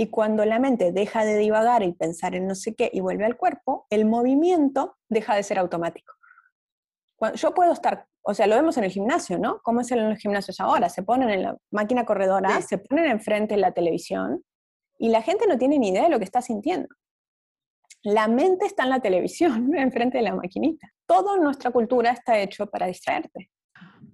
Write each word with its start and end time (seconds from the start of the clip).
Y 0.00 0.10
cuando 0.10 0.44
la 0.44 0.60
mente 0.60 0.92
deja 0.92 1.24
de 1.24 1.36
divagar 1.36 1.82
y 1.82 1.92
pensar 1.92 2.36
en 2.36 2.46
no 2.46 2.54
sé 2.54 2.76
qué 2.76 2.88
y 2.92 3.00
vuelve 3.00 3.24
al 3.24 3.36
cuerpo, 3.36 3.88
el 3.90 4.04
movimiento 4.04 4.96
deja 5.08 5.34
de 5.34 5.42
ser 5.42 5.58
automático. 5.58 6.14
yo 7.34 7.52
puedo 7.52 7.72
estar, 7.72 8.06
o 8.22 8.32
sea, 8.32 8.46
lo 8.46 8.54
vemos 8.54 8.78
en 8.78 8.84
el 8.84 8.92
gimnasio, 8.92 9.40
¿no? 9.40 9.60
¿Cómo 9.64 9.80
es 9.80 9.90
en 9.90 10.08
los 10.08 10.20
gimnasios 10.20 10.60
ahora? 10.60 10.88
Se 10.88 11.02
ponen 11.02 11.30
en 11.30 11.42
la 11.42 11.56
máquina 11.72 12.06
corredora, 12.06 12.62
se 12.62 12.78
ponen 12.78 13.06
enfrente 13.06 13.56
de 13.56 13.60
la 13.60 13.72
televisión 13.72 14.44
y 14.98 15.08
la 15.08 15.20
gente 15.20 15.48
no 15.48 15.58
tiene 15.58 15.80
ni 15.80 15.88
idea 15.88 16.04
de 16.04 16.10
lo 16.10 16.18
que 16.18 16.24
está 16.24 16.42
sintiendo. 16.42 16.88
La 18.04 18.28
mente 18.28 18.66
está 18.66 18.84
en 18.84 18.90
la 18.90 19.00
televisión, 19.00 19.74
enfrente 19.76 20.18
de 20.18 20.22
la 20.22 20.34
maquinita. 20.36 20.86
Toda 21.06 21.36
nuestra 21.38 21.72
cultura 21.72 22.12
está 22.12 22.38
hecho 22.38 22.68
para 22.68 22.86
distraerte. 22.86 23.50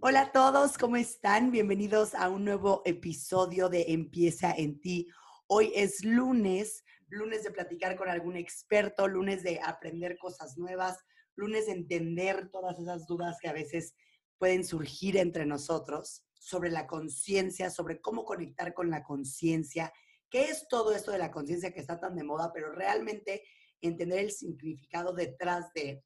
Hola 0.01 0.23
a 0.23 0.33
todos, 0.33 0.79
¿cómo 0.79 0.97
están? 0.97 1.51
Bienvenidos 1.51 2.15
a 2.15 2.31
un 2.31 2.47
nuevo 2.47 2.81
episodio 2.87 3.69
de 3.69 3.85
Empieza 3.89 4.51
en 4.51 4.81
ti. 4.81 5.09
Hoy 5.47 5.73
es 5.75 6.03
lunes, 6.05 6.85
lunes 7.09 7.45
de 7.45 7.51
platicar 7.51 7.97
con 7.97 8.09
algún 8.09 8.37
experto, 8.37 9.07
lunes 9.09 9.43
de 9.43 9.61
aprender 9.63 10.17
cosas 10.17 10.57
nuevas, 10.57 10.99
lunes 11.37 11.67
de 11.67 11.73
entender 11.73 12.49
todas 12.51 12.79
esas 12.79 13.07
dudas 13.07 13.37
que 13.43 13.49
a 13.49 13.53
veces 13.53 13.95
pueden 14.39 14.65
surgir 14.65 15.19
entre 15.19 15.45
nosotros 15.45 16.25
sobre 16.39 16.71
la 16.71 16.87
conciencia, 16.87 17.69
sobre 17.69 18.01
cómo 18.01 18.25
conectar 18.25 18.73
con 18.73 18.89
la 18.89 19.03
conciencia, 19.03 19.93
qué 20.31 20.45
es 20.45 20.67
todo 20.69 20.95
esto 20.95 21.13
de 21.13 21.19
la 21.19 21.31
conciencia 21.31 21.73
que 21.73 21.81
está 21.81 22.01
tan 22.01 22.17
de 22.17 22.25
moda, 22.25 22.51
pero 22.53 22.73
realmente 22.73 23.43
entender 23.83 24.21
el 24.21 24.31
significado 24.31 25.13
detrás 25.13 25.73
de. 25.75 26.03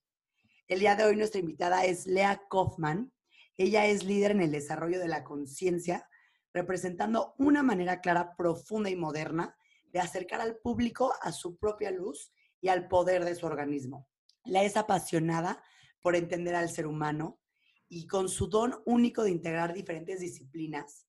El 0.67 0.81
día 0.81 0.97
de 0.97 1.05
hoy 1.05 1.17
nuestra 1.17 1.41
invitada 1.41 1.84
es 1.84 2.07
Lea 2.07 2.43
Kaufman. 2.51 3.12
Ella 3.57 3.87
es 3.87 4.03
líder 4.03 4.33
en 4.33 4.43
el 4.43 4.51
desarrollo 4.51 4.98
de 4.98 5.09
la 5.09 5.23
conciencia, 5.23 6.09
representando 6.59 7.35
una 7.39 7.62
manera 7.62 8.01
clara, 8.01 8.35
profunda 8.37 8.91
y 8.91 8.97
moderna 8.97 9.57
de 9.93 10.01
acercar 10.01 10.41
al 10.41 10.57
público 10.57 11.12
a 11.23 11.31
su 11.31 11.57
propia 11.57 11.91
luz 11.91 12.33
y 12.61 12.69
al 12.69 12.89
poder 12.89 13.25
de 13.25 13.37
su 13.37 13.47
organismo. 13.47 14.09
Lea 14.45 14.64
es 14.64 14.77
apasionada 14.77 15.62
por 16.03 16.17
entender 16.17 16.55
al 16.56 16.69
ser 16.69 16.86
humano 16.86 17.41
y 17.89 18.06
con 18.06 18.29
su 18.29 18.48
don 18.48 18.75
único 18.86 19.23
de 19.23 19.31
integrar 19.31 19.73
diferentes 19.73 20.20
disciplinas, 20.20 21.06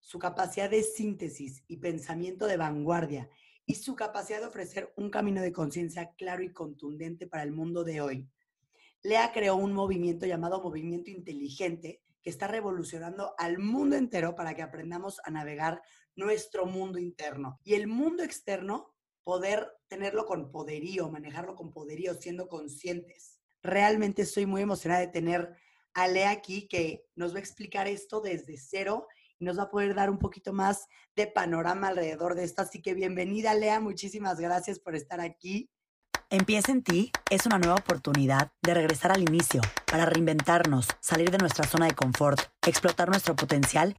su 0.00 0.18
capacidad 0.18 0.70
de 0.70 0.82
síntesis 0.82 1.64
y 1.66 1.78
pensamiento 1.78 2.46
de 2.46 2.56
vanguardia 2.56 3.28
y 3.64 3.76
su 3.76 3.96
capacidad 3.96 4.40
de 4.40 4.46
ofrecer 4.46 4.92
un 4.96 5.10
camino 5.10 5.40
de 5.40 5.52
conciencia 5.52 6.12
claro 6.16 6.42
y 6.42 6.52
contundente 6.52 7.26
para 7.26 7.42
el 7.42 7.52
mundo 7.52 7.84
de 7.84 8.00
hoy. 8.00 8.28
Lea 9.02 9.32
creó 9.32 9.56
un 9.56 9.72
movimiento 9.72 10.26
llamado 10.26 10.62
Movimiento 10.62 11.10
Inteligente 11.10 12.02
que 12.22 12.30
está 12.30 12.46
revolucionando 12.46 13.34
al 13.38 13.58
mundo 13.58 13.96
entero 13.96 14.34
para 14.34 14.54
que 14.54 14.62
aprendamos 14.62 15.20
a 15.24 15.30
navegar 15.30 15.82
nuestro 16.16 16.66
mundo 16.66 16.98
interno 16.98 17.58
y 17.64 17.74
el 17.74 17.86
mundo 17.86 18.22
externo 18.22 18.94
poder 19.22 19.70
tenerlo 19.88 20.26
con 20.26 20.50
poderío, 20.50 21.08
manejarlo 21.08 21.54
con 21.54 21.72
poderío, 21.72 22.14
siendo 22.14 22.48
conscientes. 22.48 23.40
Realmente 23.62 24.22
estoy 24.22 24.46
muy 24.46 24.62
emocionada 24.62 25.00
de 25.00 25.08
tener 25.08 25.54
a 25.94 26.08
Lea 26.08 26.30
aquí 26.30 26.68
que 26.68 27.04
nos 27.14 27.32
va 27.32 27.36
a 27.36 27.40
explicar 27.40 27.86
esto 27.88 28.20
desde 28.20 28.56
cero 28.56 29.06
y 29.38 29.44
nos 29.44 29.58
va 29.58 29.64
a 29.64 29.70
poder 29.70 29.94
dar 29.94 30.10
un 30.10 30.18
poquito 30.18 30.52
más 30.52 30.86
de 31.16 31.26
panorama 31.26 31.88
alrededor 31.88 32.34
de 32.34 32.44
esto. 32.44 32.62
Así 32.62 32.80
que 32.80 32.94
bienvenida, 32.94 33.54
Lea. 33.54 33.80
Muchísimas 33.80 34.38
gracias 34.38 34.78
por 34.78 34.94
estar 34.94 35.20
aquí. 35.20 35.70
Empieza 36.32 36.70
en 36.70 36.84
ti 36.84 37.10
es 37.28 37.44
una 37.46 37.58
nueva 37.58 37.74
oportunidad 37.74 38.52
de 38.62 38.72
regresar 38.72 39.10
al 39.10 39.22
inicio, 39.22 39.62
para 39.84 40.06
reinventarnos, 40.06 40.86
salir 41.00 41.32
de 41.32 41.38
nuestra 41.38 41.66
zona 41.66 41.86
de 41.86 41.96
confort, 41.96 42.40
explotar 42.64 43.08
nuestro 43.08 43.34
potencial 43.34 43.98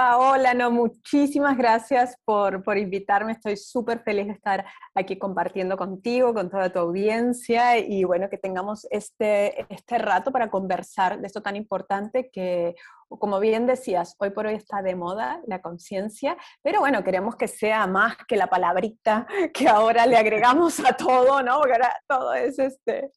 Paola, 0.00 0.54
no, 0.54 0.70
muchísimas 0.70 1.58
gracias 1.58 2.16
por, 2.24 2.62
por 2.62 2.78
invitarme. 2.78 3.32
Estoy 3.32 3.58
súper 3.58 4.02
feliz 4.02 4.28
de 4.28 4.32
estar 4.32 4.64
aquí 4.94 5.18
compartiendo 5.18 5.76
contigo, 5.76 6.32
con 6.32 6.48
toda 6.48 6.72
tu 6.72 6.78
audiencia 6.78 7.76
y 7.76 8.04
bueno, 8.04 8.30
que 8.30 8.38
tengamos 8.38 8.86
este, 8.90 9.66
este 9.70 9.98
rato 9.98 10.32
para 10.32 10.50
conversar 10.50 11.20
de 11.20 11.26
esto 11.26 11.42
tan 11.42 11.54
importante 11.54 12.30
que, 12.30 12.76
como 13.10 13.38
bien 13.40 13.66
decías, 13.66 14.16
hoy 14.20 14.30
por 14.30 14.46
hoy 14.46 14.54
está 14.54 14.80
de 14.80 14.94
moda 14.94 15.42
la 15.46 15.60
conciencia, 15.60 16.34
pero 16.62 16.80
bueno, 16.80 17.04
queremos 17.04 17.36
que 17.36 17.46
sea 17.46 17.86
más 17.86 18.16
que 18.26 18.36
la 18.36 18.46
palabrita 18.46 19.26
que 19.52 19.68
ahora 19.68 20.06
le 20.06 20.16
agregamos 20.16 20.80
a 20.80 20.96
todo, 20.96 21.42
¿no? 21.42 21.52
Ahora 21.52 21.94
todo 22.08 22.32
es 22.32 22.58
este 22.58 23.10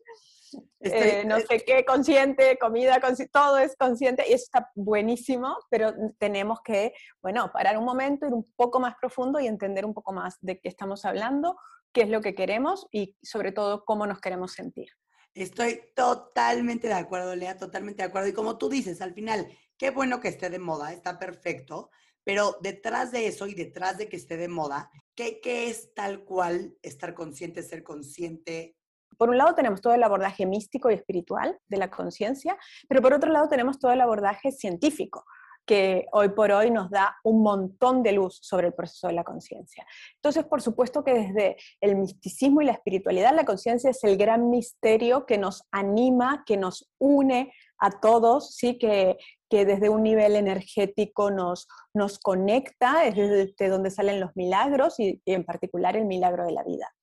eh, 0.79 1.23
no 1.25 1.39
sé 1.39 1.63
qué, 1.65 1.85
consciente, 1.85 2.57
comida, 2.59 2.99
todo 3.31 3.57
es 3.57 3.75
consciente 3.75 4.25
y 4.27 4.33
eso 4.33 4.45
está 4.45 4.71
buenísimo, 4.75 5.57
pero 5.69 5.93
tenemos 6.17 6.59
que, 6.63 6.93
bueno, 7.21 7.51
parar 7.51 7.77
un 7.77 7.85
momento, 7.85 8.25
ir 8.25 8.33
un 8.33 8.51
poco 8.55 8.79
más 8.79 8.95
profundo 8.99 9.39
y 9.39 9.47
entender 9.47 9.85
un 9.85 9.93
poco 9.93 10.13
más 10.13 10.37
de 10.41 10.59
qué 10.59 10.69
estamos 10.69 11.05
hablando, 11.05 11.57
qué 11.91 12.01
es 12.01 12.09
lo 12.09 12.21
que 12.21 12.35
queremos 12.35 12.87
y 12.91 13.15
sobre 13.21 13.51
todo 13.51 13.85
cómo 13.85 14.07
nos 14.07 14.19
queremos 14.19 14.53
sentir. 14.53 14.89
Estoy 15.33 15.81
totalmente 15.95 16.87
de 16.87 16.93
acuerdo, 16.93 17.35
Lea, 17.35 17.57
totalmente 17.57 18.03
de 18.03 18.09
acuerdo. 18.09 18.27
Y 18.27 18.33
como 18.33 18.57
tú 18.57 18.69
dices, 18.69 19.01
al 19.01 19.13
final, 19.13 19.47
qué 19.77 19.89
bueno 19.89 20.19
que 20.19 20.27
esté 20.27 20.49
de 20.49 20.59
moda, 20.59 20.93
está 20.93 21.17
perfecto, 21.17 21.89
pero 22.23 22.57
detrás 22.61 23.11
de 23.11 23.27
eso 23.27 23.47
y 23.47 23.53
detrás 23.53 23.97
de 23.97 24.07
que 24.07 24.15
esté 24.15 24.37
de 24.37 24.47
moda, 24.47 24.89
¿qué, 25.15 25.39
qué 25.41 25.69
es 25.69 25.93
tal 25.93 26.23
cual 26.23 26.77
estar 26.81 27.13
consciente, 27.13 27.63
ser 27.63 27.83
consciente? 27.83 28.77
Por 29.17 29.29
un 29.29 29.37
lado 29.37 29.55
tenemos 29.55 29.81
todo 29.81 29.93
el 29.93 30.03
abordaje 30.03 30.45
místico 30.45 30.91
y 30.91 30.95
espiritual 30.95 31.57
de 31.67 31.77
la 31.77 31.89
conciencia, 31.89 32.57
pero 32.87 33.01
por 33.01 33.13
otro 33.13 33.31
lado 33.31 33.47
tenemos 33.47 33.79
todo 33.79 33.91
el 33.91 34.01
abordaje 34.01 34.51
científico 34.51 35.25
que 35.65 36.07
hoy 36.11 36.29
por 36.29 36.51
hoy 36.51 36.71
nos 36.71 36.89
da 36.89 37.15
un 37.23 37.41
montón 37.41 38.03
de 38.03 38.11
luz 38.11 38.39
sobre 38.41 38.67
el 38.67 38.73
proceso 38.73 39.07
de 39.07 39.13
la 39.13 39.23
conciencia. 39.23 39.85
Entonces, 40.15 40.45
por 40.45 40.61
supuesto 40.61 41.03
que 41.03 41.13
desde 41.13 41.57
el 41.79 41.95
misticismo 41.95 42.61
y 42.61 42.65
la 42.65 42.73
espiritualidad, 42.73 43.33
la 43.33 43.45
conciencia 43.45 43.89
es 43.89 44.03
el 44.03 44.17
gran 44.17 44.49
misterio 44.49 45.25
que 45.25 45.37
nos 45.37 45.63
anima, 45.71 46.43
que 46.45 46.57
nos 46.57 46.91
une 46.99 47.53
a 47.77 47.91
todos, 47.91 48.55
¿sí? 48.55 48.77
que, 48.77 49.17
que 49.49 49.65
desde 49.65 49.89
un 49.89 50.03
nivel 50.03 50.35
energético 50.35 51.31
nos, 51.31 51.67
nos 51.93 52.19
conecta, 52.19 53.05
es 53.05 53.15
desde 53.15 53.69
donde 53.69 53.91
salen 53.91 54.19
los 54.19 54.35
milagros 54.35 54.99
y 54.99 55.21
en 55.25 55.45
particular 55.45 55.95
el 55.95 56.05
milagro 56.05 56.45
de 56.45 56.51
la 56.51 56.63
vida. 56.63 56.93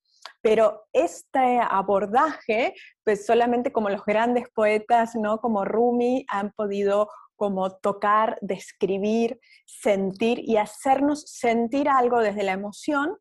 Pero 0.43 0.87
este 0.93 1.61
abordaje, 1.61 2.75
pues 3.05 3.27
solamente 3.27 3.73
como 3.73 3.91
los 3.91 4.05
grandes 4.05 4.49
poetas, 4.55 5.15
¿no? 5.15 5.39
Como 5.39 5.65
Rumi, 5.65 6.25
han 6.29 6.53
podido 6.53 7.09
como 7.37 7.71
tocar, 7.77 8.39
describir, 8.43 9.41
sentir 9.67 10.41
y 10.41 10.59
hacernos 10.59 11.23
sentir 11.23 11.89
algo 11.89 12.21
desde 12.21 12.43
la 12.43 12.53
emoción 12.53 13.17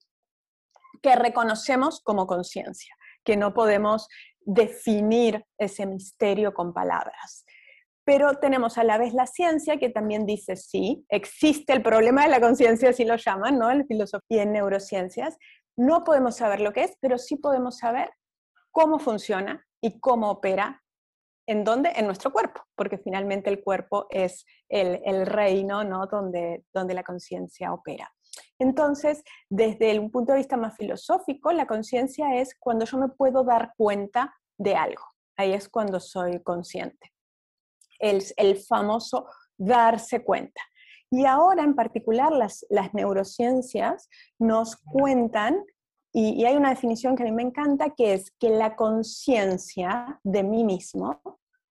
que 1.02 1.16
reconocemos 1.16 2.02
como 2.02 2.28
conciencia, 2.28 2.94
que 3.24 3.38
no 3.38 3.54
podemos 3.54 4.10
definir 4.42 5.46
ese 5.58 5.86
misterio 5.86 6.54
con 6.54 6.74
palabras. 6.74 7.46
Pero 8.04 8.40
tenemos 8.40 8.78
a 8.78 8.84
la 8.84 8.98
vez 8.98 9.14
la 9.14 9.28
ciencia 9.28 9.78
que 9.78 9.90
también 9.90 10.26
dice, 10.26 10.56
sí, 10.56 11.06
existe 11.10 11.74
el 11.74 11.82
problema 11.82 12.24
de 12.24 12.30
la 12.30 12.42
conciencia, 12.42 12.90
así 12.90 13.06
lo 13.06 13.16
llaman, 13.16 13.60
¿no? 13.60 13.70
En 13.70 13.86
filosofía 13.86 14.38
y 14.38 14.40
en 14.40 14.54
neurociencias, 14.54 15.38
no 15.80 16.04
podemos 16.04 16.36
saber 16.36 16.60
lo 16.60 16.74
que 16.74 16.84
es, 16.84 16.98
pero 17.00 17.18
sí 17.18 17.38
podemos 17.38 17.78
saber 17.78 18.12
cómo 18.70 19.00
funciona 19.00 19.66
y 19.82 20.00
cómo 20.02 20.30
opera. 20.30 20.84
¿En 21.48 21.64
dónde? 21.64 21.94
En 21.96 22.06
nuestro 22.06 22.34
cuerpo, 22.34 22.62
porque 22.76 22.98
finalmente 22.98 23.50
el 23.50 23.64
cuerpo 23.64 24.06
es 24.10 24.46
el, 24.68 25.26
reino 25.26 25.86
¿no? 25.86 26.06
donde, 26.06 26.66
donde 26.74 26.94
la 26.94 27.04
conciencia 27.04 27.74
opera. 27.74 28.12
Entonces, 28.60 29.24
desde 29.50 29.98
un 29.98 30.12
punto 30.12 30.34
de 30.34 30.40
vista 30.40 30.58
más 30.58 30.76
filosófico, 30.76 31.54
la 31.54 31.66
conciencia 31.66 32.36
es 32.36 32.56
cuando 32.60 32.84
yo 32.84 32.98
me 32.98 33.08
puedo 33.08 33.46
dar 33.46 33.74
cuenta 33.78 34.36
de 34.58 34.76
algo. 34.76 35.04
Ahí 35.38 35.54
es 35.54 35.70
cuando 35.70 36.02
soy 36.02 36.44
consciente. 36.44 37.14
El, 38.00 38.22
el 38.36 38.58
famoso 38.58 39.28
darse 39.58 40.26
cuenta. 40.26 40.62
Y 41.12 41.26
ahora 41.26 41.64
en 41.64 41.76
particular 41.76 42.32
las, 42.32 42.66
neurociencias 42.94 44.10
nos 44.38 44.78
cuentan, 44.78 45.64
y, 46.14 46.46
hay 46.46 46.56
una 46.56 46.70
definición 46.70 47.16
que 47.16 47.24
a 47.24 47.26
mí 47.26 47.32
me 47.32 47.44
encanta, 47.44 47.92
que 47.92 48.14
es 48.14 48.32
que 48.40 48.50
la 48.50 48.76
conciencia 48.76 50.20
de 50.24 50.44
mí 50.44 50.64
mismo, 50.64 51.22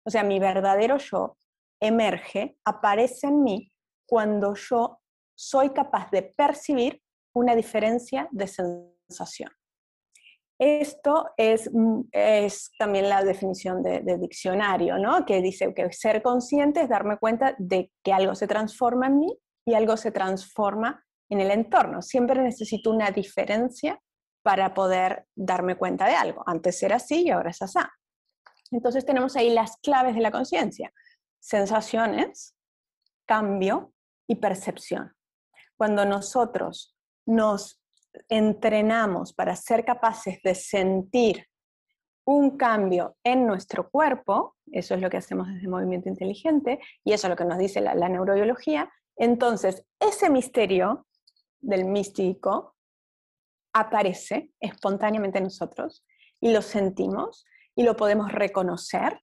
o 0.04 0.10
sea, 0.10 0.24
mi 0.24 0.40
verdadero 0.40 0.98
yo, 0.98 1.38
emerge, 1.80 2.58
aparece 2.66 3.28
en 3.28 3.44
mí 3.44 3.72
cuando 4.08 4.56
yo 4.56 5.00
soy 5.36 5.70
capaz 5.70 6.10
de 6.10 6.24
percibir 6.24 7.02
una 7.36 7.56
diferencia 7.56 8.28
de 8.32 8.48
sensación. 8.48 9.52
Esto 10.60 11.30
es, 11.38 11.70
mm, 11.72 12.02
es 12.12 12.72
también 12.80 13.10
la 13.10 13.24
definición 13.24 13.84
de, 13.84 14.18
diccionario, 14.18 14.98
¿no? 14.98 15.26
Que 15.26 15.42
dice 15.42 15.74
que 15.74 15.92
ser 15.92 16.22
consciente 16.24 16.82
es 16.82 16.90
darme 16.90 17.18
cuenta 17.18 17.56
de 17.60 17.92
que 18.04 18.12
algo 18.12 18.34
se 18.34 18.48
transforma 18.48 19.08
en 19.08 19.20
mí 19.20 19.40
y 19.66 19.76
algo 19.76 19.98
se 19.98 20.12
transforma 20.12 21.04
en 21.30 21.42
el 21.42 21.52
entorno. 21.52 22.02
Siempre 22.02 22.42
necesito 22.42 22.90
una 22.90 23.12
diferencia 23.12 24.02
para 24.42 24.74
poder 24.74 25.26
darme 25.36 25.76
cuenta 25.76 26.06
de 26.06 26.16
algo. 26.16 26.44
Antes 26.48 26.82
era 26.82 26.96
así 26.96 27.24
y 27.24 27.30
ahora 27.30 27.52
es 27.52 27.62
así. 27.62 27.80
Entonces 28.72 29.06
tenemos 29.06 29.36
ahí 29.36 29.50
las 29.50 29.78
claves 29.78 30.16
de 30.16 30.22
la 30.22 30.32
conciencia. 30.32 30.92
Sensaciones, 31.40 32.56
cambio 33.26 33.94
y 34.28 34.36
percepción. 34.36 35.14
Cuando 35.76 36.06
nosotros 36.06 36.98
nos 37.26 37.82
entrenamos 38.30 39.34
para 39.34 39.56
ser 39.56 39.86
capaces 39.86 40.42
de 40.44 40.56
sentir 40.56 41.48
un 42.26 42.58
cambio 42.58 43.16
en 43.24 43.48
nuestro 43.48 43.90
cuerpo, 43.90 44.56
eso 44.72 44.96
es 44.96 45.02
lo 45.02 45.10
que 45.10 45.18
hacemos 45.18 45.48
desde 45.48 45.68
Movimiento 45.70 46.10
Inteligente 46.10 46.80
y 47.04 47.14
eso 47.14 47.28
es 47.28 47.30
lo 47.30 47.38
que 47.38 47.46
nos 47.46 47.58
dice 47.58 47.80
la, 47.80 47.96
neurobiología, 48.10 48.92
entonces 49.16 49.86
ese 50.00 50.30
misterio 50.30 51.08
del 51.60 51.86
místico 51.86 52.76
aparece 53.74 54.52
espontáneamente 54.60 55.38
en 55.38 55.46
nosotros 55.46 56.06
y 56.42 56.52
lo 56.52 56.62
sentimos 56.62 57.46
y 57.76 57.84
lo 57.84 57.96
podemos 57.96 58.32
reconocer 58.32 59.22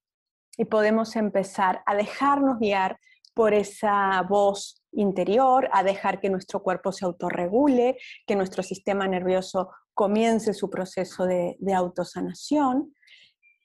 y 0.57 0.65
podemos 0.65 1.17
empezar 1.17 1.83
a 1.85 1.95
dejarnos 1.95 2.59
guiar 2.59 2.99
por 3.35 3.53
esa 3.53 4.23
voz 4.23 4.83
interior, 4.93 5.69
a 5.73 5.83
dejar 5.83 6.21
que 6.21 6.31
nuestro 6.31 6.63
cuerpo 6.63 6.93
se 6.93 7.05
autorregule, 7.05 7.99
que 8.27 8.37
nuestro 8.37 8.63
sistema 8.63 9.07
nervioso 9.09 9.71
comience 9.93 10.55
su 10.55 10.71
proceso 10.71 11.27
de, 11.27 11.57
autosanación, 11.75 12.95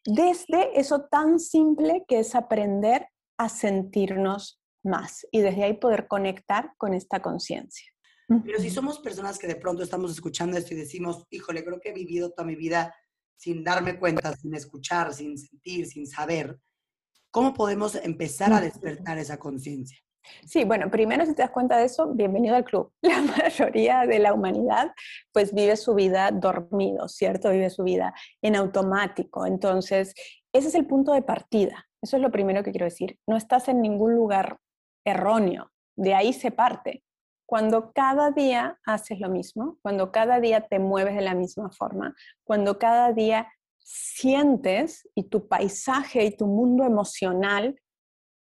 desde 0.05 0.79
eso 0.79 1.07
tan 1.09 1.39
simple 1.39 2.03
que 2.07 2.19
es 2.19 2.35
aprender 2.35 3.07
a 3.37 3.49
sentirnos 3.49 4.61
más 4.83 5.25
y 5.31 5.41
desde 5.41 5.63
ahí 5.63 5.73
poder 5.73 6.07
conectar 6.07 6.73
con 6.77 6.93
esta 6.93 7.21
conciencia. 7.21 7.85
Pero 8.45 8.59
si 8.59 8.69
somos 8.69 8.99
personas 8.99 9.39
que 9.39 9.47
de 9.47 9.55
pronto 9.55 9.81
estamos 9.81 10.11
escuchando 10.11 10.55
esto 10.55 10.73
y 10.73 10.77
decimos, 10.77 11.25
híjole, 11.31 11.63
creo 11.63 11.79
que 11.79 11.89
he 11.89 11.93
vivido 11.93 12.31
toda 12.31 12.47
mi 12.47 12.55
vida 12.55 12.95
sin 13.35 13.63
darme 13.63 13.97
cuenta, 13.97 14.35
sin 14.35 14.53
escuchar, 14.53 15.13
sin 15.13 15.37
sentir, 15.37 15.87
sin 15.87 16.05
saber, 16.05 16.59
¿Cómo 17.31 17.53
podemos 17.53 17.93
empezar 17.93 18.51
a 18.53 18.59
despertar 18.59 19.19
esa 19.19 19.37
conciencia? 19.37 19.99
Sí, 20.45 20.63
bueno, 20.63 20.89
primero 20.89 21.25
si 21.25 21.35
te 21.35 21.43
das 21.43 21.51
cuenta 21.51 21.77
de 21.77 21.85
eso, 21.85 22.07
bienvenido 22.13 22.55
al 22.55 22.63
club. 22.63 22.91
La 23.01 23.21
mayoría 23.21 24.01
de 24.07 24.17
la 24.17 24.33
humanidad 24.33 24.91
pues 25.31 25.53
vive 25.53 25.77
su 25.77 25.93
vida 25.93 26.31
dormido, 26.31 27.07
¿cierto? 27.07 27.51
Vive 27.51 27.69
su 27.69 27.83
vida 27.83 28.15
en 28.41 28.55
automático. 28.55 29.45
Entonces, 29.45 30.15
ese 30.51 30.69
es 30.69 30.75
el 30.75 30.87
punto 30.87 31.13
de 31.13 31.21
partida. 31.21 31.87
Eso 32.01 32.17
es 32.17 32.23
lo 32.23 32.31
primero 32.31 32.63
que 32.63 32.71
quiero 32.71 32.85
decir. 32.85 33.19
No 33.27 33.37
estás 33.37 33.67
en 33.67 33.81
ningún 33.81 34.15
lugar 34.15 34.57
erróneo. 35.05 35.71
De 35.95 36.15
ahí 36.15 36.33
se 36.33 36.49
parte. 36.49 37.03
Cuando 37.45 37.91
cada 37.93 38.31
día 38.31 38.79
haces 38.85 39.19
lo 39.19 39.29
mismo, 39.29 39.77
cuando 39.83 40.11
cada 40.11 40.39
día 40.39 40.67
te 40.67 40.79
mueves 40.79 41.15
de 41.15 41.21
la 41.21 41.35
misma 41.35 41.71
forma, 41.71 42.15
cuando 42.43 42.79
cada 42.79 43.11
día 43.13 43.47
sientes 43.91 45.09
y 45.15 45.23
tu 45.23 45.47
paisaje 45.47 46.23
y 46.23 46.37
tu 46.37 46.45
mundo 46.45 46.83
emocional 46.83 47.75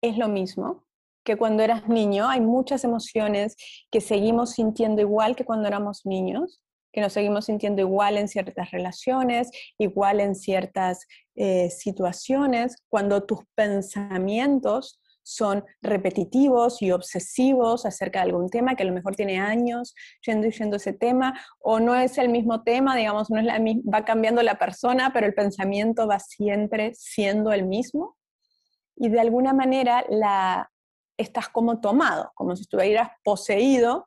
es 0.03 0.19
lo 0.19 0.29
mismo 0.29 0.85
que 1.25 1.37
cuando 1.37 1.63
eras 1.63 1.89
niño. 1.89 2.29
Hay 2.29 2.41
muchas 2.41 2.83
emociones 2.83 3.55
que 3.93 4.01
seguimos 4.01 4.51
sintiendo 4.51 5.01
igual 5.01 5.37
que 5.37 5.45
cuando 5.45 5.69
éramos 5.69 6.05
niños, 6.05 6.61
que 6.93 7.01
nos 7.01 7.13
seguimos 7.13 7.45
sintiendo 7.45 7.81
igual 7.81 8.17
en 8.17 8.27
ciertas 8.27 8.73
relaciones, 8.73 9.51
igual 9.79 10.19
en 10.19 10.35
ciertas 10.35 11.07
eh, 11.37 11.71
situaciones, 11.71 12.77
cuando 12.89 13.25
tus 13.25 13.41
pensamientos 13.55 15.01
son 15.27 15.65
repetitivos 15.83 16.81
y 16.83 16.93
obsesivos 16.93 17.85
acerca 17.85 18.21
de 18.21 18.27
algún 18.27 18.49
tema 18.49 18.77
que 18.77 18.85
a 18.85 18.87
lo 18.87 18.93
mejor 18.93 19.17
tiene 19.17 19.41
años 19.41 19.93
yendo 20.25 20.47
y 20.47 20.53
yendo 20.53 20.77
ese 20.77 20.93
tema, 20.93 21.35
o 21.59 21.81
no 21.81 21.97
es 21.97 22.17
el 22.19 22.29
mismo 22.29 22.63
tema, 22.63 22.95
digamos, 22.95 23.29
no 23.29 23.41
es 23.41 23.45
la, 23.45 23.59
va 23.93 24.05
cambiando 24.05 24.41
la 24.45 24.57
persona, 24.57 25.11
pero 25.13 25.27
el 25.27 25.35
pensamiento 25.35 26.07
va 26.07 26.21
siempre 26.21 26.93
siendo 26.95 27.53
el 27.53 27.67
mismo. 27.67 28.17
Y 28.95 29.09
de 29.09 29.19
alguna 29.19 29.53
manera 29.53 30.05
la, 30.09 30.71
estás 31.17 31.49
como 31.49 31.81
tomado, 31.81 32.31
como 32.37 32.55
si 32.55 32.63
estuvieras 32.63 33.11
poseído 33.25 34.07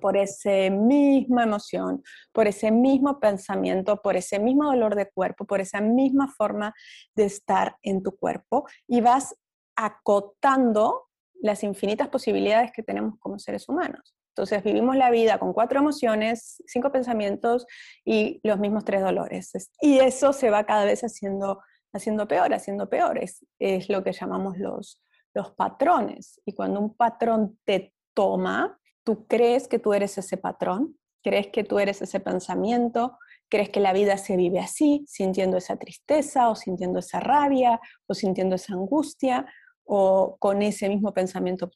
por 0.00 0.16
esa 0.16 0.70
misma 0.70 1.42
emoción, 1.42 2.02
por 2.32 2.46
ese 2.46 2.70
mismo 2.70 3.20
pensamiento, 3.20 4.00
por 4.00 4.16
ese 4.16 4.38
mismo 4.38 4.64
dolor 4.64 4.94
de 4.94 5.10
cuerpo, 5.10 5.44
por 5.44 5.60
esa 5.60 5.82
misma 5.82 6.28
forma 6.28 6.72
de 7.14 7.24
estar 7.24 7.76
en 7.82 8.02
tu 8.02 8.16
cuerpo 8.16 8.64
y 8.88 9.02
vas 9.02 9.36
acotando 9.76 11.08
las 11.40 11.64
infinitas 11.64 12.08
posibilidades 12.08 12.72
que 12.72 12.82
tenemos 12.82 13.18
como 13.18 13.38
seres 13.38 13.68
humanos. 13.68 14.14
Entonces 14.34 14.62
vivimos 14.62 14.96
la 14.96 15.10
vida 15.10 15.38
con 15.38 15.52
cuatro 15.52 15.80
emociones, 15.80 16.62
cinco 16.66 16.90
pensamientos 16.90 17.66
y 18.04 18.40
los 18.44 18.58
mismos 18.58 18.84
tres 18.84 19.02
dolores. 19.02 19.52
Y 19.80 19.98
eso 19.98 20.32
se 20.32 20.48
va 20.48 20.64
cada 20.64 20.84
vez 20.84 21.02
haciendo, 21.02 21.60
haciendo 21.92 22.26
peor, 22.26 22.54
haciendo 22.54 22.88
peor. 22.88 23.18
Es, 23.18 23.44
es 23.58 23.90
lo 23.90 24.02
que 24.02 24.12
llamamos 24.12 24.56
los, 24.56 25.02
los 25.34 25.50
patrones. 25.52 26.40
Y 26.46 26.54
cuando 26.54 26.80
un 26.80 26.94
patrón 26.94 27.58
te 27.64 27.92
toma, 28.14 28.78
tú 29.04 29.26
crees 29.26 29.68
que 29.68 29.78
tú 29.78 29.92
eres 29.92 30.16
ese 30.16 30.38
patrón, 30.38 30.96
crees 31.22 31.48
que 31.48 31.62
tú 31.62 31.78
eres 31.78 32.00
ese 32.00 32.20
pensamiento, 32.20 33.18
crees 33.50 33.68
que 33.68 33.80
la 33.80 33.92
vida 33.92 34.16
se 34.16 34.36
vive 34.36 34.60
así, 34.60 35.04
sintiendo 35.06 35.58
esa 35.58 35.76
tristeza 35.76 36.48
o 36.48 36.56
sintiendo 36.56 37.00
esa 37.00 37.20
rabia 37.20 37.78
o 38.06 38.14
sintiendo 38.14 38.54
esa 38.56 38.72
angustia 38.72 39.46
o 39.84 40.36
con 40.38 40.62
ese 40.62 40.88
mismo 40.88 41.12
pensamiento 41.12 41.70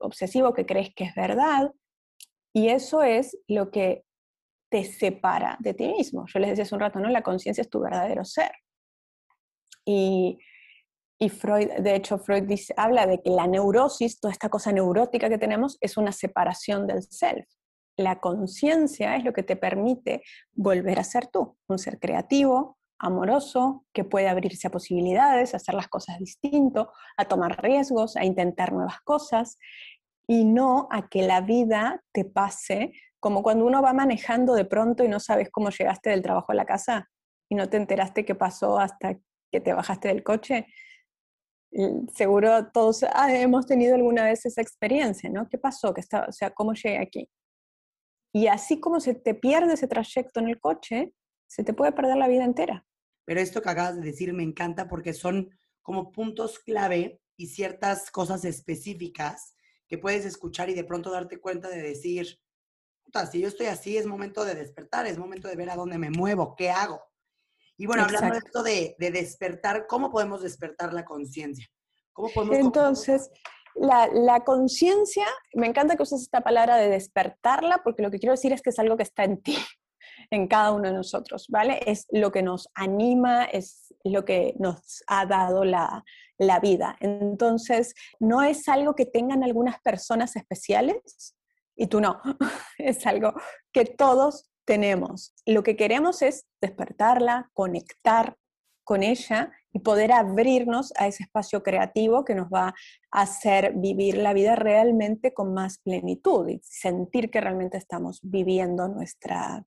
obsesivo 0.00 0.52
que 0.52 0.66
crees 0.66 0.94
que 0.94 1.04
es 1.04 1.14
verdad. 1.14 1.72
Y 2.52 2.68
eso 2.68 3.02
es 3.02 3.38
lo 3.48 3.70
que 3.70 4.04
te 4.70 4.84
separa 4.84 5.56
de 5.60 5.74
ti 5.74 5.88
mismo. 5.88 6.24
Yo 6.26 6.38
les 6.38 6.50
decía 6.50 6.64
hace 6.64 6.74
un 6.74 6.80
rato, 6.80 6.98
¿no? 6.98 7.08
La 7.08 7.22
conciencia 7.22 7.62
es 7.62 7.70
tu 7.70 7.80
verdadero 7.80 8.24
ser. 8.24 8.50
Y, 9.84 10.38
y, 11.18 11.28
Freud, 11.28 11.68
de 11.80 11.94
hecho, 11.94 12.18
Freud 12.18 12.44
dice, 12.44 12.74
habla 12.76 13.06
de 13.06 13.20
que 13.22 13.30
la 13.30 13.46
neurosis, 13.46 14.18
toda 14.18 14.32
esta 14.32 14.48
cosa 14.48 14.72
neurótica 14.72 15.28
que 15.28 15.38
tenemos, 15.38 15.78
es 15.80 15.96
una 15.96 16.12
separación 16.12 16.86
del 16.86 17.02
self. 17.02 17.46
La 17.96 18.20
conciencia 18.20 19.16
es 19.16 19.24
lo 19.24 19.32
que 19.32 19.42
te 19.42 19.56
permite 19.56 20.22
volver 20.52 20.98
a 20.98 21.04
ser 21.04 21.28
tú, 21.28 21.56
un 21.68 21.78
ser 21.78 22.00
creativo, 22.00 22.78
amoroso, 22.98 23.84
que 23.92 24.04
puede 24.04 24.28
abrirse 24.28 24.68
a 24.68 24.70
posibilidades, 24.70 25.54
a 25.54 25.58
hacer 25.58 25.74
las 25.74 25.88
cosas 25.88 26.18
distinto, 26.18 26.92
a 27.16 27.24
tomar 27.26 27.62
riesgos, 27.62 28.16
a 28.16 28.24
intentar 28.24 28.72
nuevas 28.72 29.00
cosas 29.00 29.58
y 30.26 30.44
no 30.44 30.88
a 30.90 31.08
que 31.08 31.22
la 31.22 31.40
vida 31.40 32.02
te 32.12 32.24
pase 32.24 32.92
como 33.20 33.42
cuando 33.42 33.64
uno 33.64 33.80
va 33.82 33.92
manejando 33.92 34.54
de 34.54 34.64
pronto 34.64 35.02
y 35.02 35.08
no 35.08 35.18
sabes 35.18 35.48
cómo 35.50 35.70
llegaste 35.70 36.10
del 36.10 36.22
trabajo 36.22 36.52
a 36.52 36.54
la 36.54 36.66
casa 36.66 37.08
y 37.48 37.54
no 37.54 37.68
te 37.68 37.78
enteraste 37.78 38.24
qué 38.24 38.34
pasó 38.34 38.78
hasta 38.78 39.18
que 39.50 39.60
te 39.60 39.72
bajaste 39.72 40.08
del 40.08 40.22
coche. 40.22 40.66
Seguro 42.14 42.70
todos 42.70 43.04
ah, 43.04 43.34
hemos 43.34 43.66
tenido 43.66 43.94
alguna 43.94 44.24
vez 44.24 44.44
esa 44.46 44.60
experiencia, 44.60 45.30
¿no? 45.30 45.48
¿Qué 45.48 45.58
pasó? 45.58 45.92
¿Qué 45.94 46.00
está, 46.00 46.26
o 46.28 46.32
sea, 46.32 46.50
¿cómo 46.50 46.74
llegué 46.74 46.98
aquí? 46.98 47.28
Y 48.32 48.48
así 48.48 48.80
como 48.80 49.00
se 49.00 49.14
te 49.14 49.34
pierde 49.34 49.74
ese 49.74 49.88
trayecto 49.88 50.40
en 50.40 50.48
el 50.48 50.60
coche, 50.60 51.12
se 51.54 51.62
te 51.62 51.72
puede 51.72 51.92
perder 51.92 52.16
la 52.16 52.26
vida 52.26 52.42
entera. 52.42 52.84
Pero 53.24 53.38
esto 53.38 53.62
que 53.62 53.70
acabas 53.70 53.94
de 53.94 54.02
decir 54.02 54.32
me 54.32 54.42
encanta 54.42 54.88
porque 54.88 55.14
son 55.14 55.56
como 55.82 56.10
puntos 56.10 56.58
clave 56.58 57.20
y 57.36 57.46
ciertas 57.46 58.10
cosas 58.10 58.44
específicas 58.44 59.54
que 59.86 59.96
puedes 59.96 60.24
escuchar 60.24 60.68
y 60.68 60.74
de 60.74 60.82
pronto 60.82 61.12
darte 61.12 61.40
cuenta 61.40 61.68
de 61.68 61.80
decir, 61.80 62.40
puta, 63.04 63.26
si 63.26 63.38
yo 63.38 63.46
estoy 63.46 63.66
así, 63.66 63.96
es 63.96 64.04
momento 64.04 64.44
de 64.44 64.56
despertar, 64.56 65.06
es 65.06 65.16
momento 65.16 65.46
de 65.46 65.54
ver 65.54 65.70
a 65.70 65.76
dónde 65.76 65.96
me 65.96 66.10
muevo, 66.10 66.56
qué 66.56 66.70
hago. 66.70 67.00
Y 67.76 67.86
bueno, 67.86 68.02
hablando 68.02 68.32
de 68.32 68.38
esto 68.38 68.62
de, 68.64 68.96
despertar, 69.12 69.86
¿cómo 69.86 70.10
podemos 70.10 70.42
despertar 70.42 70.92
la 70.92 71.04
conciencia? 71.04 71.68
¿Cómo 72.12 72.30
podemos... 72.30 72.56
Entonces, 72.58 73.30
la, 73.76 74.08
la 74.08 74.40
conciencia, 74.40 75.26
me 75.54 75.68
encanta 75.68 75.94
que 75.94 76.02
uses 76.02 76.22
esta 76.22 76.40
palabra 76.40 76.76
de 76.78 76.88
despertarla, 76.88 77.82
porque 77.84 78.02
lo 78.02 78.10
que 78.10 78.18
quiero 78.18 78.32
decir 78.32 78.52
es 78.52 78.60
que 78.60 78.70
es 78.70 78.78
algo 78.80 78.96
que 78.96 79.04
está 79.04 79.22
en 79.22 79.40
ti 79.40 79.56
en 80.34 80.48
cada 80.48 80.72
uno 80.72 80.88
de 80.88 80.94
nosotros, 80.94 81.46
¿vale? 81.48 81.80
Es 81.86 82.06
lo 82.10 82.32
que 82.32 82.42
nos 82.42 82.68
anima, 82.74 83.44
es 83.44 83.94
lo 84.04 84.24
que 84.24 84.54
nos 84.58 85.02
ha 85.06 85.26
dado 85.26 85.64
la, 85.64 86.04
la 86.38 86.60
vida. 86.60 86.96
Entonces, 87.00 87.94
no 88.18 88.42
es 88.42 88.68
algo 88.68 88.94
que 88.94 89.06
tengan 89.06 89.44
algunas 89.44 89.80
personas 89.80 90.36
especiales 90.36 91.34
y 91.76 91.86
tú 91.86 92.00
no, 92.00 92.20
es 92.78 93.06
algo 93.06 93.34
que 93.72 93.84
todos 93.84 94.50
tenemos. 94.64 95.34
Lo 95.46 95.62
que 95.62 95.76
queremos 95.76 96.22
es 96.22 96.46
despertarla, 96.60 97.50
conectar 97.52 98.36
con 98.84 99.02
ella 99.02 99.50
y 99.72 99.80
poder 99.80 100.12
abrirnos 100.12 100.92
a 100.96 101.06
ese 101.06 101.24
espacio 101.24 101.62
creativo 101.62 102.24
que 102.24 102.34
nos 102.34 102.48
va 102.48 102.74
a 103.10 103.22
hacer 103.22 103.72
vivir 103.74 104.18
la 104.18 104.34
vida 104.34 104.56
realmente 104.56 105.32
con 105.32 105.54
más 105.54 105.78
plenitud 105.78 106.48
y 106.48 106.60
sentir 106.62 107.30
que 107.30 107.40
realmente 107.40 107.78
estamos 107.78 108.20
viviendo 108.22 108.88
nuestra, 108.88 109.64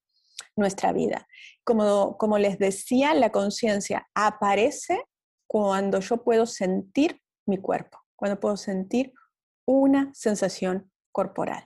nuestra 0.57 0.91
vida. 0.91 1.27
Como, 1.63 2.17
como 2.17 2.37
les 2.37 2.59
decía, 2.59 3.13
la 3.13 3.31
conciencia 3.31 4.07
aparece 4.13 5.01
cuando 5.47 5.99
yo 6.01 6.23
puedo 6.23 6.45
sentir 6.45 7.21
mi 7.45 7.57
cuerpo, 7.57 7.99
cuando 8.15 8.39
puedo 8.39 8.57
sentir 8.57 9.13
una 9.65 10.11
sensación 10.13 10.91
corporal. 11.11 11.65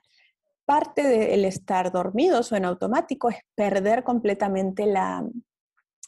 Parte 0.66 1.04
del 1.04 1.46
estar 1.46 1.92
dormidos 1.92 2.52
o 2.52 2.56
en 2.56 2.66
automático 2.66 3.30
es 3.30 3.38
perder 3.56 4.04
completamente 4.04 4.86
la, 4.86 5.26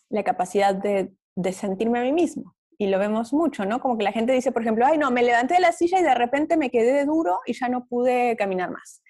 la 0.09 0.23
capacidad 0.23 0.75
de, 0.75 1.13
de 1.35 1.53
sentirme 1.53 1.99
a 1.99 2.03
mí 2.03 2.13
mismo. 2.13 2.55
Y 2.77 2.87
lo 2.87 2.99
vemos 2.99 3.33
mucho, 3.33 3.65
¿no? 3.65 3.79
Como 3.79 3.97
que 3.97 4.03
la 4.03 4.11
gente 4.11 4.33
dice, 4.33 4.51
por 4.51 4.61
ejemplo, 4.61 4.85
ay, 4.85 4.97
no, 4.97 5.11
me 5.11 5.23
levanté 5.23 5.55
de 5.55 5.59
la 5.59 5.71
silla 5.71 5.99
y 5.99 6.03
de 6.03 6.15
repente 6.15 6.57
me 6.57 6.69
quedé 6.69 7.05
duro 7.05 7.39
y 7.45 7.53
ya 7.53 7.69
no 7.69 7.85
pude 7.85 8.35
caminar 8.35 8.71
más. 8.71 9.03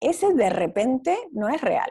Ese 0.00 0.34
de 0.34 0.50
repente 0.50 1.16
no 1.32 1.48
es 1.48 1.60
real. 1.60 1.90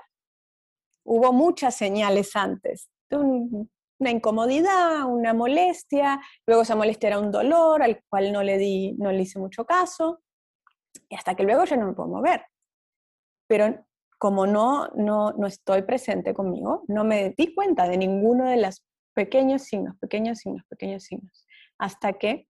Hubo 1.06 1.32
muchas 1.32 1.76
señales 1.76 2.36
antes. 2.36 2.90
una 3.12 4.12
incomodidad, 4.12 5.06
una 5.06 5.34
molestia, 5.34 6.20
luego 6.46 6.64
esa 6.64 6.76
molestia 6.76 7.08
era 7.08 7.20
un 7.20 7.32
dolor 7.32 7.82
al 7.82 8.04
cual 8.10 8.34
no 8.34 8.44
le, 8.44 8.58
di, 8.58 8.94
no 8.98 9.12
le 9.12 9.22
hice 9.22 9.40
mucho 9.40 9.66
caso, 9.66 10.22
y 11.08 11.16
hasta 11.16 11.36
que 11.36 11.44
luego 11.44 11.64
ya 11.64 11.78
no 11.78 11.88
me 11.88 11.94
puedo 11.94 12.10
mover. 12.10 12.46
Pero 13.48 13.86
como 14.18 14.48
no, 14.48 14.88
no, 14.96 15.32
no 15.34 15.48
estoy 15.48 15.84
presente 15.84 16.34
conmigo, 16.34 16.84
no 16.88 17.04
me 17.04 17.34
di 17.38 17.54
cuenta 17.54 17.88
de 17.88 17.98
ninguno 17.98 18.50
de 18.50 18.58
los 18.58 18.84
pequeños 19.14 19.64
signos, 19.64 19.98
pequeños 19.98 20.40
signos, 20.40 20.66
pequeños 20.68 21.04
signos, 21.04 21.46
hasta 21.78 22.14
que 22.14 22.48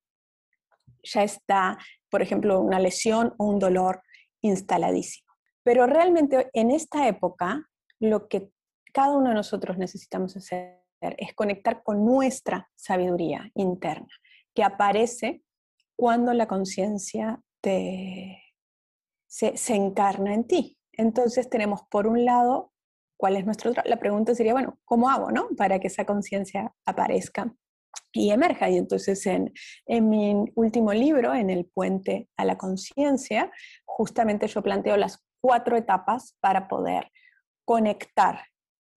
ya 1.04 1.24
está, 1.24 1.78
por 2.10 2.22
ejemplo, 2.22 2.60
una 2.62 2.80
lesión 2.80 3.34
o 3.38 3.46
un 3.46 3.60
dolor 3.60 4.02
instaladísimo. 4.42 5.32
Pero 5.64 5.86
realmente 5.86 6.50
en 6.54 6.72
esta 6.72 7.08
época, 7.08 7.70
lo 8.00 8.28
que 8.28 8.52
cada 8.94 9.16
uno 9.16 9.30
de 9.30 9.36
nosotros 9.36 9.78
necesitamos 9.78 10.36
hacer 10.38 10.82
es 11.02 11.34
conectar 11.34 11.84
con 11.84 12.06
nuestra 12.06 12.70
sabiduría 12.76 13.52
interna, 13.54 14.08
que 14.54 14.64
aparece 14.64 15.44
cuando 15.96 16.34
la 16.34 16.48
conciencia 16.48 17.42
se, 17.62 18.42
se 19.28 19.76
encarna 19.76 20.34
en 20.34 20.48
ti. 20.48 20.78
Entonces 20.94 21.50
tenemos 21.50 21.82
por 21.90 22.08
un 22.08 22.26
lado, 22.26 22.72
¿cuál 23.18 23.36
es 23.36 23.46
nuestro? 23.46 23.74
La 23.86 23.98
pregunta 23.98 24.34
sería, 24.34 24.54
bueno, 24.54 24.80
¿cómo 24.86 25.10
hago, 25.10 25.32
no? 25.32 25.50
Para 25.58 25.80
que 25.80 25.88
esa 25.88 26.06
conciencia 26.06 26.74
aparezca 26.86 27.54
y 28.14 28.32
emerja. 28.32 28.70
Y 28.70 28.78
entonces 28.78 29.26
en, 29.26 29.54
en, 29.88 30.10
mi 30.10 30.46
último 30.56 30.94
libro, 30.94 31.34
en 31.34 31.50
El 31.50 31.66
puente 31.66 32.30
a 32.38 32.46
la 32.46 32.58
conciencia, 32.58 33.52
justamente 33.84 34.48
yo 34.48 34.62
planteo 34.64 34.96
las 34.96 35.24
cuatro 35.42 35.76
etapas 35.76 36.36
para 36.40 36.68
poder 36.68 37.12
conectar 37.66 38.40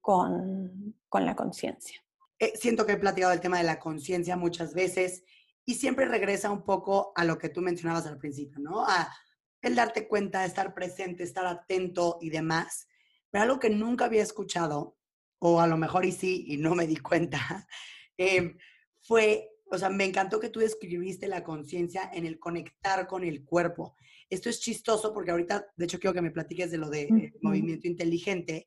con, 0.01 0.95
con 1.09 1.27
la 1.27 1.35
conciencia. 1.35 2.03
Eh, 2.39 2.53
siento 2.55 2.87
que 2.87 2.93
he 2.93 2.99
platicado 2.99 3.33
el 3.33 3.41
tema 3.41 3.59
de 3.59 3.65
la 3.65 3.81
conciencia 3.81 4.37
muchas 4.37 4.73
veces 4.73 5.25
y 5.65 5.75
siempre 5.75 6.07
regresa 6.07 6.51
un 6.51 6.63
poco 6.63 7.13
a 7.17 7.25
lo 7.25 7.37
que 7.37 7.49
tú 7.49 7.61
mencionabas 7.61 8.07
al 8.07 8.19
principio, 8.19 8.61
¿no? 8.61 8.87
A 8.87 9.13
el 9.61 9.75
darte 9.75 10.07
cuenta, 10.07 10.45
estar 10.45 10.73
presente, 10.73 11.25
estar 11.25 11.47
atento 11.47 12.19
y 12.21 12.31
demás. 12.31 12.87
Pero 13.31 13.43
algo 13.43 13.59
que 13.59 13.71
nunca 13.71 14.07
había 14.07 14.23
escuchado, 14.23 14.97
o 15.41 15.61
a 15.61 15.67
lo 15.67 15.77
mejor 15.77 16.05
y 16.05 16.13
sí, 16.13 16.45
y 16.49 16.57
no 16.57 16.75
me 16.75 16.87
di 16.87 16.97
cuenta, 16.97 17.67
em, 18.17 18.57
fue, 19.03 19.51
o 19.71 19.79
sea, 19.79 19.91
me 19.91 20.05
encantó 20.05 20.41
que 20.41 20.49
tú 20.49 20.61
describiste 20.61 21.29
la 21.29 21.45
conciencia 21.45 22.11
en 22.13 22.25
el 22.25 22.39
conectar 22.39 23.07
con 23.07 23.25
el 23.25 23.45
cuerpo. 23.45 23.97
Esto 24.31 24.51
es 24.51 24.61
chistoso 24.61 25.13
porque 25.13 25.31
ahorita, 25.31 25.67
de 25.77 25.85
hecho, 25.85 25.99
quiero 25.99 26.15
que 26.15 26.23
me 26.23 26.31
platiques 26.31 26.71
de 26.71 26.79
lo 26.79 26.91
de 26.91 27.33
movimiento 27.41 27.87
inteligente, 27.87 28.67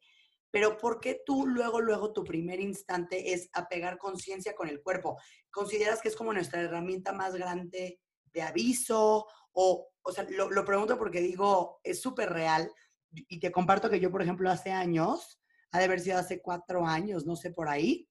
pero 0.49 0.77
¿por 0.77 0.99
qué 0.99 1.21
tú 1.25 1.45
luego, 1.47 1.79
luego 1.79 2.11
tu 2.11 2.23
primer 2.23 2.59
instante 2.59 3.33
es 3.33 3.49
apegar 3.53 3.97
conciencia 3.97 4.55
con 4.55 4.67
el 4.67 4.81
cuerpo? 4.81 5.17
¿Consideras 5.49 6.01
que 6.01 6.09
es 6.09 6.15
como 6.15 6.33
nuestra 6.33 6.61
herramienta 6.61 7.13
más 7.13 7.35
grande 7.35 7.99
de 8.33 8.41
aviso 8.41 9.27
o 9.53 9.91
o 10.03 10.11
sea, 10.11 10.25
lo, 10.29 10.65
pregunto 10.65 10.97
porque 10.97 11.21
digo, 11.21 11.79
es 11.83 12.01
súper 12.01 12.31
real 12.31 12.71
y 13.11 13.39
te 13.39 13.51
comparto 13.51 13.89
que 13.89 13.99
yo, 13.99 14.11
por 14.11 14.21
ejemplo, 14.21 14.49
hace 14.49 14.71
años, 14.71 15.39
ha 15.71 15.79
de 15.79 15.85
haber 15.85 15.99
sido 15.99 16.17
hace 16.17 16.41
cuatro 16.41 16.85
años, 16.85 17.25
no 17.25 17.35
sé 17.35 17.51
por 17.51 17.69
ahí, 17.69 18.07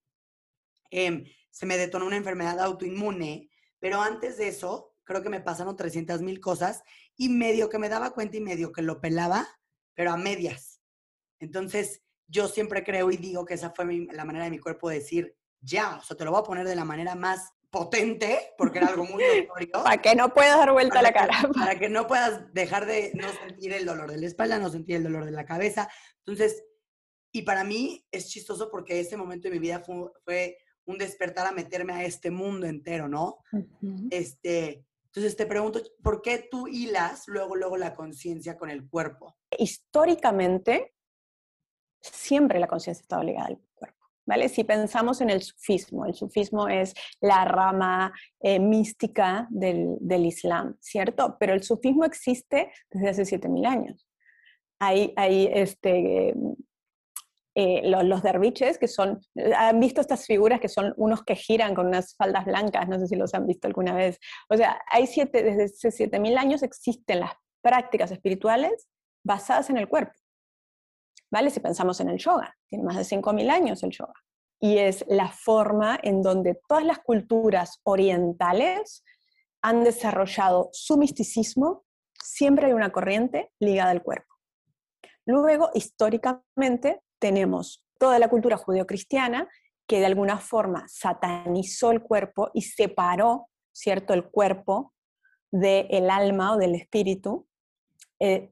em, 0.89 1.25
se 1.49 1.65
me 1.65 1.77
detonó 1.77 2.05
una 2.05 2.17
enfermedad 2.17 2.59
autoinmune, 2.59 3.49
pero 3.79 4.01
antes 4.01 4.37
de 4.37 4.47
eso, 4.47 4.95
creo 5.03 5.21
que 5.21 5.29
me 5.29 5.41
pasaron 5.41 5.75
300 5.75 6.21
mil 6.21 6.39
cosas 6.39 6.83
y 7.21 7.29
medio 7.29 7.69
que 7.69 7.77
me 7.77 7.87
daba 7.87 8.15
cuenta 8.15 8.37
y 8.37 8.41
medio 8.41 8.71
que 8.71 8.81
lo 8.81 8.99
pelaba, 8.99 9.47
pero 9.93 10.11
a 10.11 10.17
medias. 10.17 10.81
Entonces, 11.39 12.01
yo 12.25 12.47
siempre 12.47 12.83
creo 12.83 13.11
y 13.11 13.17
digo 13.17 13.45
que 13.45 13.53
esa 13.53 13.69
fue 13.69 13.85
la 14.11 14.25
manera 14.25 14.45
de 14.45 14.49
mi 14.49 14.57
cuerpo 14.57 14.89
de 14.89 14.95
decir, 14.95 15.37
ya, 15.59 15.97
o 15.97 16.01
sea, 16.01 16.17
te 16.17 16.25
lo 16.25 16.31
voy 16.31 16.39
a 16.39 16.45
poner 16.45 16.67
de 16.67 16.75
la 16.75 16.83
manera 16.83 17.13
más 17.13 17.53
potente, 17.69 18.55
porque 18.57 18.79
era 18.79 18.87
algo 18.87 19.05
muy 19.05 19.23
notorio. 19.23 19.69
para 19.83 20.01
que 20.01 20.15
no 20.15 20.33
puedas 20.33 20.57
dar 20.57 20.71
vuelta 20.71 20.97
a 20.97 21.03
la 21.03 21.13
cara. 21.13 21.47
para 21.53 21.77
que 21.77 21.89
no 21.89 22.07
puedas 22.07 22.51
dejar 22.55 22.87
de 22.87 23.11
no 23.13 23.31
sentir 23.45 23.71
el 23.73 23.85
dolor 23.85 24.09
de 24.09 24.17
la 24.17 24.25
espalda, 24.25 24.57
no 24.57 24.71
sentir 24.71 24.95
el 24.95 25.03
dolor 25.03 25.25
de 25.25 25.31
la 25.31 25.45
cabeza. 25.45 25.91
Entonces, 26.25 26.63
y 27.31 27.43
para 27.43 27.63
mí 27.63 28.03
es 28.09 28.29
chistoso 28.29 28.71
porque 28.71 28.99
ese 28.99 29.15
momento 29.15 29.47
de 29.47 29.53
mi 29.53 29.59
vida 29.59 29.79
fue, 30.25 30.57
un 30.85 30.97
despertar 30.97 31.45
a 31.45 31.51
meterme 31.51 31.93
a 31.93 32.03
este 32.03 32.31
mundo 32.31 32.65
entero, 32.65 33.07
¿no? 33.07 33.37
Este, 34.09 34.83
entonces 35.13 35.35
te 35.35 35.45
pregunto, 35.45 35.81
¿por 36.01 36.21
qué 36.21 36.47
tú 36.49 36.67
hilas 36.67 37.27
luego, 37.27 37.57
luego 37.57 37.75
la 37.75 37.93
conciencia 37.93 38.57
con 38.57 38.69
el 38.69 38.87
cuerpo? 38.87 39.35
Históricamente, 39.57 40.95
siempre 41.99 42.59
la 42.59 42.67
conciencia 42.67 43.01
estaba 43.01 43.23
ligada 43.23 43.47
al 43.47 43.59
cuerpo. 43.73 44.01
¿vale? 44.25 44.47
Si 44.47 44.63
pensamos 44.63 45.19
en 45.19 45.29
el 45.29 45.41
sufismo, 45.41 46.05
el 46.05 46.13
sufismo 46.13 46.69
es 46.69 46.93
la 47.19 47.43
rama 47.43 48.13
eh, 48.39 48.57
mística 48.57 49.47
del, 49.49 49.97
Islam, 50.25 50.77
¿cierto? 50.79 51.35
Pero 51.37 51.53
el 51.53 51.63
sufismo 51.63 52.05
existe 52.05 52.71
desde 52.89 53.09
hace 53.09 53.23
7.000 53.23 53.67
años. 53.67 54.07
Hay, 54.79 55.13
hay 55.17 55.49
este, 55.53 56.33
eh, 57.55 57.81
los, 57.83 58.23
derviches, 58.23 58.77
que 58.77 58.87
son, 58.87 59.19
han 59.57 59.79
visto 59.79 60.01
estas 60.01 60.25
figuras 60.25 60.59
que 60.59 60.69
son 60.69 60.93
unos 60.97 61.23
que 61.23 61.35
giran 61.35 61.75
con 61.75 61.87
unas 61.87 62.15
faldas 62.15 62.45
blancas, 62.45 62.87
no 62.87 62.97
sé 62.99 63.07
si 63.07 63.15
los 63.15 63.33
han 63.33 63.45
visto 63.45 63.67
alguna 63.67 63.93
vez. 63.93 64.19
O 64.49 64.55
sea, 64.55 64.81
hay 64.89 65.07
siete, 65.07 65.43
desde 65.43 65.65
hace 65.65 66.09
7.000 66.09 66.37
años 66.37 66.63
existen 66.63 67.19
las 67.19 67.33
prácticas 67.61 68.11
espirituales 68.11 68.87
basadas 69.23 69.69
en 69.69 69.77
el 69.77 69.87
cuerpo. 69.87 70.13
¿vale? 71.31 71.49
Si 71.49 71.59
pensamos 71.59 71.99
en 72.01 72.09
el 72.09 72.17
yoga, 72.17 72.55
tiene 72.67 72.83
más 72.83 72.97
de 72.97 73.03
5.000 73.03 73.49
años 73.49 73.81
el 73.83 73.91
yoga. 73.91 74.13
Y 74.59 74.77
es 74.77 75.03
la 75.07 75.29
forma 75.29 75.99
en 76.03 76.21
donde 76.21 76.59
todas 76.67 76.85
las 76.85 76.99
culturas 76.99 77.79
orientales 77.83 79.03
han 79.63 79.83
desarrollado 79.83 80.69
su 80.73 80.97
misticismo, 80.97 81.85
siempre 82.13 82.67
hay 82.67 82.73
una 82.73 82.91
corriente 82.91 83.51
ligada 83.59 83.91
al 83.91 84.03
cuerpo. 84.03 84.35
Luego, 85.25 85.69
históricamente, 85.73 87.01
tenemos 87.21 87.85
toda 87.99 88.19
la 88.19 88.29
cultura 88.29 88.57
judeocristiana 88.57 89.47
que 89.87 89.99
de 89.99 90.07
alguna 90.07 90.37
forma 90.39 90.85
satanizó 90.87 91.91
el 91.91 92.01
cuerpo 92.01 92.49
y 92.53 92.63
separó, 92.63 93.47
¿cierto?, 93.71 94.13
el 94.13 94.29
cuerpo 94.29 94.93
del 95.51 96.09
alma 96.09 96.53
o 96.53 96.57
del 96.57 96.75
espíritu, 96.75 97.47
eh, 98.19 98.51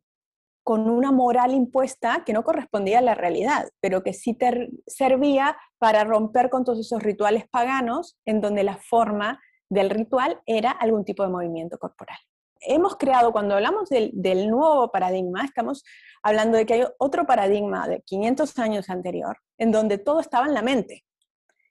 con 0.64 0.90
una 0.90 1.12
moral 1.12 1.54
impuesta 1.54 2.24
que 2.26 2.34
no 2.34 2.44
correspondía 2.44 3.00
a 3.00 3.02
la 3.02 3.16
realidad, 3.16 3.70
pero 3.80 4.04
que 4.04 4.14
sí 4.14 4.38
servía 4.86 5.58
para 5.80 6.04
romper 6.04 6.50
con 6.50 6.64
todos 6.64 6.80
esos 6.80 7.02
rituales 7.02 7.48
paganos 7.50 8.20
en 8.26 8.42
donde 8.42 8.64
la 8.64 8.78
forma 8.78 9.42
del 9.70 9.90
ritual 9.90 10.42
era 10.46 10.70
algún 10.70 11.06
tipo 11.06 11.24
de 11.24 11.30
movimiento 11.30 11.80
corporal. 11.80 12.20
Hemos 12.62 12.98
creado, 12.98 13.32
cuando 13.32 13.56
hablamos 13.56 13.90
del, 13.90 14.12
del 14.14 14.50
nuevo 14.50 14.92
paradigma, 14.92 15.46
estamos 15.46 15.84
hablando 16.22 16.58
de 16.58 16.66
que 16.66 16.74
hay 16.76 16.84
otro 16.98 17.26
paradigma 17.26 17.88
de 17.88 18.02
500 18.02 18.60
años 18.60 18.90
anterior, 18.90 19.38
en 19.58 19.72
donde 19.72 19.98
todo 19.98 20.20
estaba 20.20 20.46
en 20.46 20.54
la 20.54 20.62
mente 20.62 21.06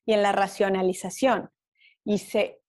y 0.06 0.14
en 0.14 0.22
la 0.22 0.32
racionalización, 0.32 1.50
y 2.04 2.18
se 2.18 2.60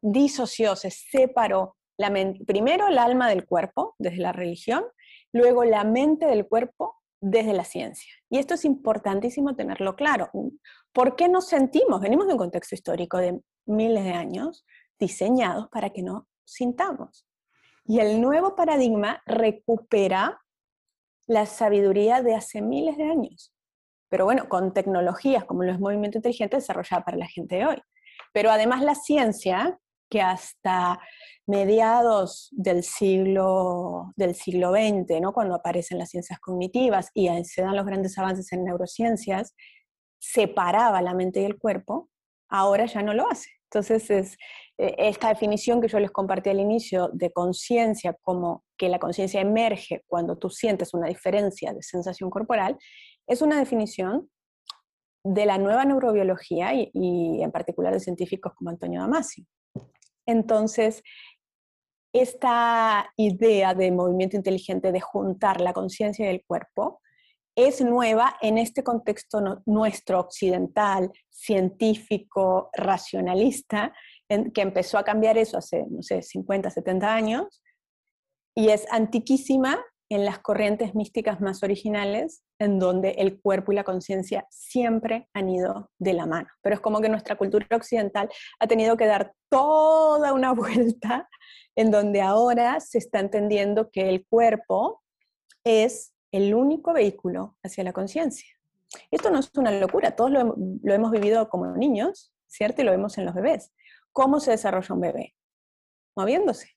disoció, 0.00 0.74
se 0.76 0.90
separó 0.90 1.76
la 1.96 2.10
mente, 2.10 2.44
primero 2.44 2.88
el 2.88 2.98
alma 2.98 3.28
del 3.28 3.46
cuerpo 3.46 3.94
desde 3.98 4.18
la 4.18 4.32
religión 4.32 4.84
luego 5.32 5.64
la 5.64 5.84
mente 5.84 6.26
del 6.26 6.46
cuerpo 6.46 6.96
desde 7.20 7.52
la 7.52 7.64
ciencia. 7.64 8.12
Y 8.30 8.38
esto 8.38 8.54
es 8.54 8.64
importantísimo 8.64 9.54
tenerlo 9.54 9.94
claro. 9.94 10.30
¿Por 10.92 11.16
qué 11.16 11.28
nos 11.28 11.48
sentimos? 11.48 12.00
Venimos 12.00 12.26
de 12.26 12.32
un 12.32 12.38
contexto 12.38 12.74
histórico 12.74 13.18
de 13.18 13.40
miles 13.66 14.04
de 14.04 14.12
años 14.12 14.64
diseñados 14.98 15.68
para 15.68 15.90
que 15.90 16.02
no 16.02 16.28
sintamos. 16.44 17.26
Y 17.84 18.00
el 18.00 18.20
nuevo 18.20 18.54
paradigma 18.54 19.22
recupera 19.26 20.40
la 21.26 21.46
sabiduría 21.46 22.22
de 22.22 22.34
hace 22.34 22.60
miles 22.60 22.96
de 22.96 23.04
años. 23.04 23.52
Pero 24.08 24.24
bueno, 24.24 24.48
con 24.48 24.72
tecnologías 24.72 25.44
como 25.44 25.62
los 25.62 25.78
movimientos 25.78 26.18
inteligentes 26.18 26.64
desarrolladas 26.64 27.04
para 27.04 27.16
la 27.16 27.28
gente 27.28 27.56
de 27.56 27.66
hoy. 27.66 27.82
Pero 28.32 28.50
además 28.50 28.82
la 28.82 28.94
ciencia, 28.94 29.78
que 30.10 30.20
hasta 30.20 31.00
mediados 31.46 32.48
del 32.52 32.82
siglo, 32.82 34.12
del 34.16 34.34
siglo 34.34 34.72
XX, 34.72 35.20
¿no? 35.20 35.32
cuando 35.32 35.54
aparecen 35.54 35.98
las 35.98 36.10
ciencias 36.10 36.40
cognitivas 36.40 37.10
y 37.14 37.28
se 37.44 37.62
dan 37.62 37.76
los 37.76 37.86
grandes 37.86 38.18
avances 38.18 38.52
en 38.52 38.64
neurociencias, 38.64 39.54
separaba 40.18 41.00
la 41.00 41.14
mente 41.14 41.40
y 41.40 41.44
el 41.44 41.58
cuerpo, 41.58 42.08
ahora 42.48 42.86
ya 42.86 43.02
no 43.02 43.14
lo 43.14 43.30
hace. 43.30 43.50
Entonces, 43.72 44.10
es, 44.10 44.36
eh, 44.78 44.96
esta 44.98 45.28
definición 45.28 45.80
que 45.80 45.86
yo 45.86 46.00
les 46.00 46.10
compartí 46.10 46.50
al 46.50 46.58
inicio 46.58 47.08
de 47.12 47.30
conciencia, 47.30 48.16
como 48.22 48.64
que 48.76 48.88
la 48.88 48.98
conciencia 48.98 49.40
emerge 49.40 50.02
cuando 50.08 50.36
tú 50.36 50.50
sientes 50.50 50.92
una 50.92 51.06
diferencia 51.06 51.72
de 51.72 51.82
sensación 51.82 52.30
corporal, 52.30 52.76
es 53.28 53.42
una 53.42 53.58
definición 53.60 54.28
de 55.22 55.46
la 55.46 55.58
nueva 55.58 55.84
neurobiología 55.84 56.74
y, 56.74 56.90
y 56.94 57.42
en 57.42 57.52
particular 57.52 57.92
de 57.92 58.00
científicos 58.00 58.54
como 58.56 58.70
Antonio 58.70 59.00
Damasio. 59.00 59.44
Entonces, 60.26 61.02
esta 62.12 63.12
idea 63.16 63.74
de 63.74 63.92
movimiento 63.92 64.36
inteligente 64.36 64.90
de 64.90 65.00
juntar 65.00 65.60
la 65.60 65.72
conciencia 65.72 66.26
y 66.26 66.34
el 66.34 66.44
cuerpo 66.44 67.00
es 67.64 67.80
nueva 67.80 68.36
en 68.40 68.58
este 68.58 68.82
contexto 68.82 69.62
nuestro 69.66 70.20
occidental, 70.20 71.12
científico, 71.30 72.70
racionalista, 72.72 73.92
que 74.28 74.60
empezó 74.60 74.98
a 74.98 75.04
cambiar 75.04 75.38
eso 75.38 75.58
hace, 75.58 75.86
no 75.88 76.02
sé, 76.02 76.22
50, 76.22 76.70
70 76.70 77.14
años, 77.14 77.62
y 78.54 78.68
es 78.68 78.86
antiquísima 78.90 79.84
en 80.10 80.24
las 80.24 80.40
corrientes 80.40 80.94
místicas 80.94 81.40
más 81.40 81.62
originales, 81.62 82.42
en 82.58 82.78
donde 82.78 83.10
el 83.10 83.40
cuerpo 83.40 83.72
y 83.72 83.76
la 83.76 83.84
conciencia 83.84 84.46
siempre 84.50 85.28
han 85.32 85.48
ido 85.48 85.90
de 85.98 86.14
la 86.14 86.26
mano. 86.26 86.48
Pero 86.62 86.74
es 86.74 86.80
como 86.80 87.00
que 87.00 87.08
nuestra 87.08 87.36
cultura 87.36 87.66
occidental 87.70 88.28
ha 88.58 88.66
tenido 88.66 88.96
que 88.96 89.06
dar 89.06 89.32
toda 89.48 90.32
una 90.32 90.52
vuelta 90.54 91.28
en 91.76 91.90
donde 91.90 92.20
ahora 92.20 92.80
se 92.80 92.98
está 92.98 93.20
entendiendo 93.20 93.90
que 93.90 94.08
el 94.08 94.26
cuerpo 94.26 95.00
es 95.64 96.12
el 96.32 96.54
único 96.54 96.92
vehículo 96.92 97.56
hacia 97.62 97.84
la 97.84 97.92
conciencia. 97.92 98.48
Esto 99.10 99.30
no 99.30 99.38
es 99.38 99.50
una 99.56 99.70
locura, 99.72 100.16
todos 100.16 100.30
lo, 100.30 100.54
hemos 100.84 101.10
vivido 101.10 101.48
como 101.48 101.76
niños, 101.76 102.32
¿cierto? 102.46 102.82
Y 102.82 102.84
lo 102.84 102.90
vemos 102.90 103.18
en 103.18 103.24
los 103.24 103.34
bebés. 103.34 103.72
¿Cómo 104.12 104.40
se 104.40 104.50
desarrolla 104.50 104.94
un 104.94 105.00
bebé? 105.00 105.36
Moviéndose. 106.16 106.76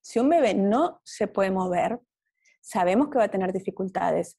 Si 0.00 0.18
un 0.18 0.28
bebé 0.28 0.54
no 0.54 1.00
se 1.04 1.26
puede 1.26 1.50
mover, 1.50 2.00
sabemos 2.60 3.08
que 3.10 3.18
va 3.18 3.24
a 3.24 3.30
tener 3.30 3.52
dificultades 3.52 4.36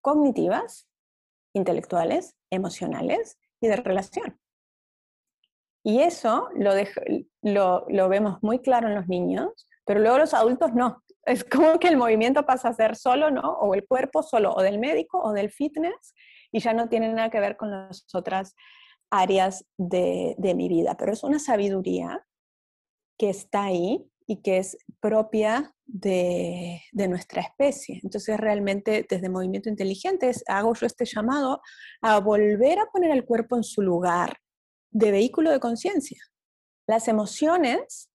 cognitivas, 0.00 0.88
intelectuales, 1.52 2.36
emocionales 2.50 3.38
y 3.60 3.68
de 3.68 3.76
relación. 3.76 4.40
Y 5.82 6.00
eso 6.00 6.48
lo, 6.54 8.08
vemos 8.08 8.42
muy 8.42 8.60
claro 8.60 8.88
en 8.88 8.94
los 8.94 9.08
niños, 9.08 9.68
pero 9.84 10.00
luego 10.00 10.18
los 10.18 10.34
adultos 10.34 10.74
no. 10.74 11.02
Es 11.30 11.44
como 11.44 11.78
que 11.78 11.86
el 11.86 11.96
movimiento 11.96 12.44
pasa 12.44 12.70
a 12.70 12.74
ser 12.74 12.96
solo, 12.96 13.30
¿no? 13.30 13.52
O 13.60 13.74
el 13.74 13.86
cuerpo 13.86 14.20
solo, 14.22 14.52
o 14.52 14.62
del 14.62 14.80
médico, 14.80 15.22
o 15.22 15.32
del 15.32 15.50
fitness, 15.50 16.12
y 16.50 16.58
ya 16.58 16.72
no 16.72 16.88
tiene 16.88 17.12
nada 17.12 17.30
que 17.30 17.38
ver 17.38 17.56
con 17.56 17.70
las 17.70 18.04
otras 18.12 18.56
áreas 19.10 19.64
de, 19.78 20.34
mi 20.56 20.68
vida. 20.68 20.96
Pero 20.98 21.12
es 21.12 21.22
una 21.22 21.38
sabiduría 21.38 22.26
que 23.16 23.30
está 23.30 23.64
ahí 23.64 24.04
y 24.26 24.42
que 24.42 24.58
es 24.58 24.76
propia 24.98 25.72
de, 25.84 26.82
de, 26.90 27.06
nuestra 27.06 27.42
especie. 27.42 28.00
Entonces, 28.02 28.36
realmente 28.36 29.06
desde 29.08 29.28
Movimiento 29.28 29.68
Inteligente 29.68 30.32
hago 30.48 30.74
yo 30.74 30.86
este 30.86 31.04
llamado 31.04 31.60
a 32.02 32.18
volver 32.18 32.80
a 32.80 32.86
poner 32.86 33.12
el 33.12 33.24
cuerpo 33.24 33.56
en 33.56 33.62
su 33.62 33.82
lugar 33.82 34.38
de 34.90 35.12
vehículo 35.12 35.52
de 35.52 35.60
conciencia. 35.60 36.20
Las 36.88 37.06
emociones 37.06 38.09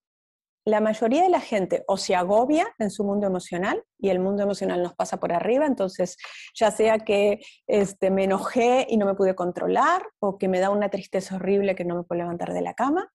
la 0.66 0.80
mayoría 0.80 1.22
de 1.22 1.30
la 1.30 1.40
gente 1.40 1.84
o 1.86 1.96
se 1.96 2.16
agobia 2.16 2.66
en 2.80 2.90
su 2.90 3.04
mundo 3.04 3.28
emocional 3.28 3.84
y 3.98 4.10
el 4.10 4.18
mundo 4.18 4.42
emocional 4.42 4.82
nos 4.82 4.94
pasa 4.94 5.18
por 5.18 5.32
arriba, 5.32 5.64
entonces 5.64 6.16
ya 6.54 6.72
sea 6.72 6.98
que 6.98 7.40
este, 7.68 8.10
me 8.10 8.24
enojé 8.24 8.84
y 8.90 8.96
no 8.96 9.06
me 9.06 9.14
pude 9.14 9.36
controlar 9.36 10.02
o 10.18 10.38
que 10.38 10.48
me 10.48 10.58
da 10.58 10.70
una 10.70 10.88
tristeza 10.88 11.36
horrible 11.36 11.76
que 11.76 11.84
no 11.84 11.94
me 11.94 12.02
puedo 12.02 12.20
levantar 12.20 12.52
de 12.52 12.62
la 12.62 12.74
cama 12.74 13.12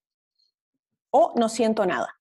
o 1.10 1.34
no 1.36 1.50
siento 1.50 1.86
nada. 1.86 2.18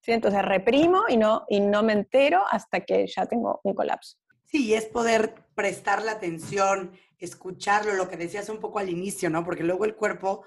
¿Sí? 0.00 0.12
Entonces 0.12 0.42
reprimo 0.42 1.02
y 1.08 1.16
no, 1.16 1.44
y 1.48 1.58
no 1.58 1.82
me 1.82 1.92
entero 1.92 2.44
hasta 2.48 2.82
que 2.82 3.08
ya 3.08 3.26
tengo 3.26 3.60
un 3.64 3.74
colapso. 3.74 4.18
Sí, 4.44 4.72
es 4.72 4.84
poder 4.84 5.34
prestar 5.56 6.02
la 6.02 6.12
atención, 6.12 6.92
escucharlo, 7.18 7.94
lo 7.94 8.08
que 8.08 8.16
decías 8.16 8.48
un 8.48 8.60
poco 8.60 8.78
al 8.78 8.88
inicio, 8.88 9.30
¿no? 9.30 9.44
Porque 9.44 9.64
luego 9.64 9.84
el 9.84 9.96
cuerpo 9.96 10.44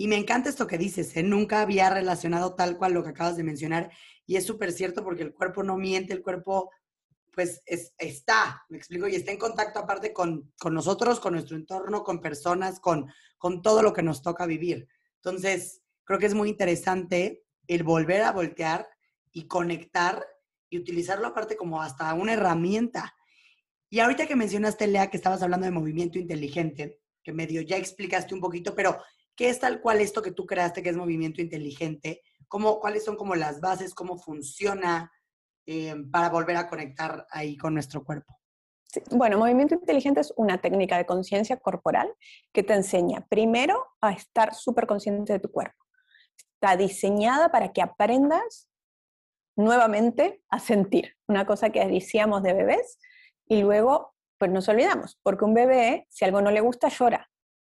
y 0.00 0.08
me 0.08 0.16
encanta 0.16 0.48
esto 0.48 0.66
que 0.66 0.78
dices, 0.78 1.14
¿eh? 1.14 1.22
nunca 1.22 1.60
había 1.60 1.90
relacionado 1.90 2.54
tal 2.54 2.78
cual 2.78 2.94
lo 2.94 3.02
que 3.02 3.10
acabas 3.10 3.36
de 3.36 3.42
mencionar 3.42 3.90
y 4.24 4.36
es 4.36 4.46
súper 4.46 4.72
cierto 4.72 5.04
porque 5.04 5.24
el 5.24 5.34
cuerpo 5.34 5.62
no 5.62 5.76
miente, 5.76 6.14
el 6.14 6.22
cuerpo 6.22 6.70
pues 7.32 7.62
está, 7.66 8.64
me 8.70 8.78
explico, 8.78 9.06
y 9.08 9.16
está 9.16 9.30
en 9.30 9.38
contacto 9.38 9.78
aparte 9.78 10.14
con, 10.14 10.54
con, 10.58 10.72
nosotros, 10.72 11.20
con 11.20 11.34
nuestro 11.34 11.54
entorno, 11.54 12.02
con 12.02 12.22
personas, 12.22 12.80
con, 12.80 13.12
con 13.36 13.60
todo 13.60 13.82
lo 13.82 13.92
que 13.92 14.02
nos 14.02 14.22
toca 14.22 14.46
vivir. 14.46 14.88
Entonces, 15.16 15.82
creo 16.04 16.18
que 16.18 16.24
es 16.24 16.34
muy 16.34 16.48
interesante 16.48 17.44
el 17.66 17.82
volver 17.82 18.22
a 18.22 18.32
voltear 18.32 18.88
y 19.32 19.48
conectar 19.48 20.24
y 20.70 20.78
utilizarlo 20.78 21.26
aparte 21.26 21.58
como 21.58 21.82
hasta 21.82 22.14
una 22.14 22.32
herramienta. 22.32 23.14
Y 23.90 24.00
ahorita 24.00 24.26
que 24.26 24.34
mencionaste, 24.34 24.86
Lea, 24.86 25.10
que 25.10 25.18
estabas 25.18 25.42
hablando 25.42 25.66
de 25.66 25.72
movimiento 25.72 26.18
inteligente, 26.18 27.02
que 27.22 27.34
medio 27.34 27.60
ya 27.60 27.76
explicaste 27.76 28.32
un 28.32 28.40
poquito, 28.40 28.74
pero 28.74 28.96
¿Qué 29.36 29.48
es 29.48 29.58
tal 29.58 29.80
cual 29.80 30.00
esto 30.00 30.22
que 30.22 30.32
tú 30.32 30.46
creaste 30.46 30.82
que 30.82 30.90
es 30.90 30.96
movimiento 30.96 31.40
inteligente? 31.40 32.22
¿Cómo, 32.48 32.80
¿Cuáles 32.80 33.04
son 33.04 33.16
como 33.16 33.34
las 33.34 33.60
bases? 33.60 33.94
¿Cómo 33.94 34.18
funciona 34.18 35.10
eh, 35.66 35.94
para 36.10 36.28
volver 36.30 36.56
a 36.56 36.68
conectar 36.68 37.26
ahí 37.30 37.56
con 37.56 37.74
nuestro 37.74 38.04
cuerpo? 38.04 38.40
Bueno, 39.10 39.38
movimiento 39.38 39.74
inteligente 39.74 40.20
es 40.20 40.32
una 40.36 40.58
técnica 40.58 40.96
de 40.96 41.06
conciencia 41.06 41.56
corporal 41.58 42.12
que 42.52 42.62
te 42.62 42.74
enseña 42.74 43.26
primero 43.28 43.86
a 44.00 44.12
estar 44.12 44.54
súper 44.54 44.86
consciente 44.86 45.32
de 45.32 45.38
tu 45.38 45.50
cuerpo. 45.50 45.84
Está 46.54 46.76
diseñada 46.76 47.50
para 47.50 47.72
que 47.72 47.82
aprendas 47.82 48.68
nuevamente 49.56 50.42
a 50.48 50.58
sentir, 50.58 51.16
una 51.28 51.46
cosa 51.46 51.70
que 51.70 51.86
decíamos 51.86 52.42
de 52.42 52.52
bebés 52.52 52.98
y 53.46 53.60
luego 53.60 54.14
pues 54.38 54.50
nos 54.50 54.68
olvidamos, 54.68 55.18
porque 55.22 55.44
un 55.44 55.54
bebé 55.54 56.06
si 56.08 56.24
algo 56.24 56.40
no 56.40 56.50
le 56.50 56.60
gusta 56.60 56.88
llora, 56.88 57.29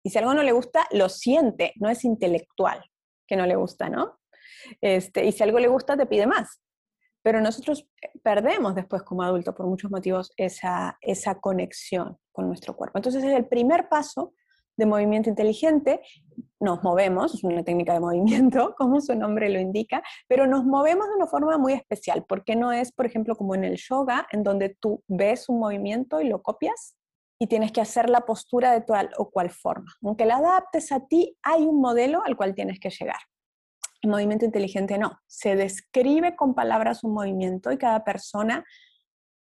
y 0.05 0.11
si 0.11 0.19
algo 0.19 0.35
no 0.35 0.43
le 0.43 0.53
gusta, 0.53 0.87
lo 0.93 1.09
siente, 1.09 1.73
no 1.77 1.89
es 1.89 2.05
intelectual 2.05 2.85
que 3.27 3.37
no 3.37 3.47
le 3.47 3.57
gusta, 3.57 3.89
¿no? 3.89 4.21
Este, 4.81 5.25
y 5.25 5.33
si 5.33 5.43
algo 5.43 5.59
le 5.59 5.69
gusta, 5.69 5.97
te 5.97 6.07
pide 6.07 6.27
más. 6.27 6.61
Pero 7.23 7.41
nosotros 7.41 7.89
perdemos 8.23 8.75
después 8.75 9.03
como 9.03 9.23
adultos 9.23 9.55
por 9.55 9.67
muchos 9.67 9.91
motivos 9.91 10.31
esa, 10.37 10.99
esa 11.01 11.41
conexión 11.41 12.19
con 12.33 12.47
nuestro 12.47 12.77
cuerpo. 12.77 12.99
Entonces 12.99 13.25
es 13.25 13.33
el 13.33 13.47
primer 13.47 13.89
paso 13.89 14.35
de 14.77 14.85
movimiento 14.85 15.31
inteligente, 15.31 16.03
nos 16.61 16.83
movemos, 16.83 17.35
es 17.35 17.45
una 17.45 17.63
técnica 17.63 17.95
de 17.95 18.01
movimiento, 18.01 18.75
como 18.79 19.01
su 19.01 19.15
nombre 19.15 19.49
lo 19.49 19.59
indica, 19.59 20.03
pero 20.29 20.47
nos 20.47 20.65
movemos 20.65 21.09
de 21.09 21.15
una 21.15 21.27
forma 21.27 21.57
muy 21.57 21.73
especial, 21.73 22.27
porque 22.29 22.57
no 22.57 22.73
es, 22.73 22.93
por 22.93 23.07
ejemplo, 23.07 23.37
como 23.37 23.55
en 23.55 23.65
el 23.65 23.77
yoga, 23.77 24.27
en 24.33 24.43
donde 24.43 24.77
tú 24.79 25.03
ves 25.09 25.49
un 25.49 25.61
movimiento 25.61 26.21
y 26.21 26.29
lo 26.29 26.43
copias, 26.43 26.97
y 27.45 27.47
tienes 27.47 27.73
que 27.73 27.83
hacer 27.83 28.09
la 28.09 28.23
postura 28.23 28.73
de 28.73 28.81
tal 28.81 29.11
o 29.19 29.29
cual 29.29 29.51
forma. 29.51 29.93
Aunque 30.03 30.25
la 30.25 30.37
adaptes 30.37 30.91
a 30.93 31.07
ti, 31.07 31.37
hay 31.43 31.65
un 31.65 31.79
modelo 31.79 32.25
al 32.25 32.39
cual 32.39 32.55
tienes 32.55 32.81
que 32.81 32.89
llegar. 32.89 33.19
El 34.01 34.09
movimiento 34.09 34.47
inteligente 34.47 34.97
no, 34.97 35.21
se 35.27 35.55
describe 35.55 36.37
con 36.37 36.55
palabras 36.55 37.05
un 37.05 37.13
movimiento 37.13 37.71
y 37.71 37.77
cada 37.77 38.03
persona 38.03 38.65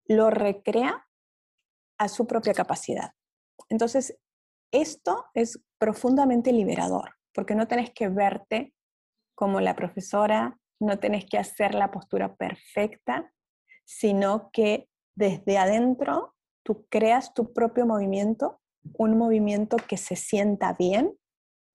lo 0.06 0.30
recrea 0.30 1.06
a 1.96 2.08
su 2.08 2.26
propia 2.26 2.54
capacidad. 2.54 3.12
Entonces, 3.68 4.18
esto 4.72 5.26
es 5.32 5.62
profundamente 5.78 6.50
liberador, 6.50 7.14
porque 7.32 7.54
no 7.54 7.68
tenés 7.68 7.92
que 7.92 8.08
verte 8.08 8.74
como 9.36 9.60
la 9.60 9.76
profesora, 9.76 10.58
no 10.80 10.98
tenés 10.98 11.24
que 11.24 11.38
hacer 11.38 11.76
la 11.76 11.92
postura 11.92 12.34
perfecta, 12.34 13.32
sino 13.84 14.50
que 14.52 14.88
desde 15.14 15.56
adentro 15.56 16.31
tú 16.62 16.86
creas 16.88 17.34
tu 17.34 17.52
propio 17.52 17.86
movimiento, 17.86 18.60
un 18.94 19.16
movimiento 19.16 19.76
que 19.76 19.96
se 19.96 20.16
sienta 20.16 20.74
bien, 20.74 21.16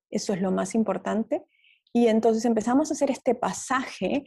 eso 0.09 0.33
es 0.33 0.41
lo 0.41 0.51
más 0.51 0.75
importante, 0.75 1.45
y 1.93 2.07
entonces 2.07 2.45
empezamos 2.45 2.89
a 2.89 2.93
hacer 2.93 3.11
este 3.11 3.35
pasaje 3.35 4.25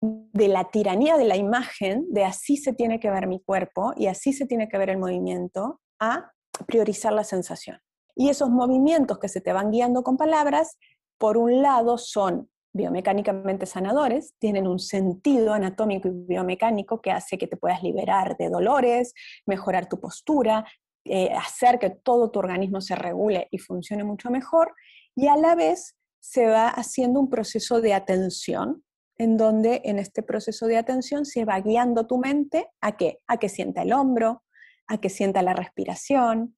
de 0.00 0.48
la 0.48 0.70
tiranía 0.70 1.16
de 1.16 1.24
la 1.24 1.36
imagen, 1.36 2.06
de 2.10 2.24
así 2.24 2.56
se 2.56 2.72
tiene 2.72 3.00
que 3.00 3.10
ver 3.10 3.26
mi 3.26 3.40
cuerpo 3.40 3.92
y 3.96 4.06
así 4.06 4.32
se 4.32 4.46
tiene 4.46 4.68
que 4.68 4.78
ver 4.78 4.90
el 4.90 4.98
movimiento, 4.98 5.80
a 6.00 6.32
priorizar 6.66 7.12
la 7.12 7.24
sensación. 7.24 7.80
Y 8.14 8.30
esos 8.30 8.50
movimientos 8.50 9.18
que 9.18 9.28
se 9.28 9.40
te 9.40 9.52
van 9.52 9.70
guiando 9.70 10.02
con 10.02 10.16
palabras, 10.16 10.78
por 11.18 11.36
un 11.36 11.62
lado 11.62 11.98
son 11.98 12.48
biomecánicamente 12.72 13.66
sanadores, 13.66 14.34
tienen 14.38 14.66
un 14.66 14.78
sentido 14.78 15.52
anatómico 15.52 16.08
y 16.08 16.12
biomecánico 16.12 17.00
que 17.00 17.10
hace 17.10 17.38
que 17.38 17.46
te 17.46 17.56
puedas 17.56 17.82
liberar 17.82 18.36
de 18.36 18.50
dolores, 18.50 19.14
mejorar 19.46 19.88
tu 19.88 20.00
postura, 20.00 20.66
eh, 21.04 21.30
hacer 21.32 21.78
que 21.78 21.90
todo 21.90 22.30
tu 22.30 22.38
organismo 22.38 22.80
se 22.80 22.94
regule 22.94 23.48
y 23.50 23.58
funcione 23.58 24.04
mucho 24.04 24.30
mejor, 24.30 24.74
y 25.14 25.28
a 25.28 25.36
la 25.36 25.54
vez 25.54 25.96
se 26.20 26.46
va 26.46 26.68
haciendo 26.68 27.20
un 27.20 27.30
proceso 27.30 27.80
de 27.80 27.94
atención 27.94 28.84
en 29.16 29.36
donde 29.36 29.80
en 29.84 29.98
este 29.98 30.22
proceso 30.22 30.66
de 30.66 30.76
atención 30.76 31.24
se 31.24 31.44
va 31.44 31.60
guiando 31.60 32.06
tu 32.06 32.18
mente 32.18 32.68
a 32.80 32.96
qué? 32.96 33.20
A 33.26 33.38
que 33.38 33.48
sienta 33.48 33.82
el 33.82 33.92
hombro, 33.92 34.44
a 34.86 35.00
que 35.00 35.10
sienta 35.10 35.42
la 35.42 35.54
respiración, 35.54 36.56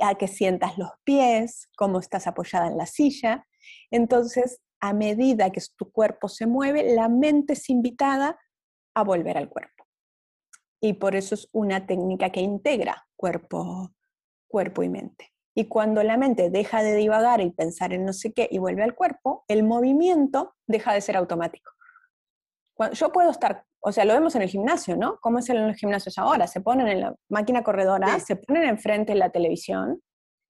a 0.00 0.16
que 0.16 0.26
sientas 0.26 0.78
los 0.78 0.90
pies, 1.04 1.68
cómo 1.76 2.00
estás 2.00 2.26
apoyada 2.26 2.66
en 2.66 2.76
la 2.76 2.86
silla. 2.86 3.46
Entonces, 3.90 4.60
a 4.82 4.92
medida 4.92 5.50
que 5.50 5.62
tu 5.76 5.90
cuerpo 5.92 6.28
se 6.28 6.46
mueve, 6.46 6.92
la 6.94 7.08
mente 7.08 7.52
es 7.52 7.70
invitada 7.70 8.38
a 8.94 9.04
volver 9.04 9.38
al 9.38 9.48
cuerpo. 9.48 9.86
Y 10.80 10.94
por 10.94 11.14
eso 11.14 11.36
es 11.36 11.48
una 11.52 11.86
técnica 11.86 12.30
que 12.30 12.40
integra 12.40 13.06
cuerpo, 13.14 13.92
cuerpo 14.48 14.82
y 14.82 14.88
mente. 14.88 15.32
Y 15.54 15.68
cuando 15.68 16.02
la 16.02 16.16
mente 16.16 16.50
deja 16.50 16.82
de 16.82 16.96
divagar 16.96 17.40
y 17.40 17.50
pensar 17.50 17.92
en 17.92 18.04
no 18.04 18.12
sé 18.12 18.32
qué 18.32 18.48
y 18.50 18.58
vuelve 18.58 18.82
al 18.82 18.96
cuerpo, 18.96 19.44
el 19.46 19.62
movimiento 19.62 20.56
deja 20.66 20.92
de 20.92 21.00
ser 21.00 21.16
automático. 21.16 21.70
yo 22.92 23.12
puedo 23.12 23.30
estar, 23.30 23.64
o 23.80 23.92
sea, 23.92 24.04
lo 24.04 24.14
vemos 24.14 24.34
en 24.34 24.42
el 24.42 24.48
gimnasio, 24.48 24.96
¿no? 24.96 25.20
¿Cómo 25.20 25.38
es 25.38 25.48
en 25.48 25.68
los 25.68 25.76
gimnasios 25.76 26.18
ahora? 26.18 26.48
Se 26.48 26.60
ponen 26.60 26.88
en 26.88 27.00
la 27.02 27.14
máquina 27.28 27.62
corredora, 27.62 28.18
se 28.18 28.34
ponen 28.34 28.64
enfrente 28.64 29.12
de 29.12 29.18
la 29.18 29.30
televisión 29.30 30.02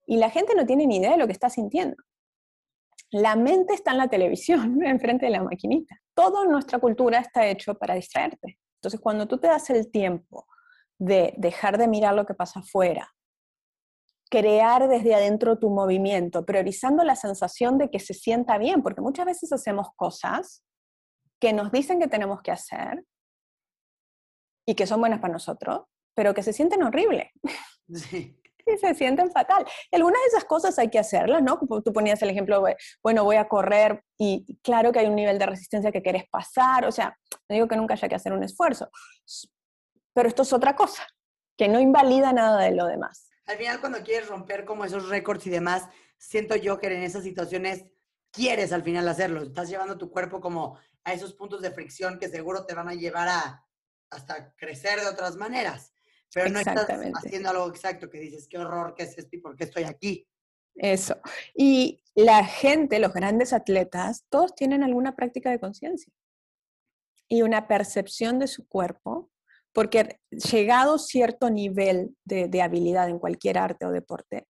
y 0.07 0.17
la 0.17 0.31
gente 0.31 0.55
no 0.55 0.65
tiene 0.65 0.87
ni 0.87 0.97
idea 0.97 1.11
de 1.11 1.19
lo 1.19 1.27
que 1.27 1.33
está 1.33 1.51
sintiendo. 1.51 1.97
La 3.13 3.37
mente 3.37 3.75
está 3.75 3.93
en 3.93 3.99
la 3.99 4.09
televisión, 4.09 4.83
enfrente 4.85 5.27
de 5.27 5.33
la 5.33 5.43
maquinita. 5.43 5.97
Toda 6.15 6.45
nuestra 6.47 6.79
cultura 6.79 7.19
está 7.19 7.47
hecho 7.47 7.75
para 7.75 7.95
distraerte. 7.95 8.59
Entonces, 8.77 9.01
cuando 9.01 9.29
tú 9.29 9.39
te 9.39 9.47
das 9.47 9.71
el 9.71 9.91
tiempo 9.91 10.47
de 10.99 11.35
dejar 11.37 11.79
de 11.79 11.89
mirar 11.89 12.15
lo 12.15 12.27
que 12.27 12.35
pasa 12.35 12.61
afuera, 12.61 13.13
crear 14.31 14.89
desde 14.89 15.15
adentro 15.15 15.59
tu 15.59 15.69
movimiento, 15.69 16.47
priorizando 16.47 17.05
la 17.05 17.17
sensación 17.17 17.77
de 17.77 17.91
que 17.91 18.01
se 18.01 18.15
sienta 18.15 18.57
bien, 18.57 18.83
porque 18.83 19.03
muchas 19.03 19.27
veces 19.27 19.53
hacemos 19.53 19.89
cosas 19.95 20.65
que 21.39 21.53
nos 21.53 21.71
dicen 21.71 22.01
que 22.01 22.09
tenemos 22.09 22.41
que 22.41 22.51
hacer 22.51 23.05
y 24.67 24.75
que 24.75 24.87
son 24.87 25.01
buenas 25.01 25.21
para 25.21 25.35
nosotros, 25.35 25.83
pero 26.15 26.33
que 26.33 26.43
se 26.43 26.53
sienten 26.53 26.83
horrible. 26.83 27.31
Sí. 27.93 28.42
Y 28.67 28.77
se 28.79 28.95
sienten 28.95 29.31
fatal. 29.31 29.65
algunas 29.91 30.21
de 30.23 30.29
esas 30.29 30.45
cosas 30.45 30.79
hay 30.79 30.89
que 30.89 30.99
hacerlas, 30.99 31.43
¿no? 31.43 31.59
Tú 31.85 31.93
ponías 31.93 32.23
el 32.23 32.31
ejemplo, 32.31 32.63
bueno, 33.03 33.25
voy 33.25 33.37
a 33.37 33.49
correr 33.49 34.03
y 34.19 34.59
claro 34.63 34.93
que 34.93 35.01
hay 35.01 35.07
un 35.07 35.17
nivel 35.17 35.39
de 35.39 35.47
resistencia 35.47 35.93
que 35.93 36.03
quieres 36.03 36.25
pasar, 36.31 36.85
o 36.85 36.93
sea, 36.93 37.17
no 37.49 37.55
digo 37.55 37.69
que 37.69 37.77
nunca 37.77 37.95
haya 37.95 38.09
que 38.09 38.15
hacer 38.15 38.33
un 38.33 38.43
esfuerzo, 38.43 38.89
pero 40.15 40.29
esto 40.29 40.43
es 40.43 40.53
otra 40.53 40.77
cosa, 40.77 41.07
que 41.57 41.69
no 41.69 41.81
invalida 41.81 42.33
nada 42.33 42.61
de 42.63 42.73
lo 42.73 42.87
demás 42.87 43.33
al 43.47 43.57
final 43.57 43.81
cuando 43.81 44.03
quieres 44.03 44.29
romper 44.29 44.65
como 44.65 44.85
esos 44.85 45.09
récords 45.09 45.47
y 45.47 45.51
demás, 45.51 45.89
siento 46.19 46.57
yo 46.57 46.79
que 46.79 46.87
en 46.87 47.03
esas 47.03 47.25
situaciones 47.25 47.85
quieres 48.31 48.73
al 48.73 48.83
final 48.83 49.07
hacerlo. 49.09 49.43
Estás 49.43 49.69
llevando 49.69 49.99
tu 49.99 50.11
cuerpo 50.11 50.41
como 50.41 50.79
a 51.05 51.13
esos 51.13 51.35
puntos 51.35 51.61
de 51.61 51.71
fricción 51.71 52.19
que 52.19 52.29
seguro 52.29 52.65
te 52.65 52.75
van 52.75 52.89
a 52.89 52.95
llevar 52.95 53.29
a 53.29 53.67
hasta 54.11 54.55
crecer 54.57 55.01
de 55.01 55.09
otras 55.09 55.37
maneras. 55.37 55.95
Pero 56.33 56.51
no 56.51 56.59
estás 56.59 56.87
haciendo 57.15 57.51
algo 57.51 57.69
exacto 57.69 58.09
que 58.09 58.19
dices, 58.19 58.49
qué 58.49 58.59
horror, 58.59 58.95
qué 58.97 59.05
es 59.05 59.19
esto 59.19 59.37
y 59.37 59.41
por 59.41 59.57
qué 59.57 59.65
estoy 59.65 59.85
aquí. 59.85 60.27
Eso. 60.75 61.17
Y 61.55 62.03
la 62.15 62.45
gente, 62.45 62.99
los 62.99 63.13
grandes 63.13 63.53
atletas, 63.53 64.25
todos 64.31 64.55
tienen 64.55 64.83
alguna 64.83 65.15
práctica 65.15 65.51
de 65.51 65.61
conciencia 65.61 66.13
y 67.29 67.43
una 67.43 67.69
percepción 67.69 68.39
de 68.39 68.47
su 68.47 68.67
cuerpo 68.67 69.31
porque 69.73 70.21
llegado 70.31 70.99
cierto 70.99 71.51
nivel 71.51 72.15
de, 72.25 72.63
habilidad 72.63 73.09
en 73.09 73.19
cualquier 73.19 73.59
arte 73.59 73.87
o 73.87 73.91
deporte, 73.91 74.47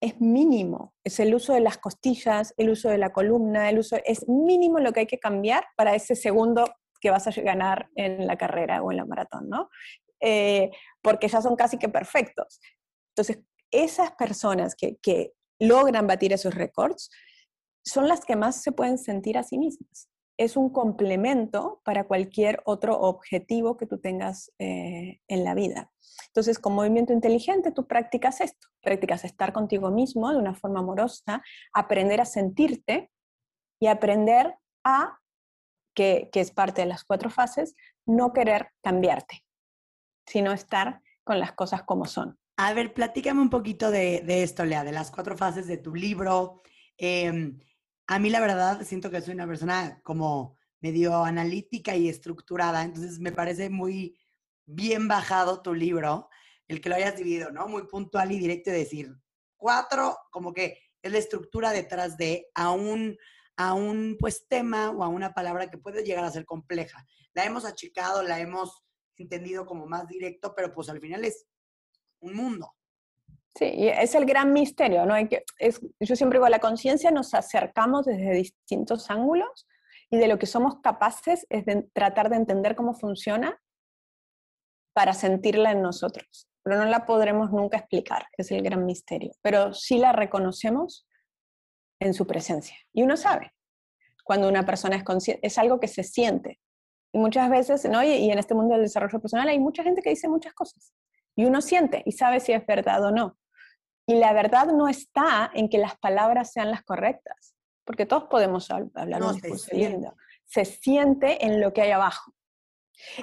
es 0.00 0.20
mínimo. 0.20 0.94
Es 1.04 1.20
el 1.20 1.34
uso 1.34 1.54
de 1.54 1.60
las 1.60 1.78
costillas, 1.78 2.52
el 2.56 2.70
uso 2.70 2.88
de 2.88 2.98
la 2.98 3.12
columna, 3.12 3.70
el 3.70 3.78
uso, 3.78 3.96
es 4.04 4.28
mínimo 4.28 4.78
lo 4.80 4.92
que 4.92 5.00
hay 5.00 5.06
que 5.06 5.18
cambiar 5.18 5.64
para 5.76 5.94
ese 5.94 6.16
segundo 6.16 6.68
que 7.00 7.10
vas 7.10 7.26
a 7.26 7.30
ganar 7.42 7.88
en 7.94 8.26
la 8.26 8.36
carrera 8.36 8.82
o 8.82 8.90
en 8.90 8.98
la 8.98 9.04
maratón, 9.04 9.48
¿no? 9.48 9.70
Eh, 10.20 10.70
porque 11.02 11.28
ya 11.28 11.42
son 11.42 11.56
casi 11.56 11.78
que 11.78 11.88
perfectos. 11.88 12.60
Entonces, 13.10 13.40
esas 13.70 14.12
personas 14.12 14.74
que, 14.74 15.32
logran 15.58 16.06
batir 16.06 16.34
esos 16.34 16.54
récords 16.54 17.08
son 17.82 18.08
las 18.08 18.26
que 18.26 18.36
más 18.36 18.62
se 18.62 18.72
pueden 18.72 18.98
sentir 18.98 19.38
a 19.38 19.42
sí 19.42 19.56
mismas 19.56 20.10
es 20.38 20.56
un 20.56 20.70
complemento 20.70 21.80
para 21.84 22.04
cualquier 22.04 22.60
otro 22.64 22.98
objetivo 22.98 23.76
que 23.76 23.86
tú 23.86 23.98
tengas 23.98 24.52
eh, 24.58 25.20
en 25.28 25.44
la 25.44 25.54
vida. 25.54 25.90
Entonces, 26.28 26.58
con 26.58 26.74
movimiento 26.74 27.12
inteligente, 27.12 27.72
tú 27.72 27.86
practicas 27.86 28.40
esto, 28.40 28.68
practicas 28.82 29.24
estar 29.24 29.52
contigo 29.52 29.90
mismo 29.90 30.30
de 30.30 30.36
una 30.36 30.54
forma 30.54 30.80
amorosa, 30.80 31.42
aprender 31.72 32.20
a 32.20 32.26
sentirte 32.26 33.10
y 33.80 33.86
aprender 33.86 34.54
a, 34.84 35.18
que, 35.94 36.28
es 36.34 36.50
parte 36.50 36.82
de 36.82 36.88
las 36.88 37.04
cuatro 37.04 37.30
fases, 37.30 37.74
no 38.06 38.32
querer 38.32 38.70
cambiarte, 38.82 39.44
sino 40.26 40.52
estar 40.52 41.00
con 41.24 41.38
las 41.38 41.52
cosas 41.52 41.82
como 41.82 42.04
son. 42.06 42.38
A 42.56 42.72
ver, 42.72 42.94
platícame 42.94 43.40
un 43.40 43.50
poquito 43.50 43.90
de, 43.90 44.22
esto, 44.42 44.64
Lea, 44.64 44.84
de 44.84 44.92
las 44.92 45.10
cuatro 45.10 45.36
fases 45.36 45.66
de 45.66 45.76
tu 45.76 45.94
libro. 45.94 46.62
Em, 46.96 47.58
a 48.06 48.18
mí 48.18 48.30
la 48.30 48.40
verdad 48.40 48.82
siento 48.82 49.10
que 49.10 49.20
soy 49.20 49.34
una 49.34 49.46
persona 49.46 50.00
como 50.02 50.56
medio 50.80 51.24
analítica 51.24 51.96
y 51.96 52.08
estructurada, 52.08 52.82
entonces 52.82 53.18
me 53.18 53.32
parece 53.32 53.68
muy 53.70 54.16
bien 54.64 55.08
bajado 55.08 55.62
tu 55.62 55.74
libro, 55.74 56.28
el 56.68 56.80
que 56.80 56.88
lo 56.88 56.96
hayas 56.96 57.16
dividido, 57.16 57.50
¿no? 57.50 57.68
Muy 57.68 57.86
puntual 57.86 58.32
y 58.32 58.38
directo 58.38 58.70
de 58.70 58.78
decir, 58.78 59.14
cuatro, 59.56 60.16
como 60.30 60.52
que 60.52 60.78
es 61.02 61.12
la 61.12 61.18
estructura 61.18 61.70
detrás 61.70 62.16
de 62.16 62.48
a 62.54 62.70
un, 62.70 63.16
a 63.56 63.74
un 63.74 64.16
pues 64.18 64.46
tema 64.48 64.90
o 64.90 65.02
a 65.02 65.08
una 65.08 65.34
palabra 65.34 65.70
que 65.70 65.78
puede 65.78 66.04
llegar 66.04 66.24
a 66.24 66.30
ser 66.30 66.44
compleja. 66.44 67.04
La 67.32 67.44
hemos 67.44 67.64
achicado, 67.64 68.22
la 68.22 68.40
hemos 68.40 68.84
entendido 69.22 69.66
como 69.66 69.86
más 69.86 70.06
directo, 70.06 70.54
pero 70.54 70.72
pues 70.72 70.88
al 70.88 71.00
final 71.00 71.24
es 71.24 71.46
un 72.20 72.34
mundo. 72.34 72.72
Sí, 73.56 73.88
es 73.88 74.14
el 74.14 74.26
gran 74.26 74.52
misterio, 74.52 75.06
¿no? 75.06 75.14
Hay 75.14 75.28
que, 75.28 75.44
es, 75.58 75.80
yo 75.98 76.14
siempre 76.14 76.38
digo, 76.38 76.48
la 76.48 76.58
conciencia 76.58 77.10
nos 77.10 77.32
acercamos 77.32 78.04
desde 78.04 78.32
distintos 78.32 79.10
ángulos 79.10 79.66
y 80.10 80.18
de 80.18 80.28
lo 80.28 80.38
que 80.38 80.46
somos 80.46 80.80
capaces 80.82 81.46
es 81.48 81.64
de 81.64 81.88
tratar 81.94 82.28
de 82.28 82.36
entender 82.36 82.76
cómo 82.76 82.94
funciona 82.94 83.58
para 84.92 85.14
sentirla 85.14 85.72
en 85.72 85.82
nosotros. 85.82 86.48
Pero 86.62 86.78
no 86.78 86.84
la 86.84 87.06
podremos 87.06 87.50
nunca 87.50 87.78
explicar, 87.78 88.26
es 88.36 88.50
el 88.50 88.62
gran 88.62 88.84
misterio. 88.84 89.32
Pero 89.40 89.72
sí 89.72 89.98
la 89.98 90.12
reconocemos 90.12 91.06
en 92.00 92.12
su 92.12 92.26
presencia. 92.26 92.76
Y 92.92 93.02
uno 93.02 93.16
sabe 93.16 93.52
cuando 94.24 94.48
una 94.48 94.66
persona 94.66 94.96
es 94.96 95.04
consciente, 95.04 95.46
es 95.46 95.56
algo 95.56 95.78
que 95.80 95.88
se 95.88 96.02
siente. 96.02 96.60
Y 97.16 97.18
muchas 97.18 97.48
veces, 97.48 97.88
¿no? 97.88 98.04
y 98.04 98.30
en 98.30 98.38
este 98.38 98.54
mundo 98.54 98.74
del 98.74 98.82
desarrollo 98.82 99.18
personal 99.18 99.48
hay 99.48 99.58
mucha 99.58 99.82
gente 99.82 100.02
que 100.02 100.10
dice 100.10 100.28
muchas 100.28 100.52
cosas. 100.52 100.92
Y 101.34 101.46
uno 101.46 101.62
siente 101.62 102.02
y 102.04 102.12
sabe 102.12 102.40
si 102.40 102.52
es 102.52 102.66
verdad 102.66 103.02
o 103.02 103.10
no. 103.10 103.38
Y 104.06 104.16
la 104.16 104.34
verdad 104.34 104.66
no 104.66 104.86
está 104.86 105.50
en 105.54 105.70
que 105.70 105.78
las 105.78 105.96
palabras 105.96 106.52
sean 106.52 106.70
las 106.70 106.82
correctas, 106.82 107.54
porque 107.86 108.04
todos 108.04 108.24
podemos 108.24 108.70
hablar 108.70 109.22
un 109.22 109.32
discurso. 109.32 109.74
Se 110.44 110.66
siente 110.66 111.46
en 111.46 111.62
lo 111.62 111.72
que 111.72 111.80
hay 111.80 111.92
abajo. 111.92 112.34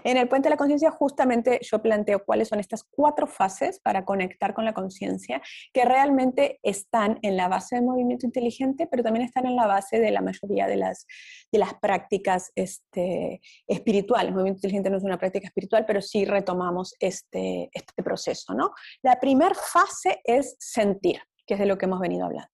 En 0.04 0.18
el 0.18 0.28
puente 0.28 0.48
de 0.48 0.52
la 0.52 0.58
conciencia 0.58 0.92
justamente 0.92 1.60
yo 1.62 1.82
planteo 1.82 2.24
cuáles 2.24 2.48
son 2.48 2.60
estas 2.60 2.84
cuatro 2.84 3.28
fases 3.28 3.80
para 3.80 4.06
conectar 4.06 4.54
con 4.54 4.66
la 4.66 4.74
conciencia 4.74 5.42
que 5.74 5.86
realmente 5.86 6.60
están 6.64 7.20
en 7.22 7.38
la 7.38 7.48
base 7.48 7.76
del 7.76 7.86
movimiento 7.86 8.26
inteligente, 8.26 8.88
pero 8.88 9.04
también 9.04 9.26
están 9.26 9.46
en 9.46 9.56
la 9.56 9.68
base 9.68 10.00
de 10.00 10.12
la 10.12 10.22
mayoría 10.22 10.68
de 10.68 10.78
las, 10.78 11.06
de 11.52 11.60
las 11.60 11.74
prácticas 11.76 12.52
este, 12.56 13.42
espirituales. 13.68 14.30
El 14.30 14.36
movimiento 14.36 14.60
inteligente 14.60 14.90
no 14.90 14.98
es 14.98 15.04
una 15.04 15.18
práctica 15.18 15.48
espiritual, 15.48 15.86
pero 15.86 16.02
sí 16.02 16.26
retomamos 16.26 16.96
este, 17.00 17.70
este 17.74 18.04
proceso. 18.04 18.54
¿no? 18.54 18.72
La 19.02 19.20
primera 19.20 19.56
fase 19.56 20.22
es 20.24 20.56
sentir, 20.60 21.22
que 21.46 21.56
es 21.56 21.60
de 21.60 21.66
lo 21.66 21.78
que 21.78 21.86
hemos 21.86 22.00
venido 22.00 22.26
hablando. 22.26 22.50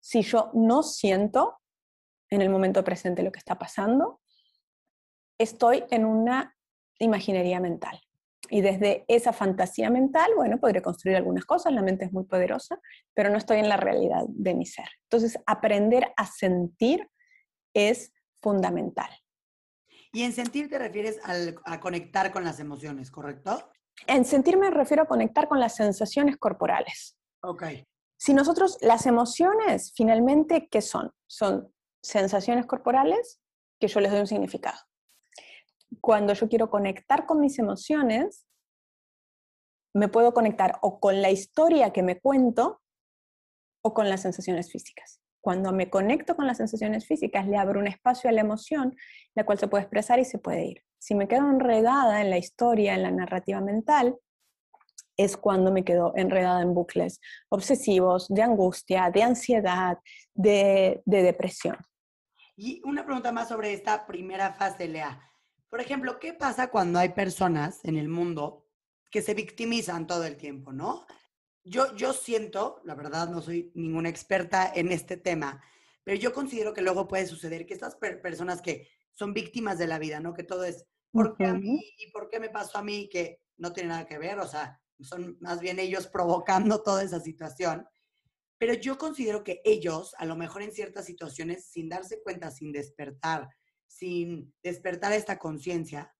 Si 0.00 0.22
yo 0.22 0.50
no 0.54 0.82
siento 0.82 1.58
en 2.30 2.42
el 2.42 2.50
momento 2.50 2.84
presente 2.84 3.22
lo 3.22 3.32
que 3.32 3.38
está 3.38 3.58
pasando, 3.58 4.20
estoy 5.38 5.84
en 5.90 6.04
una 6.04 6.56
imaginería 6.98 7.60
mental. 7.60 8.00
Y 8.50 8.60
desde 8.62 9.04
esa 9.08 9.32
fantasía 9.32 9.90
mental, 9.90 10.30
bueno, 10.34 10.58
podré 10.58 10.80
construir 10.80 11.16
algunas 11.16 11.44
cosas, 11.44 11.72
la 11.72 11.82
mente 11.82 12.06
es 12.06 12.12
muy 12.12 12.24
poderosa, 12.24 12.80
pero 13.14 13.30
no 13.30 13.36
estoy 13.36 13.58
en 13.58 13.68
la 13.68 13.76
realidad 13.76 14.24
de 14.28 14.54
mi 14.54 14.64
ser. 14.64 14.88
Entonces, 15.04 15.38
aprender 15.46 16.12
a 16.16 16.26
sentir 16.26 17.08
es 17.74 18.12
fundamental. 18.40 19.10
Y 20.12 20.22
en 20.22 20.32
sentir 20.32 20.70
te 20.70 20.78
refieres 20.78 21.20
a 21.64 21.80
conectar 21.80 22.32
con 22.32 22.42
las 22.42 22.58
emociones, 22.58 23.10
¿correcto? 23.10 23.70
En 24.06 24.24
sentir 24.24 24.56
me 24.56 24.70
refiero 24.70 25.02
a 25.02 25.06
conectar 25.06 25.48
con 25.48 25.60
las 25.60 25.76
sensaciones 25.76 26.38
corporales. 26.38 27.18
Ok. 27.42 27.64
Si 28.16 28.32
nosotros, 28.32 28.78
las 28.80 29.04
emociones, 29.06 29.92
finalmente, 29.94 30.68
¿qué 30.70 30.80
son? 30.80 31.12
Son 31.26 31.70
sensaciones 32.02 32.64
corporales 32.64 33.40
que 33.78 33.88
yo 33.88 34.00
les 34.00 34.10
doy 34.10 34.20
un 34.20 34.26
significado 34.26 34.78
cuando 36.00 36.32
yo 36.34 36.48
quiero 36.48 36.70
conectar 36.70 37.26
con 37.26 37.40
mis 37.40 37.58
emociones, 37.58 38.46
me 39.94 40.08
puedo 40.08 40.32
conectar 40.32 40.78
o 40.82 41.00
con 41.00 41.22
la 41.22 41.30
historia 41.30 41.92
que 41.92 42.02
me 42.02 42.20
cuento 42.20 42.80
o 43.82 43.94
con 43.94 44.08
las 44.08 44.22
sensaciones 44.22 44.70
físicas. 44.70 45.20
Cuando 45.40 45.72
me 45.72 45.88
conecto 45.88 46.36
con 46.36 46.46
las 46.46 46.58
sensaciones 46.58 47.06
físicas, 47.06 47.46
le 47.46 47.56
abro 47.56 47.80
un 47.80 47.86
espacio 47.86 48.28
a 48.28 48.32
la 48.32 48.40
emoción, 48.40 48.96
la 49.34 49.44
cual 49.44 49.58
se 49.58 49.68
puede 49.68 49.84
expresar 49.84 50.18
y 50.18 50.24
se 50.24 50.38
puede 50.38 50.64
ir. 50.64 50.84
Si 50.98 51.14
me 51.14 51.28
quedo 51.28 51.48
enredada 51.48 52.20
en 52.20 52.30
la 52.30 52.38
historia, 52.38 52.94
en 52.94 53.02
la 53.02 53.10
narrativa 53.10 53.60
mental, 53.60 54.18
es 55.16 55.36
cuando 55.36 55.72
me 55.72 55.84
quedo 55.84 56.12
enredada 56.16 56.62
en 56.62 56.74
bucles 56.74 57.20
obsesivos, 57.48 58.28
de 58.28 58.42
angustia, 58.42 59.10
de 59.10 59.22
ansiedad, 59.22 59.98
de, 60.32 61.02
depresión. 61.04 61.76
Y 62.56 62.80
una 62.84 63.04
pregunta 63.04 63.32
más 63.32 63.48
sobre 63.48 63.72
esta 63.72 64.06
primera 64.06 64.54
fase, 64.54 64.88
Lea. 64.88 65.27
Por 65.68 65.80
ejemplo, 65.80 66.18
¿qué 66.18 66.32
pasa 66.32 66.70
cuando 66.70 66.98
hay 66.98 67.10
personas 67.10 67.84
en 67.84 67.96
el 67.96 68.08
mundo 68.08 68.66
que 69.10 69.22
se 69.22 69.34
victimizan 69.34 70.06
todo 70.06 70.24
el 70.24 70.36
tiempo, 70.36 70.72
no? 70.72 71.06
Yo, 71.64 71.94
yo 71.94 72.12
siento, 72.12 72.80
la 72.84 72.94
verdad 72.94 73.28
no 73.28 73.42
soy 73.42 73.70
ninguna 73.74 74.08
experta 74.08 74.72
en 74.74 74.90
este 74.90 75.16
tema, 75.16 75.62
pero 76.04 76.18
yo 76.18 76.32
considero 76.32 76.72
que 76.72 76.80
luego 76.80 77.06
puede 77.06 77.26
suceder 77.26 77.66
que 77.66 77.74
estas 77.74 77.96
personas 77.96 78.62
que 78.62 78.88
son 79.12 79.34
víctimas 79.34 79.78
de 79.78 79.86
la 79.86 79.98
vida, 79.98 80.20
¿no? 80.20 80.32
Que 80.32 80.44
todo 80.44 80.64
es, 80.64 80.86
¿por 81.10 81.36
qué 81.36 81.44
a 81.44 81.54
mí? 81.54 81.80
¿Y 81.98 82.10
por 82.12 82.30
qué 82.30 82.40
me 82.40 82.48
pasó 82.48 82.78
a 82.78 82.82
mí? 82.82 83.08
Que 83.10 83.42
no 83.58 83.72
tiene 83.72 83.90
nada 83.90 84.06
que 84.06 84.16
ver, 84.16 84.38
o 84.38 84.46
sea, 84.46 84.80
son 85.00 85.36
más 85.40 85.60
bien 85.60 85.78
ellos 85.78 86.06
provocando 86.06 86.82
toda 86.82 87.02
esa 87.02 87.20
situación. 87.20 87.86
Pero 88.56 88.72
yo 88.74 88.96
considero 88.96 89.44
que 89.44 89.60
ellos, 89.64 90.14
a 90.18 90.24
lo 90.24 90.34
mejor 90.34 90.62
en 90.62 90.72
ciertas 90.72 91.04
situaciones, 91.04 91.66
sin 91.66 91.88
darse 91.88 92.22
cuenta, 92.22 92.50
sin 92.50 92.72
despertar, 92.72 93.48
sin 93.88 94.54
despertar 94.62 95.12
esta 95.12 95.38
conciencia, 95.38 96.14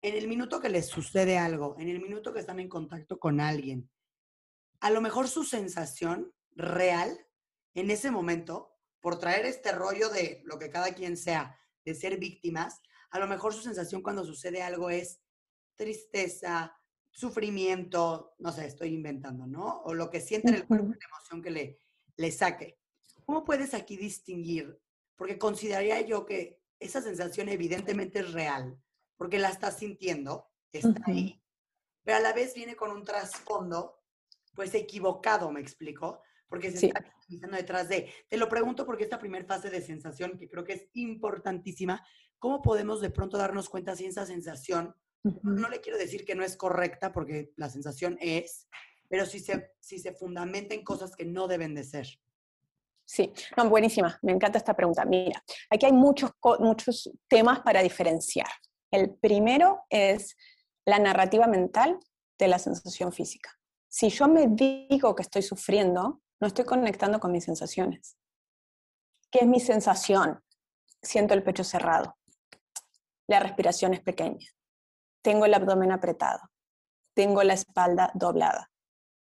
en 0.00 0.16
el 0.16 0.26
minuto 0.26 0.60
que 0.60 0.68
les 0.68 0.88
sucede 0.88 1.38
algo, 1.38 1.76
en 1.78 1.88
el 1.88 2.00
minuto 2.00 2.32
que 2.32 2.40
están 2.40 2.58
en 2.58 2.68
contacto 2.68 3.20
con 3.20 3.40
alguien, 3.40 3.88
a 4.80 4.90
lo 4.90 5.00
mejor 5.00 5.28
su 5.28 5.44
sensación 5.44 6.34
real 6.56 7.16
en 7.74 7.90
ese 7.90 8.10
momento, 8.10 8.76
por 9.00 9.18
traer 9.18 9.46
este 9.46 9.72
rollo 9.72 10.08
de 10.08 10.42
lo 10.44 10.58
que 10.58 10.70
cada 10.70 10.92
quien 10.94 11.16
sea, 11.16 11.56
de 11.84 11.94
ser 11.94 12.18
víctimas, 12.18 12.80
a 13.10 13.18
lo 13.18 13.28
mejor 13.28 13.54
su 13.54 13.62
sensación 13.62 14.02
cuando 14.02 14.24
sucede 14.24 14.62
algo 14.62 14.90
es 14.90 15.20
tristeza, 15.76 16.76
sufrimiento, 17.10 18.34
no 18.38 18.52
sé, 18.52 18.66
estoy 18.66 18.94
inventando, 18.94 19.46
¿no? 19.46 19.82
O 19.82 19.94
lo 19.94 20.10
que 20.10 20.20
siente 20.20 20.48
en 20.48 20.54
el 20.54 20.66
cuerpo, 20.66 20.88
la 20.88 21.06
emoción 21.06 21.42
que 21.42 21.50
le, 21.50 21.78
le 22.16 22.32
saque. 22.32 22.78
¿Cómo 23.24 23.44
puedes 23.44 23.74
aquí 23.74 23.96
distinguir? 23.96 24.80
Porque 25.16 25.38
consideraría 25.38 26.00
yo 26.00 26.24
que 26.24 26.61
esa 26.82 27.02
sensación 27.02 27.48
evidentemente 27.48 28.20
es 28.20 28.32
real, 28.32 28.78
porque 29.16 29.38
la 29.38 29.48
estás 29.48 29.78
sintiendo, 29.78 30.50
está 30.72 31.00
ahí, 31.06 31.42
pero 32.02 32.18
a 32.18 32.20
la 32.20 32.32
vez 32.32 32.54
viene 32.54 32.76
con 32.76 32.90
un 32.90 33.04
trasfondo, 33.04 34.02
pues 34.54 34.74
equivocado, 34.74 35.50
me 35.50 35.60
explico, 35.60 36.22
porque 36.48 36.70
se 36.70 36.86
está 36.86 37.14
utilizando 37.24 37.56
detrás 37.56 37.88
de. 37.88 38.12
Te 38.28 38.36
lo 38.36 38.48
pregunto 38.48 38.84
porque 38.84 39.04
esta 39.04 39.18
primera 39.18 39.46
fase 39.46 39.70
de 39.70 39.80
sensación, 39.80 40.36
que 40.38 40.48
creo 40.48 40.64
que 40.64 40.74
es 40.74 40.88
importantísima, 40.92 42.06
¿cómo 42.38 42.60
podemos 42.60 43.00
de 43.00 43.10
pronto 43.10 43.38
darnos 43.38 43.68
cuenta 43.68 43.96
si 43.96 44.06
esa 44.06 44.26
sensación 44.26 44.94
no 45.22 45.68
le 45.68 45.80
quiero 45.80 45.98
decir 45.98 46.24
que 46.24 46.34
no 46.34 46.44
es 46.44 46.56
correcta 46.56 47.12
porque 47.12 47.52
la 47.56 47.70
sensación 47.70 48.18
es, 48.20 48.68
pero 49.08 49.24
si 49.24 49.40
se, 49.40 49.70
si 49.80 49.98
se 49.98 50.12
fundamenta 50.12 50.74
en 50.74 50.84
cosas 50.84 51.14
que 51.14 51.24
no 51.24 51.46
deben 51.46 51.74
de 51.74 51.84
ser. 51.84 52.08
Sí, 53.12 53.32
no, 53.56 53.68
buenísima, 53.68 54.18
me 54.22 54.32
encanta 54.32 54.58
esta 54.58 54.74
pregunta. 54.74 55.04
Mira, 55.04 55.42
aquí 55.70 55.86
hay 55.86 55.92
muchos, 55.92 56.30
muchos 56.60 57.10
temas 57.28 57.60
para 57.60 57.82
diferenciar. 57.82 58.48
El 58.90 59.14
primero 59.14 59.84
es 59.90 60.36
la 60.86 60.98
narrativa 60.98 61.46
mental 61.46 61.98
de 62.38 62.48
la 62.48 62.58
sensación 62.58 63.12
física. 63.12 63.50
Si 63.88 64.08
yo 64.08 64.28
me 64.28 64.46
digo 64.48 65.14
que 65.14 65.22
estoy 65.22 65.42
sufriendo, 65.42 66.22
no 66.40 66.46
estoy 66.46 66.64
conectando 66.64 67.20
con 67.20 67.32
mis 67.32 67.44
sensaciones. 67.44 68.16
¿Qué 69.30 69.40
es 69.40 69.46
mi 69.46 69.60
sensación? 69.60 70.42
Siento 71.02 71.34
el 71.34 71.42
pecho 71.42 71.64
cerrado. 71.64 72.16
La 73.28 73.40
respiración 73.40 73.92
es 73.94 74.00
pequeña 74.00 74.48
tengo 75.22 75.46
el 75.46 75.54
abdomen 75.54 75.92
apretado, 75.92 76.40
tengo 77.14 77.42
la 77.42 77.54
espalda 77.54 78.10
doblada, 78.14 78.70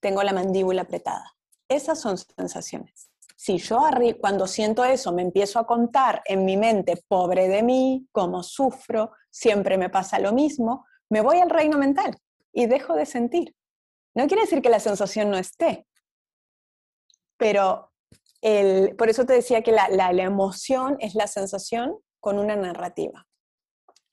tengo 0.00 0.22
la 0.22 0.32
mandíbula 0.32 0.82
apretada. 0.82 1.36
Esas 1.68 2.00
son 2.00 2.16
sensaciones. 2.16 3.09
Si 3.42 3.56
yo 3.56 3.80
cuando 4.20 4.46
siento 4.46 4.84
eso 4.84 5.14
me 5.14 5.22
empiezo 5.22 5.58
a 5.58 5.66
contar 5.66 6.20
en 6.26 6.44
mi 6.44 6.58
mente, 6.58 7.02
pobre 7.08 7.48
de 7.48 7.62
mí, 7.62 8.06
cómo 8.12 8.42
sufro, 8.42 9.12
siempre 9.30 9.78
me 9.78 9.88
pasa 9.88 10.18
lo 10.18 10.34
mismo, 10.34 10.84
me 11.08 11.22
voy 11.22 11.38
al 11.38 11.48
reino 11.48 11.78
mental 11.78 12.14
y 12.52 12.66
dejo 12.66 12.94
de 12.94 13.06
sentir. 13.06 13.56
No 14.14 14.26
quiere 14.26 14.42
decir 14.42 14.60
que 14.60 14.68
la 14.68 14.78
sensación 14.78 15.30
no 15.30 15.38
esté, 15.38 15.86
pero 17.38 17.90
por 18.98 19.08
eso 19.08 19.24
te 19.24 19.32
decía 19.32 19.62
que 19.62 19.72
la 19.72 20.10
emoción 20.10 20.98
es 21.00 21.14
la 21.14 21.26
sensación 21.26 21.96
con 22.20 22.38
una 22.38 22.56
narrativa. 22.56 23.26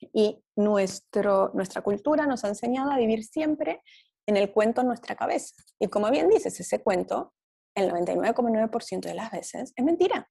Y 0.00 0.42
nuestro, 0.56 1.50
nuestra 1.52 1.82
cultura 1.82 2.24
nos 2.24 2.44
ha 2.44 2.48
enseñado 2.48 2.92
a 2.92 2.96
vivir 2.96 3.22
siempre 3.24 3.82
en 4.24 4.38
el 4.38 4.50
cuento 4.50 4.80
en 4.80 4.86
nuestra 4.86 5.16
cabeza. 5.16 5.54
Y 5.78 5.88
como 5.88 6.10
bien 6.10 6.30
dices, 6.30 6.58
ese 6.58 6.82
cuento, 6.82 7.34
el 7.78 7.90
99,9% 7.90 9.00
de 9.00 9.14
las 9.14 9.30
veces, 9.30 9.72
es 9.74 9.84
mentira. 9.84 10.30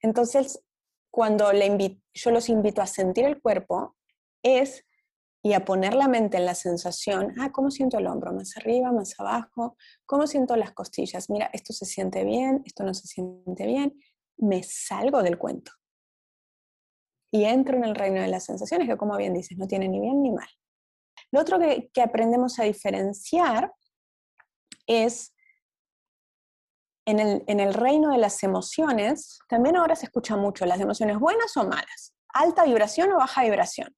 Entonces, 0.00 0.62
cuando 1.10 1.52
le 1.52 2.00
yo 2.12 2.30
los 2.30 2.48
invito 2.48 2.82
a 2.82 2.86
sentir 2.86 3.24
el 3.24 3.40
cuerpo, 3.40 3.96
es 4.42 4.84
y 5.42 5.52
a 5.52 5.64
poner 5.64 5.94
la 5.94 6.08
mente 6.08 6.38
en 6.38 6.46
la 6.46 6.54
sensación, 6.54 7.34
ah, 7.38 7.52
¿cómo 7.52 7.70
siento 7.70 7.98
el 7.98 8.06
hombro? 8.06 8.32
Más 8.32 8.56
arriba, 8.56 8.90
más 8.92 9.18
abajo, 9.18 9.76
¿cómo 10.06 10.26
siento 10.26 10.56
las 10.56 10.72
costillas? 10.72 11.28
Mira, 11.28 11.50
esto 11.52 11.74
se 11.74 11.84
siente 11.84 12.24
bien, 12.24 12.62
esto 12.64 12.82
no 12.82 12.94
se 12.94 13.06
siente 13.06 13.66
bien, 13.66 13.94
me 14.38 14.62
salgo 14.62 15.22
del 15.22 15.36
cuento 15.36 15.72
y 17.34 17.46
entro 17.46 17.76
en 17.76 17.84
el 17.84 17.96
reino 17.96 18.20
de 18.22 18.28
las 18.28 18.44
sensaciones, 18.44 18.88
que 18.88 18.96
como 18.96 19.16
bien 19.16 19.34
dices, 19.34 19.58
no 19.58 19.66
tiene 19.66 19.88
ni 19.88 19.98
bien 19.98 20.22
ni 20.22 20.30
mal. 20.30 20.46
Lo 21.32 21.40
otro 21.40 21.58
que, 21.58 21.90
aprendemos 22.00 22.60
a 22.60 22.62
diferenciar 22.62 23.74
es 24.86 25.33
en 27.06 27.18
el, 27.18 27.44
en 27.46 27.60
el, 27.60 27.74
reino 27.74 28.10
de 28.10 28.18
las 28.18 28.42
emociones, 28.42 29.38
también 29.48 29.76
ahora 29.76 29.96
se 29.96 30.06
escucha 30.06 30.36
mucho 30.36 30.64
las 30.66 30.80
emociones 30.80 31.18
buenas 31.18 31.56
o 31.56 31.64
malas, 31.64 32.14
alta 32.32 32.64
vibración 32.64 33.12
o 33.12 33.16
baja 33.16 33.42
vibración. 33.42 33.94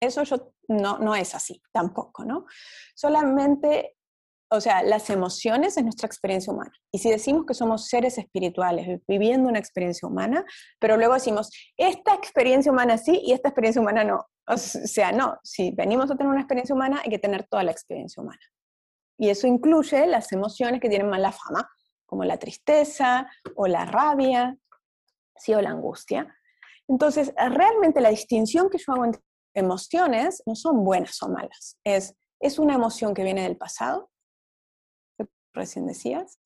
Eso 0.00 0.22
yo, 0.22 0.52
no, 0.68 0.98
no 0.98 1.14
es 1.14 1.34
así 1.34 1.62
tampoco, 1.72 2.24
¿no? 2.24 2.46
Solamente 2.94 3.98
o 4.50 4.60
sea, 4.60 4.82
las 4.82 5.10
emociones 5.10 5.76
es 5.76 5.84
nuestra 5.84 6.06
experiencia 6.06 6.52
humana. 6.52 6.72
Y 6.90 6.98
si 6.98 7.10
decimos 7.10 7.44
que 7.46 7.54
somos 7.54 7.86
seres 7.88 8.16
espirituales 8.16 9.00
viviendo 9.06 9.48
una 9.48 9.58
experiencia 9.58 10.08
humana, 10.08 10.44
pero 10.78 10.96
luego 10.96 11.14
decimos, 11.14 11.50
esta 11.76 12.14
experiencia 12.14 12.72
humana 12.72 12.96
sí 12.96 13.20
y 13.22 13.32
esta 13.32 13.50
experiencia 13.50 13.82
humana 13.82 14.04
no. 14.04 14.26
O 14.46 14.56
sea, 14.56 15.12
no, 15.12 15.36
si 15.42 15.72
venimos 15.72 16.10
a 16.10 16.16
tener 16.16 16.30
una 16.30 16.40
experiencia 16.40 16.74
humana, 16.74 17.02
hay 17.04 17.10
que 17.10 17.18
tener 17.18 17.46
toda 17.46 17.62
la 17.62 17.72
experiencia 17.72 18.22
humana. 18.22 18.40
Y 19.18 19.28
eso 19.28 19.46
incluye 19.46 20.06
las 20.06 20.32
emociones 20.32 20.80
que 20.80 20.88
tienen 20.88 21.10
mala 21.10 21.32
fama, 21.32 21.68
como 22.08 22.24
la 22.24 22.38
tristeza 22.38 23.30
o 23.54 23.66
la 23.66 23.84
rabia, 23.84 24.56
sí, 25.36 25.54
o 25.54 25.60
la 25.60 25.70
angustia. 25.70 26.34
Entonces, 26.88 27.34
realmente 27.36 28.00
la 28.00 28.08
distinción 28.08 28.70
que 28.70 28.78
yo 28.78 28.94
hago 28.94 29.04
entre 29.04 29.22
emociones 29.54 30.42
no 30.46 30.54
son 30.54 30.84
buenas 30.84 31.22
o 31.22 31.28
malas. 31.28 31.78
Es, 31.84 32.16
es 32.40 32.58
una 32.58 32.74
emoción 32.74 33.12
que 33.12 33.24
viene 33.24 33.42
del 33.42 33.58
pasado, 33.58 34.10
recién 35.52 35.86
decías, 35.86 36.38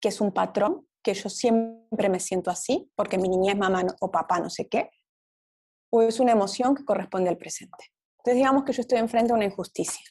que 0.00 0.08
es 0.08 0.20
un 0.20 0.32
patrón, 0.32 0.88
que 1.04 1.14
yo 1.14 1.28
siempre 1.28 2.08
me 2.08 2.18
siento 2.18 2.50
así, 2.50 2.90
porque 2.96 3.18
mi 3.18 3.28
niña 3.28 3.52
es 3.52 3.58
mamá 3.58 3.84
o 4.00 4.10
papá 4.10 4.40
no 4.40 4.50
sé 4.50 4.68
qué, 4.68 4.90
o 5.92 6.02
es 6.02 6.18
una 6.18 6.32
emoción 6.32 6.74
que 6.74 6.84
corresponde 6.84 7.30
al 7.30 7.38
presente. 7.38 7.92
Entonces 8.18 8.34
digamos 8.34 8.64
que 8.64 8.72
yo 8.72 8.80
estoy 8.80 8.98
enfrente 8.98 9.32
a 9.32 9.36
una 9.36 9.44
injusticia. 9.44 10.04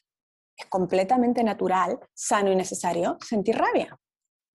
Es 0.56 0.66
completamente 0.68 1.44
natural, 1.44 2.00
sano 2.14 2.52
y 2.52 2.56
necesario 2.56 3.18
sentir 3.22 3.58
rabia 3.58 4.00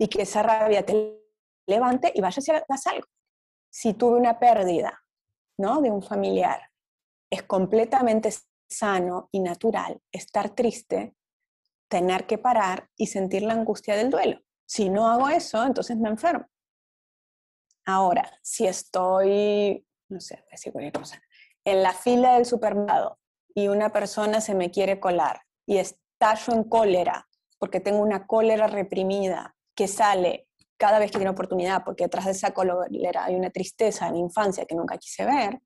y 0.02 0.08
que 0.08 0.22
esa 0.22 0.42
rabia 0.42 0.84
te 0.84 1.22
levante 1.68 2.10
y 2.12 2.20
vaya 2.20 2.40
hacia 2.40 2.90
algo. 2.90 3.06
Si 3.70 3.94
tuve 3.94 4.18
una 4.18 4.40
pérdida 4.40 5.00
¿no? 5.58 5.80
de 5.80 5.92
un 5.92 6.02
familiar, 6.02 6.60
es 7.30 7.44
completamente 7.44 8.34
sano 8.68 9.28
y 9.30 9.38
natural 9.38 10.02
estar 10.10 10.56
triste 10.56 11.14
tener 11.88 12.26
que 12.26 12.36
parar 12.36 12.90
y 12.96 13.06
sentir 13.06 13.42
la 13.42 13.52
angustia 13.52 13.94
del 13.94 14.10
duelo. 14.10 14.40
Si 14.66 14.90
no 14.90 15.08
hago 15.08 15.28
eso, 15.28 15.64
entonces 15.64 15.96
me 15.96 16.08
enfermo. 16.08 16.46
Ahora, 17.84 18.28
si 18.42 18.66
estoy, 18.66 19.86
no 20.08 20.18
sé, 20.18 20.44
decir 20.50 20.72
cualquier 20.72 20.94
cosa, 20.94 21.22
en 21.64 21.84
la 21.84 21.92
fila 21.92 22.34
del 22.34 22.46
supermercado 22.46 23.20
y 23.54 23.68
una 23.68 23.90
persona 23.90 24.40
se 24.40 24.56
me 24.56 24.72
quiere 24.72 24.98
colar 24.98 25.42
y 25.64 25.76
estallo 25.76 26.54
en 26.54 26.64
cólera 26.64 27.28
porque 27.60 27.78
tengo 27.78 28.00
una 28.00 28.26
cólera 28.26 28.66
reprimida 28.66 29.54
que 29.74 29.88
sale 29.88 30.48
cada 30.78 30.98
vez 30.98 31.10
que 31.10 31.18
tiene 31.18 31.30
oportunidad, 31.30 31.84
porque 31.84 32.04
detrás 32.04 32.24
de 32.24 32.32
esa 32.32 32.52
cólera 32.52 33.24
hay 33.24 33.34
una 33.34 33.50
tristeza 33.50 34.06
de 34.06 34.12
mi 34.12 34.20
infancia 34.20 34.64
que 34.66 34.74
nunca 34.74 34.98
quise 34.98 35.24
ver, 35.24 35.60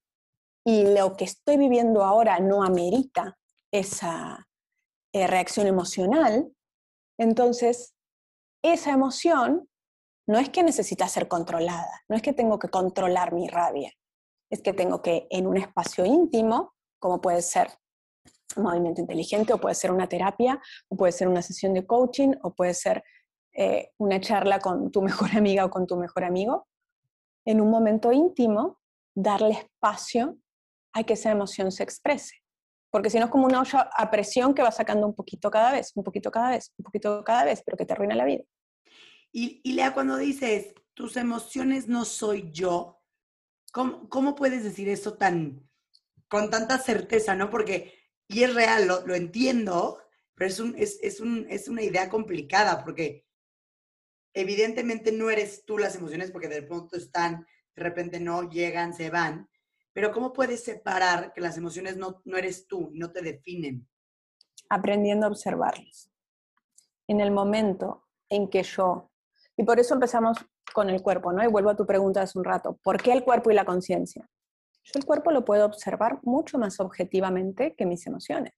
y 0.64 0.85
lo 0.95 1.16
que 1.16 1.25
estoy 1.25 1.57
viviendo 1.57 2.05
ahora 2.05 2.38
no 2.40 2.64
amerita 2.64 3.38
esa, 3.73 4.47
eh, 5.16 5.27
reacción 5.27 5.66
emocional, 5.66 6.53
entonces 7.19 7.95
esa 8.62 8.90
emoción 8.90 9.66
no 10.29 10.38
es 10.38 10.51
que 10.51 10.62
necesita 10.62 11.09
ser 11.09 11.27
controlada, 11.27 12.03
no 12.09 12.16
es 12.16 12.21
que 12.21 12.35
tengo 12.35 12.59
que 12.59 12.69
controlar 12.69 13.33
mi 13.33 13.49
rabia, 13.49 13.92
es 14.51 14.61
que 14.61 14.75
tengo 14.75 15.01
que 15.01 15.27
en 15.31 15.47
un 15.47 15.57
espacio 15.57 16.05
íntimo, 16.05 16.75
como 17.01 17.23
puede 17.23 17.40
ser 17.40 17.71
un 18.57 18.64
movimiento 18.64 19.01
inteligente 19.01 19.55
o 19.55 19.59
puede 19.59 19.75
ser 19.75 19.90
una 19.90 20.07
terapia 20.07 20.61
o 20.88 20.97
puede 20.97 21.12
ser 21.12 21.29
una 21.29 21.40
sesión 21.40 21.73
de 21.73 21.87
coaching 21.87 22.33
o 22.42 22.55
puede 22.55 22.75
ser 22.75 23.03
eh, 23.59 23.92
una 23.97 24.21
charla 24.21 24.59
con 24.59 24.92
tu 24.92 25.01
mejor 25.01 25.31
amiga 25.37 25.64
o 25.64 25.71
con 25.71 25.87
tu 25.87 25.97
mejor 25.97 26.25
amigo, 26.25 26.69
en 27.47 27.61
un 27.61 27.71
momento 27.71 28.12
íntimo, 28.12 28.81
darle 29.14 29.53
espacio 29.53 30.37
a 30.92 31.05
que 31.05 31.14
esa 31.14 31.31
emoción 31.31 31.73
se 31.73 31.83
exprese. 31.83 32.42
Porque 32.90 33.11
si 33.11 33.19
no 33.19 33.27
es 33.27 33.31
como 33.31 33.47
una 33.47 33.61
olla 33.61 33.88
a 33.95 34.11
presión 34.11 34.55
que 34.55 34.62
va 34.62 34.71
sacando 34.71 35.07
un 35.07 35.14
poquito 35.14 35.51
cada 35.51 35.73
vez, 35.73 35.92
un 35.95 36.05
poquito 36.05 36.31
cada 36.31 36.51
vez, 36.51 36.73
un 36.79 36.85
poquito 36.85 37.25
cada 37.25 37.45
vez, 37.45 37.62
pero 37.64 37.77
que 37.77 37.87
te 37.87 37.92
arruina 37.92 38.14
la 38.14 38.25
vida. 38.25 38.42
Y, 39.33 39.61
y 39.64 39.73
Lea, 39.73 39.92
cuando 39.92 40.16
dices, 40.16 40.75
tus 40.95 41.16
emociones 41.16 41.88
no 41.88 42.05
soy 42.05 42.51
yo, 42.53 43.03
¿cómo, 43.73 44.09
cómo 44.09 44.35
puedes 44.35 44.64
decir 44.64 44.88
eso 44.88 45.14
tan, 45.14 45.69
con 46.29 46.51
tanta 46.51 46.79
certeza, 46.79 47.35
no? 47.35 47.51
Porque, 47.51 47.95
y 48.29 48.42
es 48.42 48.55
real, 48.55 48.87
lo, 48.87 49.07
lo 49.07 49.14
entiendo, 49.14 49.99
pero 50.35 50.49
es, 50.49 50.61
un, 50.61 50.75
es, 50.77 50.99
es, 51.03 51.21
un, 51.21 51.47
es 51.51 51.69
una 51.69 51.83
idea 51.83 52.09
complicada, 52.09 52.83
porque 52.83 53.25
evidentemente 54.37 55.12
no 55.12 55.31
eres 55.31 55.64
tú 55.64 55.79
las 55.79 55.96
emociones, 55.96 56.31
porque 56.31 56.49
de 56.49 56.62
pronto 56.62 56.96
están, 56.96 57.46
de 57.75 57.83
repente 57.83 58.20
no 58.20 58.49
llegan, 58.49 58.92
se 58.92 59.09
van, 59.09 59.49
pero 59.94 60.12
¿cómo 60.12 60.35
puedes 60.35 60.62
separar 60.62 61.33
que 61.33 61.40
las 61.40 61.57
emociones 61.57 61.96
no, 61.96 62.20
no 62.27 62.37
eres 62.37 62.66
tú 62.66 62.90
y 62.92 62.99
no 62.99 63.11
te 63.11 63.22
definen? 63.22 63.88
Aprendiendo 64.68 65.25
a 65.25 65.31
observarlas. 65.31 66.11
En 67.09 67.22
el 67.22 67.31
momento 67.31 68.05
en 68.29 68.51
que 68.51 68.62
yo, 68.62 69.11
y 69.57 69.64
por 69.64 69.81
eso 69.81 69.94
empezamos 69.94 70.37
con 70.75 70.90
el 70.90 71.01
cuerpo, 71.01 71.33
¿no? 71.33 71.42
Y 71.42 71.46
vuelvo 71.46 71.70
a 71.70 71.77
tu 71.77 71.87
pregunta 71.87 72.20
hace 72.20 72.38
un 72.38 72.44
rato, 72.44 72.79
¿por 72.83 73.01
qué 73.03 73.12
el 73.12 73.25
cuerpo 73.25 73.51
y 73.51 73.55
la 73.55 73.64
conciencia? 73.64 74.29
Yo 74.85 74.92
el 74.99 75.07
cuerpo 75.07 75.31
lo 75.31 75.46
puedo 75.46 75.64
observar 75.64 76.20
mucho 76.25 76.59
más 76.59 76.79
objetivamente 76.79 77.75
que 77.75 77.87
mis 77.87 78.07
emociones. 78.07 78.53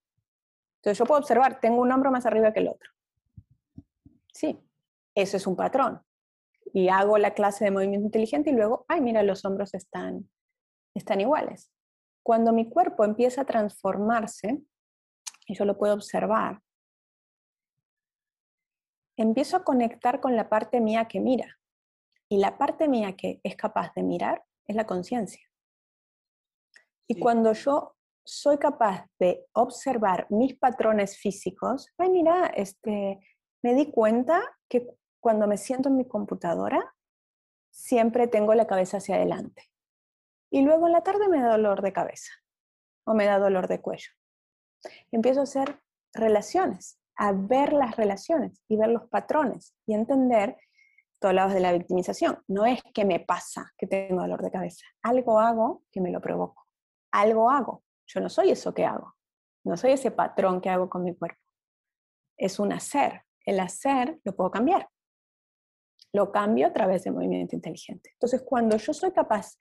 Entonces 0.79 0.97
yo 0.97 1.05
puedo 1.05 1.21
observar, 1.21 1.61
tengo 1.61 1.81
un 1.81 1.91
hombro 1.91 2.11
más 2.11 2.25
arriba 2.25 2.51
que 2.51 2.59
el 2.59 2.67
otro. 2.67 2.91
Sí, 4.33 4.59
eso 5.21 5.37
es 5.37 5.47
un 5.47 5.55
patrón. 5.55 6.01
Y 6.73 6.89
hago 6.89 7.17
la 7.17 7.33
clase 7.33 7.65
de 7.65 7.71
movimiento 7.71 8.05
inteligente 8.05 8.51
y 8.51 8.53
luego, 8.53 8.85
ay, 8.87 9.01
mira, 9.01 9.23
los 9.23 9.43
hombros 9.45 9.73
están 9.73 10.29
están 10.93 11.21
iguales. 11.21 11.71
Cuando 12.23 12.53
mi 12.53 12.69
cuerpo 12.69 13.03
empieza 13.03 13.41
a 13.41 13.45
transformarse, 13.45 14.61
y 15.47 15.55
yo 15.55 15.65
lo 15.65 15.77
puedo 15.77 15.95
observar, 15.95 16.61
empiezo 19.17 19.57
a 19.57 19.63
conectar 19.63 20.19
con 20.19 20.35
la 20.35 20.47
parte 20.47 20.79
mía 20.79 21.07
que 21.07 21.19
mira. 21.19 21.57
Y 22.29 22.37
la 22.37 22.57
parte 22.57 22.87
mía 22.87 23.15
que 23.15 23.39
es 23.43 23.55
capaz 23.55 23.93
de 23.95 24.03
mirar 24.03 24.43
es 24.67 24.75
la 24.75 24.85
conciencia. 24.85 25.41
Y 27.07 27.19
cuando 27.19 27.53
yo 27.53 27.95
soy 28.23 28.59
capaz 28.59 29.07
de 29.17 29.47
observar 29.53 30.27
mis 30.29 30.55
patrones 30.55 31.17
físicos, 31.17 31.91
ay, 31.97 32.09
mira, 32.09 32.47
este, 32.55 33.19
me 33.63 33.73
di 33.73 33.91
cuenta 33.91 34.39
que 34.69 34.87
cuando 35.19 35.47
me 35.47 35.57
siento 35.57 35.89
en 35.89 35.97
mi 35.97 36.07
computadora, 36.07 36.95
siempre 37.69 38.27
tengo 38.27 38.53
la 38.53 38.67
cabeza 38.67 38.97
hacia 38.97 39.15
adelante. 39.15 39.69
Y 40.49 40.61
luego 40.61 40.87
en 40.87 40.93
la 40.93 41.03
tarde 41.03 41.27
me 41.27 41.41
da 41.41 41.51
dolor 41.51 41.81
de 41.81 41.93
cabeza 41.93 42.31
o 43.05 43.13
me 43.13 43.25
da 43.25 43.39
dolor 43.39 43.67
de 43.67 43.81
cuello. 43.81 44.11
Empiezo 45.11 45.41
a 45.41 45.43
hacer 45.43 45.81
relaciones, 46.13 46.99
a 47.15 47.33
ver 47.33 47.73
las 47.73 47.95
relaciones 47.97 48.63
y 48.67 48.77
ver 48.77 48.89
los 48.89 49.07
patrones 49.09 49.75
y 49.85 49.93
entender, 49.93 50.57
tú 51.19 51.27
hablabas 51.27 51.53
de 51.53 51.59
la 51.59 51.73
victimización, 51.73 52.41
no 52.47 52.65
es 52.65 52.81
que 52.93 53.05
me 53.05 53.19
pasa 53.19 53.73
que 53.77 53.87
tengo 53.87 54.21
dolor 54.21 54.41
de 54.41 54.51
cabeza, 54.51 54.85
algo 55.01 55.39
hago 55.39 55.83
que 55.91 56.01
me 56.01 56.11
lo 56.11 56.21
provoco, 56.21 56.65
algo 57.11 57.51
hago, 57.51 57.83
yo 58.07 58.21
no 58.21 58.29
soy 58.29 58.51
eso 58.51 58.73
que 58.73 58.85
hago, 58.85 59.15
no 59.65 59.75
soy 59.75 59.91
ese 59.91 60.11
patrón 60.11 60.61
que 60.61 60.69
hago 60.69 60.89
con 60.89 61.03
mi 61.03 61.13
cuerpo, 61.15 61.41
es 62.37 62.57
un 62.57 62.71
hacer, 62.71 63.23
el 63.45 63.59
hacer 63.59 64.19
lo 64.23 64.33
puedo 64.35 64.49
cambiar, 64.49 64.89
lo 66.13 66.31
cambio 66.31 66.67
a 66.67 66.73
través 66.73 67.03
de 67.03 67.11
movimiento 67.11 67.55
inteligente. 67.55 68.11
Entonces, 68.13 68.41
cuando 68.41 68.77
yo 68.77 68.93
soy 68.93 69.11
capaz 69.11 69.57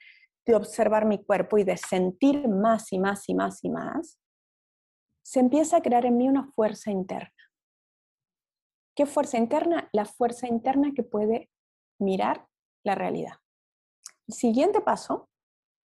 de 0.47 0.55
observar 0.55 1.05
mi 1.05 1.23
cuerpo 1.23 1.59
y 1.59 1.65
de 1.65 1.77
sentir 1.77 2.49
más 2.49 2.93
y 2.93 2.99
más 2.99 3.29
y 3.29 3.35
más 3.35 3.63
y 3.65 3.71
más, 3.71 4.19
se 5.23 5.41
empieza 5.41 5.77
a 5.77 5.83
crear 5.83 6.07
en 6.07 6.17
mí 6.17 6.29
una 6.29 6.51
fuerza 6.53 6.91
interna. 6.91 7.31
¿Qué 8.97 9.05
fuerza 9.05 9.37
interna? 9.37 9.89
La 9.93 10.07
fuerza 10.07 10.49
interna 10.49 10.93
que 10.95 11.03
puede 11.03 11.51
mirar 12.01 12.49
la 12.83 12.95
realidad. 12.95 13.35
El 14.27 14.35
siguiente 14.35 14.81
paso, 14.81 15.29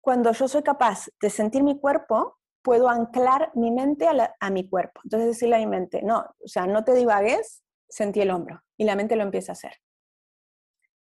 cuando 0.01 0.31
yo 0.31 0.47
soy 0.47 0.63
capaz 0.63 1.09
de 1.21 1.29
sentir 1.29 1.63
mi 1.63 1.79
cuerpo, 1.79 2.37
puedo 2.63 2.89
anclar 2.89 3.51
mi 3.55 3.69
mente 3.71 4.07
a, 4.07 4.49
mi 4.49 4.67
cuerpo. 4.69 5.01
Entonces 5.03 5.27
decirle 5.27 5.57
a 5.57 5.59
mi 5.59 5.67
mente, 5.67 6.01
no, 6.01 6.19
o 6.21 6.47
sea, 6.47 6.65
no 6.65 6.83
te 6.83 6.93
divagues, 6.93 7.63
sentí 7.89 8.21
el 8.21 8.31
hombro. 8.31 8.61
Y 8.77 8.85
la 8.85 8.95
mente 8.95 9.15
lo 9.15 9.23
empieza 9.23 9.51
a 9.51 9.53
hacer. 9.53 9.73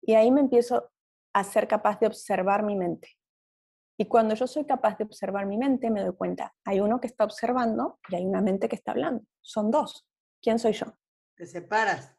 Y 0.06 0.14
ahí 0.14 0.32
me 0.32 0.42
empiezo 0.42 0.92
a 1.34 1.44
ser 1.44 1.68
capaz 1.68 2.00
de 2.00 2.08
observar 2.08 2.64
mi 2.64 2.76
mente. 2.76 3.10
Y 3.98 4.06
cuando 4.06 4.36
yo 4.36 4.46
soy 4.46 4.66
capaz 4.66 4.98
de 4.98 5.06
observar 5.06 5.46
mi 5.46 5.58
mente, 5.58 5.90
me 5.90 6.04
doy 6.04 6.14
cuenta, 6.16 6.54
hay 6.64 6.80
uno 6.80 7.00
que 7.00 7.08
está 7.08 7.24
observando 7.24 8.00
y 8.10 8.16
hay 8.16 8.26
una 8.26 8.42
mente 8.42 8.70
que 8.70 8.76
está 8.76 8.92
hablando. 8.92 9.24
Son 9.42 9.72
dos. 9.72 10.06
¿Quién 10.42 10.60
soy 10.60 10.74
yo? 10.74 10.86
Te 11.36 11.46
separas. 11.46 12.14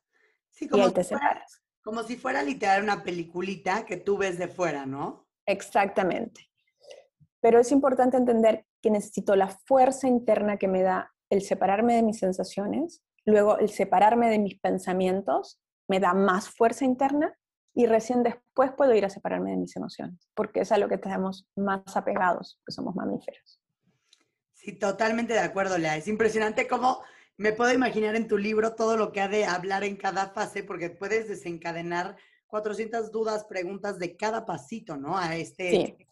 Sí, 0.51 0.69
como, 0.69 0.89
y 0.89 0.93
te 0.93 1.05
si 1.05 1.11
fuera, 1.11 1.29
separas. 1.29 1.63
como 1.85 2.03
si 2.03 2.17
fuera 2.17 2.43
literal 2.43 2.83
una 2.83 3.05
peliculita 3.05 3.85
que 3.85 3.99
tú 3.99 4.17
ves 4.17 4.39
de 4.39 4.49
fuera, 4.49 4.87
¿no? 4.87 5.29
Exactamente. 5.47 6.49
Pero 7.41 7.61
es 7.61 7.71
importante 7.71 8.17
entender 8.17 8.67
que 8.83 8.91
necesito 8.91 9.37
la 9.37 9.49
fuerza 9.49 10.09
interna 10.09 10.57
que 10.57 10.69
me 10.69 10.83
da 10.83 11.13
el 11.31 11.43
separarme 11.43 11.95
de 11.95 12.03
mis 12.03 12.19
sensaciones, 12.19 13.05
luego 13.25 13.59
el 13.59 13.69
separarme 13.69 14.31
de 14.31 14.39
mis 14.39 14.59
pensamientos, 14.59 15.61
me 15.89 16.01
da 16.01 16.15
más 16.15 16.49
fuerza 16.49 16.85
interna 16.85 17.37
y 17.77 17.85
recién 17.85 18.23
después 18.23 18.73
puedo 18.73 18.95
ir 18.95 19.05
a 19.05 19.11
separarme 19.11 19.51
de 19.51 19.59
mis 19.59 19.77
emociones, 19.77 20.31
porque 20.35 20.61
es 20.61 20.73
a 20.73 20.79
lo 20.79 20.89
que 20.89 20.97
tenemos 20.97 21.47
más 21.57 21.95
apegados, 21.95 22.59
que 22.65 22.73
somos 22.73 22.97
mamíferos. 22.97 23.61
Sí, 24.55 24.73
totalmente 24.73 25.35
de 25.35 25.41
acuerdo, 25.41 25.77
Lea. 25.77 25.99
Es 25.99 26.09
impresionante 26.09 26.67
cómo 26.67 27.03
me 27.37 27.53
puedo 27.53 27.75
imaginar 27.75 28.17
en 28.17 28.29
tu 28.29 28.39
libro 28.39 28.75
todo 28.75 28.97
lo 28.97 29.13
que 29.13 29.21
ha 29.21 29.29
de 29.29 29.45
hablar 29.45 29.85
en 29.85 29.97
cada 29.97 30.29
fase, 30.31 30.65
porque 30.65 30.89
puedes 30.89 31.29
desencadenar 31.29 32.17
400 32.47 33.13
dudas, 33.13 33.45
preguntas 33.45 33.99
de 33.99 34.17
cada 34.17 34.47
pasito, 34.47 34.97
¿no? 34.97 35.19
A 35.19 35.37
este 35.37 35.71
sí. 35.71 36.07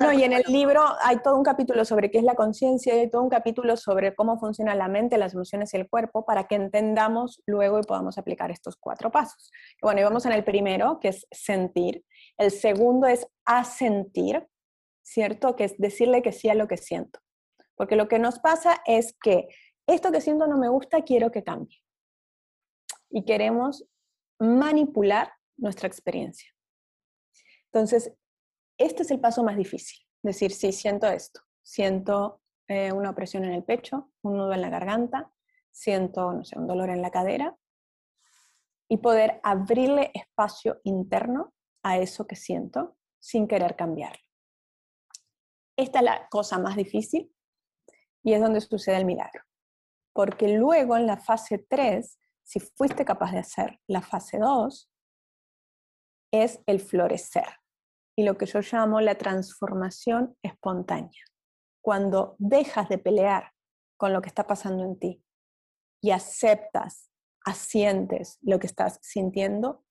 No, 0.00 0.12
y 0.12 0.24
en 0.24 0.32
el 0.32 0.42
libro 0.48 0.82
hay 1.04 1.18
todo 1.22 1.36
un 1.36 1.44
capítulo 1.44 1.84
sobre 1.84 2.10
qué 2.10 2.18
es 2.18 2.24
la 2.24 2.34
conciencia 2.34 2.92
y 2.94 3.00
hay 3.00 3.10
todo 3.10 3.22
un 3.22 3.28
capítulo 3.28 3.76
sobre 3.76 4.16
cómo 4.16 4.36
funciona 4.36 4.74
la 4.74 4.88
mente, 4.88 5.16
las 5.16 5.34
emociones 5.34 5.72
y 5.72 5.76
el 5.76 5.88
cuerpo 5.88 6.24
para 6.24 6.48
que 6.48 6.56
entendamos 6.56 7.40
luego 7.46 7.78
y 7.78 7.82
podamos 7.82 8.18
aplicar 8.18 8.50
estos 8.50 8.74
cuatro 8.76 9.12
pasos. 9.12 9.52
Bueno, 9.80 10.00
y 10.00 10.04
vamos 10.04 10.26
en 10.26 10.32
el 10.32 10.42
primero, 10.42 10.98
que 10.98 11.08
es 11.08 11.24
sentir. 11.30 12.04
El 12.36 12.50
segundo 12.50 13.06
es 13.06 13.28
asentir, 13.44 14.44
¿cierto? 15.02 15.54
Que 15.54 15.64
es 15.64 15.78
decirle 15.78 16.20
que 16.20 16.32
sí 16.32 16.48
a 16.48 16.54
lo 16.56 16.66
que 16.66 16.76
siento. 16.76 17.20
Porque 17.76 17.94
lo 17.94 18.08
que 18.08 18.18
nos 18.18 18.40
pasa 18.40 18.82
es 18.86 19.16
que 19.22 19.46
esto 19.86 20.10
que 20.10 20.20
siento 20.20 20.48
no 20.48 20.58
me 20.58 20.68
gusta, 20.68 21.02
quiero 21.02 21.30
que 21.30 21.44
cambie. 21.44 21.80
Y 23.08 23.24
queremos 23.24 23.84
manipular 24.40 25.32
nuestra 25.56 25.86
experiencia. 25.86 26.50
Entonces, 27.72 28.12
este 28.80 29.02
es 29.02 29.10
el 29.10 29.20
paso 29.20 29.44
más 29.44 29.56
difícil. 29.56 30.00
Decir, 30.22 30.52
sí, 30.52 30.72
siento 30.72 31.06
esto. 31.06 31.42
Siento 31.62 32.40
eh, 32.66 32.92
una 32.92 33.10
opresión 33.10 33.44
en 33.44 33.52
el 33.52 33.62
pecho, 33.62 34.10
un 34.22 34.38
nudo 34.38 34.54
en 34.54 34.62
la 34.62 34.70
garganta, 34.70 35.30
siento, 35.70 36.32
no 36.32 36.44
sé, 36.44 36.58
un 36.58 36.66
dolor 36.66 36.88
en 36.88 37.02
la 37.02 37.10
cadera. 37.10 37.56
Y 38.88 38.96
poder 38.96 39.38
abrirle 39.42 40.10
espacio 40.14 40.80
interno 40.84 41.52
a 41.82 41.98
eso 41.98 42.26
que 42.26 42.36
siento 42.36 42.96
sin 43.20 43.46
querer 43.46 43.76
cambiarlo. 43.76 44.22
Esta 45.76 45.98
es 45.98 46.04
la 46.04 46.28
cosa 46.28 46.58
más 46.58 46.74
difícil 46.74 47.32
y 48.22 48.32
es 48.32 48.40
donde 48.40 48.62
sucede 48.62 48.96
el 48.96 49.04
milagro. 49.04 49.44
Porque 50.12 50.48
luego 50.48 50.96
en 50.96 51.06
la 51.06 51.18
fase 51.18 51.58
3, 51.58 52.18
si 52.42 52.60
fuiste 52.60 53.04
capaz 53.04 53.32
de 53.32 53.38
hacer 53.38 53.80
la 53.86 54.00
fase 54.00 54.38
2, 54.38 54.90
es 56.32 56.60
el 56.66 56.80
florecer 56.80 57.59
y 58.20 58.22
lo 58.22 58.36
que 58.36 58.44
yo 58.44 58.60
llamo 58.60 59.00
la 59.00 59.14
transformación 59.14 60.36
espontánea. 60.42 61.24
Cuando 61.82 62.36
dejas 62.38 62.86
de 62.90 62.98
pelear 62.98 63.52
con 63.96 64.12
lo 64.12 64.20
que 64.20 64.28
está 64.28 64.46
pasando 64.46 64.84
en 64.84 64.98
ti 64.98 65.24
y 66.02 66.10
aceptas, 66.10 67.08
asientes 67.46 68.38
lo 68.42 68.58
que 68.58 68.66
estás 68.66 68.98
sintiendo, 69.00 69.86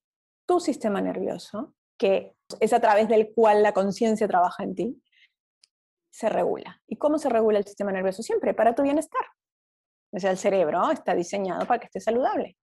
tu 0.47 0.59
sistema 0.59 1.01
nervioso, 1.01 1.73
que 1.97 2.35
es 2.59 2.71
a 2.71 2.79
través 2.79 3.09
del 3.09 3.33
cual 3.33 3.63
la 3.63 3.73
conciencia 3.73 4.27
trabaja 4.27 4.61
en 4.61 4.75
ti, 4.75 5.03
se 6.11 6.29
regula. 6.29 6.83
¿Y 6.85 6.97
cómo 6.97 7.17
se 7.17 7.29
regula 7.29 7.57
el 7.57 7.65
sistema 7.65 7.91
nervioso? 7.91 8.21
Siempre 8.21 8.53
para 8.53 8.75
tu 8.75 8.83
bienestar. 8.83 9.25
O 10.11 10.19
sea, 10.19 10.29
el 10.29 10.37
cerebro 10.37 10.91
está 10.91 11.15
diseñado 11.15 11.65
para 11.65 11.79
que 11.79 11.87
esté 11.87 11.99
saludable. 11.99 12.57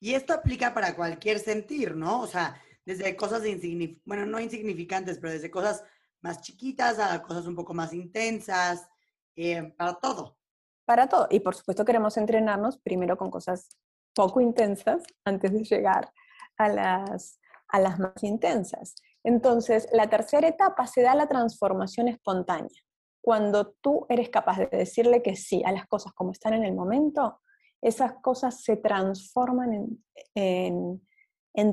Y 0.00 0.14
esto 0.14 0.32
aplica 0.32 0.74
para 0.74 0.96
cualquier 0.96 1.38
sentir, 1.38 1.94
¿no? 1.94 2.22
O 2.22 2.26
sea, 2.26 2.60
desde 2.84 3.16
cosas 3.16 3.46
insignificantes, 3.46 4.02
bueno, 4.04 4.26
no 4.26 4.40
insignificantes, 4.40 5.18
pero 5.18 5.32
desde 5.32 5.50
cosas 5.50 5.84
más 6.20 6.40
chiquitas 6.40 6.98
a 6.98 7.22
cosas 7.22 7.46
un 7.46 7.56
poco 7.56 7.74
más 7.74 7.92
intensas, 7.92 8.88
eh, 9.36 9.72
para 9.76 9.94
todo. 9.94 10.36
Para 10.84 11.08
todo. 11.08 11.26
Y 11.30 11.40
por 11.40 11.54
supuesto 11.54 11.84
queremos 11.84 12.16
entrenarnos 12.16 12.78
primero 12.78 13.16
con 13.16 13.30
cosas 13.30 13.68
poco 14.14 14.40
intensas 14.40 15.02
antes 15.24 15.52
de 15.52 15.64
llegar 15.64 16.12
a 16.58 16.68
las, 16.68 17.40
a 17.68 17.80
las 17.80 17.98
más 17.98 18.22
intensas. 18.22 18.94
Entonces, 19.24 19.88
la 19.92 20.08
tercera 20.08 20.48
etapa 20.48 20.86
se 20.86 21.02
da 21.02 21.14
la 21.14 21.28
transformación 21.28 22.08
espontánea. 22.08 22.82
Cuando 23.20 23.70
tú 23.80 24.04
eres 24.08 24.28
capaz 24.30 24.58
de 24.58 24.66
decirle 24.66 25.22
que 25.22 25.36
sí 25.36 25.62
a 25.64 25.72
las 25.72 25.86
cosas 25.86 26.12
como 26.12 26.32
están 26.32 26.54
en 26.54 26.64
el 26.64 26.74
momento, 26.74 27.40
esas 27.80 28.14
cosas 28.14 28.62
se 28.62 28.76
transforman 28.76 29.72
en, 29.72 30.04
en, 30.34 31.08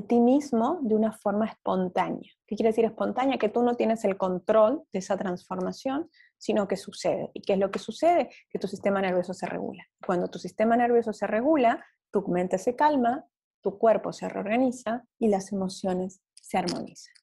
ti 0.06 0.20
mismo 0.20 0.78
de 0.82 0.94
una 0.94 1.12
forma 1.12 1.46
espontánea. 1.46 2.30
¿Qué 2.46 2.54
quiere 2.54 2.68
decir 2.68 2.84
espontánea? 2.84 3.38
Que 3.38 3.48
tú 3.48 3.62
no 3.62 3.76
tienes 3.76 4.04
el 4.04 4.16
control 4.16 4.82
de 4.92 4.98
esa 4.98 5.16
transformación, 5.16 6.10
sino 6.36 6.68
que 6.68 6.76
sucede. 6.76 7.30
¿Y 7.32 7.40
qué 7.40 7.54
es 7.54 7.58
lo 7.58 7.70
que 7.70 7.78
sucede? 7.78 8.30
Que 8.50 8.58
tu 8.58 8.68
sistema 8.68 9.00
nervioso 9.00 9.32
se 9.32 9.46
regula. 9.46 9.84
Cuando 10.04 10.28
tu 10.28 10.38
sistema 10.38 10.76
nervioso 10.76 11.12
se 11.12 11.26
regula, 11.26 11.84
tu 12.10 12.26
mente 12.28 12.58
se 12.58 12.76
calma, 12.76 13.24
tu 13.62 13.78
cuerpo 13.78 14.12
se 14.12 14.28
reorganiza 14.28 15.04
y 15.18 15.28
las 15.28 15.52
emociones 15.52 16.20
se 16.34 16.58
armonizan. 16.58 17.14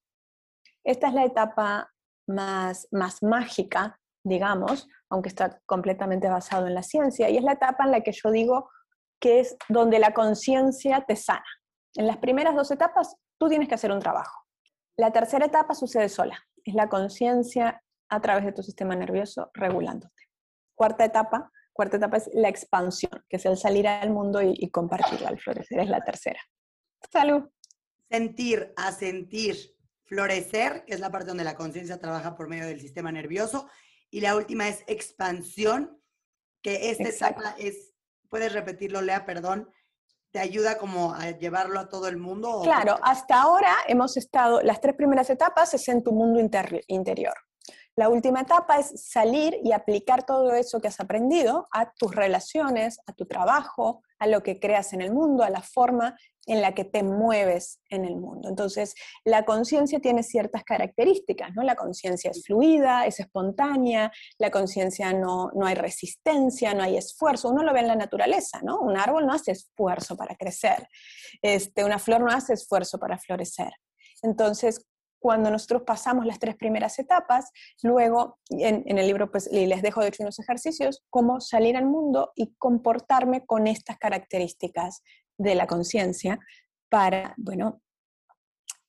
Esta 0.84 1.10
es 1.10 1.14
la 1.14 1.26
etapa 1.26 1.93
más, 2.28 2.88
más 2.91 3.22
mágica, 3.22 3.99
digamos, 4.24 4.88
aunque 5.10 5.30
está 5.30 5.62
completamente 5.66 6.28
basado 6.28 6.68
en 6.68 6.74
la 6.74 6.84
ciencia, 6.84 7.30
y 7.30 7.38
es 7.38 7.43
la 7.43 7.53
etapa 7.53 7.86
en 7.86 7.91
la 7.91 8.01
que 8.01 8.12
yo 8.12 8.32
digo 8.32 8.70
que 9.20 9.39
es 9.39 9.58
donde 9.70 9.99
la 9.99 10.14
conciencia 10.14 11.05
te 11.08 11.16
sana. 11.16 11.45
En 11.97 12.05
las 12.05 12.17
primeras 12.17 12.55
dos 12.55 12.69
etapas 12.69 13.15
tú 13.39 13.49
tienes 13.49 13.67
que 13.67 13.73
hacer 13.73 13.91
un 13.91 13.99
trabajo. 13.99 14.45
La 14.97 15.11
tercera 15.11 15.47
etapa 15.47 15.73
sucede 15.73 16.09
sola, 16.09 16.37
es 16.63 16.75
la 16.75 16.89
conciencia 16.89 17.83
a 18.07 18.21
través 18.21 18.45
de 18.45 18.51
tu 18.51 18.61
sistema 18.61 18.95
nervioso 18.95 19.49
regulándote. 19.55 20.29
Cuarta 20.75 21.05
etapa, 21.05 21.51
cuarta 21.73 21.97
etapa 21.97 22.17
es 22.17 22.29
la 22.33 22.49
expansión, 22.49 23.25
que 23.27 23.37
es 23.37 23.45
el 23.47 23.57
salir 23.57 23.87
al 23.87 24.11
mundo 24.11 24.43
y, 24.43 24.53
y 24.55 24.69
compartirla, 24.69 25.29
al 25.29 25.39
florecer, 25.39 25.79
es 25.79 25.89
la 25.89 26.01
tercera. 26.01 26.39
Salud. 27.11 27.49
Sentir, 28.11 28.73
a 28.77 28.91
sentir, 28.91 29.57
florecer, 30.05 30.85
que 30.85 30.93
es 30.93 30.99
la 30.99 31.09
parte 31.11 31.29
donde 31.29 31.43
la 31.43 31.55
conciencia 31.55 31.99
trabaja 31.99 32.35
por 32.35 32.47
medio 32.47 32.67
del 32.67 32.79
sistema 32.79 33.11
nervioso, 33.11 33.67
y 34.11 34.21
la 34.21 34.35
última 34.35 34.67
es 34.67 34.83
expansión, 34.85 35.99
que 36.61 36.91
esta 36.91 37.09
etapa 37.09 37.55
es, 37.57 37.95
puedes 38.29 38.53
repetirlo, 38.53 39.01
Lea, 39.01 39.25
perdón, 39.25 39.71
te 40.32 40.39
ayuda 40.39 40.78
como 40.78 41.13
a 41.13 41.32
llevarlo 41.32 41.80
a 41.80 41.89
todo 41.89 42.07
el 42.07 42.17
mundo. 42.17 42.61
Claro, 42.63 42.97
hasta 43.01 43.41
ahora 43.41 43.73
hemos 43.88 44.17
estado, 44.17 44.61
las 44.61 44.82
tres 44.82 44.95
primeras 44.95 45.30
etapas 45.30 45.73
es 45.73 45.88
en 45.88 46.03
tu 46.03 46.11
mundo 46.11 46.39
interior. 46.88 47.34
La 47.95 48.09
última 48.09 48.41
etapa 48.41 48.78
es 48.78 48.93
salir 49.09 49.57
y 49.63 49.71
aplicar 49.71 50.23
todo 50.23 50.53
eso 50.53 50.80
que 50.80 50.88
has 50.88 50.99
aprendido 50.99 51.67
a 51.71 51.91
tus 51.93 52.13
relaciones, 52.13 52.99
a 53.07 53.13
tu 53.13 53.25
trabajo, 53.25 54.03
a 54.20 54.28
lo 54.28 54.43
que 54.43 54.59
creas 54.59 54.93
en 54.93 55.01
el 55.01 55.11
mundo, 55.13 55.43
a 55.43 55.49
la 55.49 55.61
forma 55.61 56.18
en 56.47 56.61
la 56.61 56.74
que 56.74 56.86
te 56.86 57.03
mueves 57.03 57.82
en 57.89 58.05
el 58.05 58.15
mundo. 58.15 58.47
Entonces, 58.47 58.95
la 59.26 59.43
conciencia 59.43 59.99
tiene 59.99 60.24
ciertas 60.24 60.63
características, 60.63 61.53
¿no? 61.53 61.61
La 61.63 61.76
conciencia 61.76 62.32
es 62.32 62.43
fluida, 62.45 63.05
es 63.05 63.20
espontánea, 63.20 64.11
la 64.38 64.49
conciencia 64.49 65.11
no, 65.11 65.51
no 65.53 65.65
hay 65.65 65.76
resistencia, 65.76 66.74
no 66.74 66.84
hay 66.84 66.97
esfuerzo. 66.97 67.49
Uno 67.49 67.63
lo 67.63 67.74
ve 67.74 67.82
en 67.82 67.88
la 67.88 67.95
naturaleza, 67.95 68.61
¿no? 68.63 68.80
Un 68.80 68.97
árbol 68.97 69.26
no 69.28 69.34
hace 69.34 69.51
esfuerzo 69.51 70.15
para 70.15 70.36
crecer, 70.36 70.88
este, 71.41 71.84
una 71.84 71.99
flor 71.99 72.22
no 72.22 72.32
hace 72.32 72.53
esfuerzo 72.53 72.97
para 72.97 73.18
florecer. 73.18 73.74
Entonces, 74.24 74.88
cuando 75.28 75.51
nosotros 75.51 75.82
pasamos 75.86 76.25
las 76.25 76.39
tres 76.39 76.55
primeras 76.55 76.97
etapas, 76.99 77.51
luego 77.84 78.39
en, 78.49 78.82
en, 78.86 78.97
el 78.97 79.07
libro 79.07 79.30
pues 79.30 79.49
les 79.51 79.82
dejo 79.82 79.99
de 79.99 80.07
hecho 80.07 80.23
unos 80.23 80.39
ejercicios, 80.39 81.03
cómo 81.09 81.41
salir 81.41 81.75
al 81.75 81.86
mundo 81.86 82.32
y 82.34 82.55
comportarme 82.57 83.45
con 83.45 83.67
estas 83.67 83.97
características 83.97 85.03
de 85.38 85.53
la 85.55 85.67
conciencia 85.67 86.39
para, 86.88 87.34
bueno, 87.36 87.82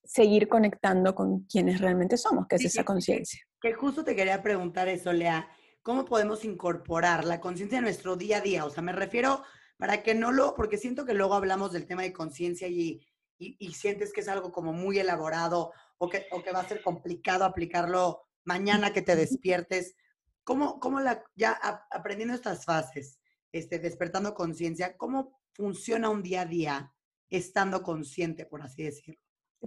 seguir 0.05 0.47
conectando 0.47 1.13
con 1.13 1.41
quienes 1.47 1.81
realmente 1.81 2.17
somos, 2.17 2.47
que 2.47 2.55
es 2.55 2.67
esa 2.67 2.85
conciencia. 2.85 3.43
Que, 3.61 3.75
justo 3.75 4.05
te 4.05 4.15
quería 4.15 4.41
preguntar 4.41 4.87
eso, 4.87 5.13
Lea, 5.13 5.49
¿cómo 5.83 6.05
podemos 6.05 6.45
incorporar 6.45 7.25
la 7.25 7.41
conciencia 7.41 7.79
en 7.79 7.85
nuestro 7.85 8.15
día 8.15 8.37
a 8.37 8.43
día? 8.43 8.65
O 8.65 8.71
sea, 8.71 8.85
me 8.85 8.93
refiero 8.93 9.43
para 9.77 10.05
que 10.05 10.15
no 10.15 10.31
lo, 10.31 10.55
porque 10.55 10.79
siento 10.79 11.05
que 11.05 11.15
luego 11.15 11.35
hablamos 11.35 11.73
del 11.73 11.87
tema 11.87 12.03
de 12.03 12.13
conciencia 12.13 12.69
y, 12.69 13.05
y, 13.39 13.73
sientes 13.73 14.13
que 14.13 14.21
es 14.21 14.29
algo 14.29 14.53
como 14.53 14.73
muy 14.73 14.99
elaborado 14.99 15.73
o 15.99 16.09
que, 16.09 16.27
o 16.33 16.43
que 16.43 16.53
va 16.53 16.61
a 16.61 16.69
ser 16.69 16.83
complicado 16.83 17.45
aplicarlo 17.45 18.23
mañana 18.45 18.93
que 18.93 19.03
te 19.03 19.17
despiertes. 19.17 19.95
¿Cómo, 20.45 20.81
cómo 20.81 21.01
la, 21.01 21.23
ya 21.37 21.53
aprendiendo 21.91 22.35
estas 22.35 22.65
fases, 22.65 23.21
este, 23.53 23.79
despertando 23.79 24.35
conciencia, 24.35 24.97
cómo 24.97 25.39
funciona 25.53 26.11
un 26.11 26.23
día 26.23 26.43
a 26.43 26.47
día 26.47 26.93
estando 27.31 27.83
consciente, 27.83 28.47
por 28.47 28.63
así 28.63 28.85
decirlo? 28.85 29.21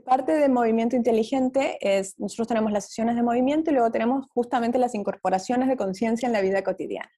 Parte 0.06 0.32
de 0.32 0.48
movimiento 0.48 0.96
inteligente 0.96 1.78
es, 1.82 2.18
nosotros 2.18 2.48
tenemos 2.48 2.72
las 2.72 2.86
sesiones 2.88 3.16
de 3.16 3.24
movimiento 3.24 3.70
y 3.72 3.74
luego 3.74 3.92
tenemos 3.92 4.26
justamente 4.34 4.78
las 4.78 4.96
incorporaciones 4.96 5.68
de 5.68 5.76
conciencia 5.76 6.28
en 6.28 6.34
la 6.34 6.42
vida 6.42 6.64
cotidiana. 6.64 7.12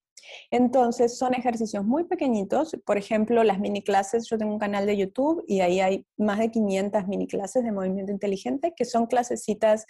Entonces, 0.52 1.18
son 1.18 1.34
ejercicios 1.34 1.84
muy 1.84 2.06
pequeñitos, 2.06 2.76
por 2.86 2.98
ejemplo, 2.98 3.44
las 3.44 3.60
mini 3.60 3.84
clases, 3.84 4.28
yo 4.30 4.38
tengo 4.38 4.54
un 4.54 4.60
canal 4.60 4.86
de 4.86 4.98
YouTube 4.98 5.44
y 5.48 5.62
ahí 5.62 5.80
hay 5.80 6.06
más 6.18 6.40
de 6.40 6.52
500 6.52 7.08
mini 7.08 7.28
clases 7.28 7.64
de 7.64 7.72
movimiento 7.72 8.12
inteligente, 8.12 8.74
que 8.76 8.86
son 8.86 9.08
clasecitas 9.08 9.86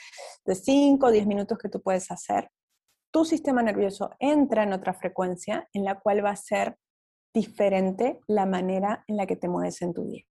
de 0.45 0.55
5 0.55 1.05
o 1.05 1.11
10 1.11 1.27
minutos 1.27 1.57
que 1.57 1.69
tú 1.69 1.81
puedes 1.81 2.11
hacer. 2.11 2.49
Tu 3.11 3.25
sistema 3.25 3.61
nervioso 3.61 4.09
entra 4.19 4.63
en 4.63 4.73
otra 4.73 4.93
frecuencia 4.93 5.69
en 5.73 5.86
la 5.86 5.99
cual 5.99 6.25
va 6.25 6.31
a 6.31 6.36
ser 6.36 6.77
diferente 7.34 8.19
la 8.27 8.45
manera 8.45 9.03
en 9.07 9.17
la 9.17 9.25
que 9.25 9.36
te 9.36 9.47
mueves 9.47 9.81
en 9.81 9.93
tu 9.93 10.05
día. 10.05 10.23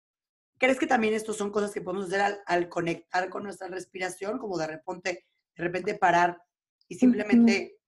¿Crees 0.58 0.78
que 0.78 0.86
también 0.86 1.14
estos 1.14 1.36
son 1.36 1.50
cosas 1.50 1.72
que 1.72 1.80
podemos 1.80 2.06
hacer 2.06 2.40
al, 2.46 2.68
conectar 2.68 3.28
con 3.28 3.42
nuestra 3.42 3.66
respiración, 3.68 4.38
como 4.38 4.56
de 4.56 4.68
repente, 4.68 5.26
de 5.56 5.64
repente 5.64 5.94
parar 5.96 6.40
y 6.88 6.94
simplemente, 6.96 7.78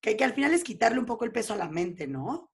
que, 0.00 0.16
al 0.24 0.32
final 0.32 0.52
es 0.52 0.64
quitarle 0.64 0.98
un 0.98 1.06
poco 1.06 1.24
el 1.24 1.32
peso 1.32 1.54
a 1.54 1.56
la 1.56 1.68
mente, 1.68 2.06
¿no? 2.06 2.50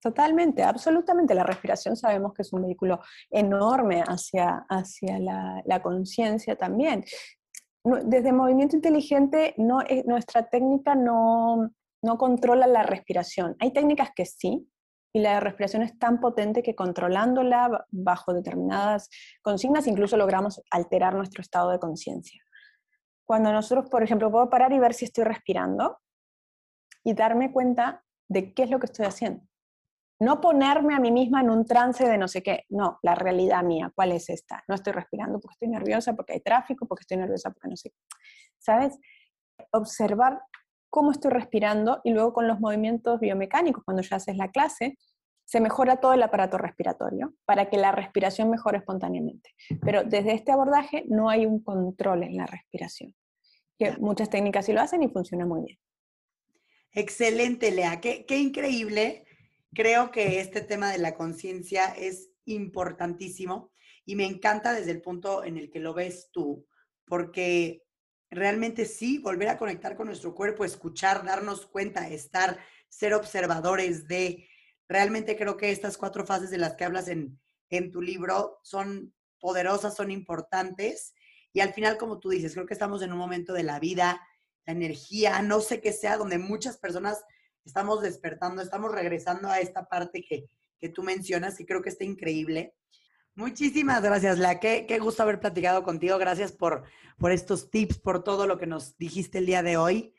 Totalmente, 0.00 0.62
absolutamente. 0.62 1.34
La 1.34 1.44
respiración 1.44 1.96
sabemos 1.96 2.32
que 2.32 2.42
es 2.42 2.52
un 2.52 2.62
vehículo 2.62 3.00
enorme 3.30 4.02
hacia, 4.06 4.64
hacia 4.68 5.18
la, 5.18 5.82
conciencia 5.82 6.56
también. 6.56 7.04
Desde 7.84 8.32
movimiento 8.32 8.76
inteligente, 8.76 9.54
no, 9.58 9.80
nuestra 10.06 10.48
técnica 10.48 10.94
no, 10.94 11.70
no 12.02 12.18
controla 12.18 12.66
la 12.66 12.82
respiración. 12.82 13.56
Hay 13.58 13.72
técnicas 13.72 14.10
que 14.14 14.24
sí, 14.24 14.66
y 15.12 15.20
la 15.20 15.40
respiración 15.40 15.82
es 15.82 15.98
tan 15.98 16.20
potente 16.20 16.62
que 16.62 16.74
controlándola 16.74 17.84
bajo 17.90 18.32
determinadas 18.32 19.08
consignas 19.42 19.88
incluso 19.88 20.16
logramos 20.16 20.62
alterar 20.70 21.14
nuestro 21.14 21.42
estado 21.42 21.70
de 21.70 21.80
conciencia. 21.80 22.40
Cuando 23.26 23.52
nosotros, 23.52 23.88
por 23.90 24.02
ejemplo, 24.02 24.30
puedo 24.30 24.48
parar 24.48 24.72
y 24.72 24.78
ver 24.78 24.94
si 24.94 25.04
estoy 25.04 25.24
respirando 25.24 25.98
y 27.04 27.14
darme 27.14 27.52
cuenta 27.52 28.04
de 28.28 28.52
qué 28.54 28.64
es 28.64 28.70
lo 28.70 28.78
que 28.78 28.86
estoy 28.86 29.06
haciendo. 29.06 29.42
No 30.20 30.40
ponerme 30.40 30.94
a 30.94 31.00
mí 31.00 31.10
misma 31.10 31.40
en 31.40 31.50
un 31.50 31.64
trance 31.64 32.06
de 32.06 32.18
no 32.18 32.28
sé 32.28 32.42
qué, 32.42 32.64
no, 32.68 32.98
la 33.02 33.14
realidad 33.14 33.62
mía, 33.62 33.90
¿cuál 33.94 34.12
es 34.12 34.28
esta? 34.28 34.62
No 34.68 34.74
estoy 34.74 34.92
respirando 34.92 35.40
porque 35.40 35.54
estoy 35.54 35.68
nerviosa, 35.68 36.14
porque 36.14 36.34
hay 36.34 36.40
tráfico, 36.40 36.86
porque 36.86 37.02
estoy 37.02 37.16
nerviosa, 37.16 37.50
porque 37.50 37.68
no 37.68 37.76
sé. 37.76 37.92
¿Sabes? 38.58 38.98
Observar 39.72 40.40
cómo 40.90 41.12
estoy 41.12 41.30
respirando 41.30 42.00
y 42.04 42.12
luego 42.12 42.34
con 42.34 42.46
los 42.46 42.60
movimientos 42.60 43.18
biomecánicos, 43.18 43.82
cuando 43.84 44.02
ya 44.02 44.16
haces 44.16 44.36
la 44.36 44.50
clase, 44.50 44.98
se 45.50 45.60
mejora 45.60 45.96
todo 45.96 46.12
el 46.12 46.22
aparato 46.22 46.58
respiratorio 46.58 47.34
para 47.44 47.68
que 47.68 47.76
la 47.76 47.90
respiración 47.90 48.50
mejore 48.50 48.78
espontáneamente. 48.78 49.50
Pero 49.80 50.04
desde 50.04 50.32
este 50.32 50.52
abordaje 50.52 51.04
no 51.08 51.28
hay 51.28 51.46
un 51.46 51.62
control 51.64 52.22
en 52.22 52.36
la 52.36 52.46
respiración. 52.46 53.14
Que 53.76 53.96
muchas 53.98 54.30
técnicas 54.30 54.66
sí 54.66 54.72
lo 54.72 54.80
hacen 54.80 55.02
y 55.02 55.08
funciona 55.08 55.46
muy 55.46 55.62
bien. 55.64 55.78
Excelente, 56.92 57.70
Lea. 57.70 58.00
Qué, 58.00 58.26
increíble. 58.36 59.24
Creo 59.72 60.10
que 60.10 60.40
este 60.40 60.60
tema 60.60 60.90
de 60.90 60.98
la 60.98 61.14
conciencia 61.14 61.86
es 61.86 62.30
importantísimo 62.44 63.72
y 64.04 64.16
me 64.16 64.26
encanta 64.26 64.72
desde 64.72 64.90
el 64.90 65.00
punto 65.00 65.44
en 65.44 65.56
el 65.56 65.70
que 65.70 65.78
lo 65.78 65.94
ves 65.94 66.30
tú, 66.32 66.66
porque 67.04 67.84
realmente 68.30 68.86
sí, 68.86 69.18
volver 69.18 69.48
a 69.48 69.58
conectar 69.58 69.96
con 69.96 70.08
nuestro 70.08 70.34
cuerpo, 70.34 70.64
escuchar, 70.64 71.24
darnos 71.24 71.66
cuenta, 71.66 72.08
estar, 72.08 72.58
ser 72.88 73.14
observadores 73.14 74.08
de, 74.08 74.48
realmente 74.88 75.36
creo 75.36 75.56
que 75.56 75.70
estas 75.70 75.96
cuatro 75.96 76.26
fases 76.26 76.50
de 76.50 76.58
las 76.58 76.74
que 76.74 76.84
hablas 76.84 77.06
en, 77.06 77.38
en 77.68 77.92
tu 77.92 78.02
libro 78.02 78.58
son 78.64 79.14
poderosas, 79.38 79.94
son 79.94 80.10
importantes. 80.10 81.14
Y 81.52 81.60
al 81.60 81.72
final, 81.72 81.96
como 81.96 82.18
tú 82.18 82.30
dices, 82.30 82.54
creo 82.54 82.66
que 82.66 82.74
estamos 82.74 83.02
en 83.02 83.12
un 83.12 83.18
momento 83.18 83.52
de 83.52 83.62
la 83.62 83.78
vida, 83.78 84.20
la 84.70 84.76
energía, 84.76 85.42
no 85.42 85.60
sé 85.60 85.80
qué 85.80 85.92
sea, 85.92 86.16
donde 86.16 86.38
muchas 86.38 86.78
personas 86.78 87.22
estamos 87.64 88.02
despertando, 88.02 88.62
estamos 88.62 88.92
regresando 88.92 89.48
a 89.48 89.60
esta 89.60 89.86
parte 89.86 90.24
que, 90.26 90.48
que 90.80 90.88
tú 90.88 91.02
mencionas 91.02 91.58
y 91.60 91.66
creo 91.66 91.82
que 91.82 91.88
está 91.88 92.04
increíble. 92.04 92.74
Muchísimas 93.34 94.02
gracias, 94.02 94.38
Lea. 94.38 94.60
Qué, 94.60 94.86
qué, 94.86 94.98
gusto 94.98 95.22
haber 95.22 95.40
platicado 95.40 95.82
contigo. 95.82 96.18
Gracias 96.18 96.52
por, 96.52 96.84
por 97.18 97.32
estos 97.32 97.70
tips, 97.70 97.98
por 97.98 98.22
todo 98.22 98.46
lo 98.46 98.58
que 98.58 98.66
nos 98.66 98.96
dijiste 98.96 99.38
el 99.38 99.46
día 99.46 99.62
de 99.62 99.76
hoy. 99.76 100.14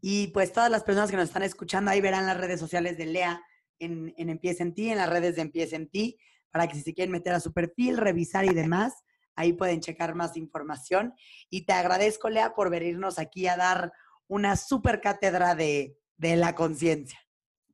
Y 0.00 0.28
pues 0.28 0.52
todas 0.52 0.70
las 0.70 0.84
personas 0.84 1.10
que 1.10 1.16
nos 1.16 1.28
están 1.28 1.42
escuchando 1.42 1.90
ahí 1.90 2.00
verán 2.00 2.26
las 2.26 2.36
redes 2.36 2.60
sociales 2.60 2.96
de 2.98 3.06
Lea 3.06 3.42
en, 3.78 4.14
en 4.16 4.30
Empieza 4.30 4.62
en 4.62 4.74
Ti, 4.74 4.90
en 4.90 4.98
las 4.98 5.08
redes 5.08 5.36
de 5.36 5.42
Empieza 5.42 5.76
en 5.76 5.88
Ti, 5.88 6.18
para 6.50 6.68
que 6.68 6.74
si 6.74 6.82
se 6.82 6.94
quieren 6.94 7.12
meter 7.12 7.32
a 7.32 7.40
su 7.40 7.52
perfil, 7.52 7.96
revisar 7.96 8.44
y 8.44 8.54
demás, 8.54 8.94
ahí 9.38 9.52
pueden 9.52 9.80
checar 9.80 10.16
más 10.16 10.36
información. 10.36 11.14
Y 11.48 11.64
te 11.64 11.72
agradezco, 11.72 12.28
Lea, 12.28 12.54
por 12.54 12.70
venirnos 12.70 13.18
aquí 13.18 13.46
a 13.46 13.56
dar 13.56 13.92
una 14.26 14.56
super 14.56 15.00
cátedra 15.00 15.54
de, 15.54 15.96
de 16.16 16.36
la 16.36 16.54
conciencia. 16.54 17.18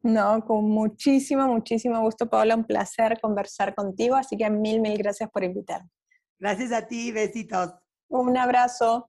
No, 0.03 0.45
con 0.45 0.69
muchísimo, 0.69 1.47
muchísimo 1.49 1.99
gusto, 2.03 2.29
Paola. 2.29 2.55
Un 2.55 2.65
placer 2.65 3.19
conversar 3.21 3.75
contigo. 3.75 4.15
Así 4.15 4.37
que 4.37 4.51
mil, 4.51 4.81
mil 4.81 4.99
gracias 4.99 5.31
por 5.31 5.43
invitarme. 5.43 5.89
Gracias 6.39 6.71
a 6.73 6.87
ti. 6.87 7.11
Besitos. 7.11 7.73
Un 8.09 8.37
abrazo. 8.37 9.09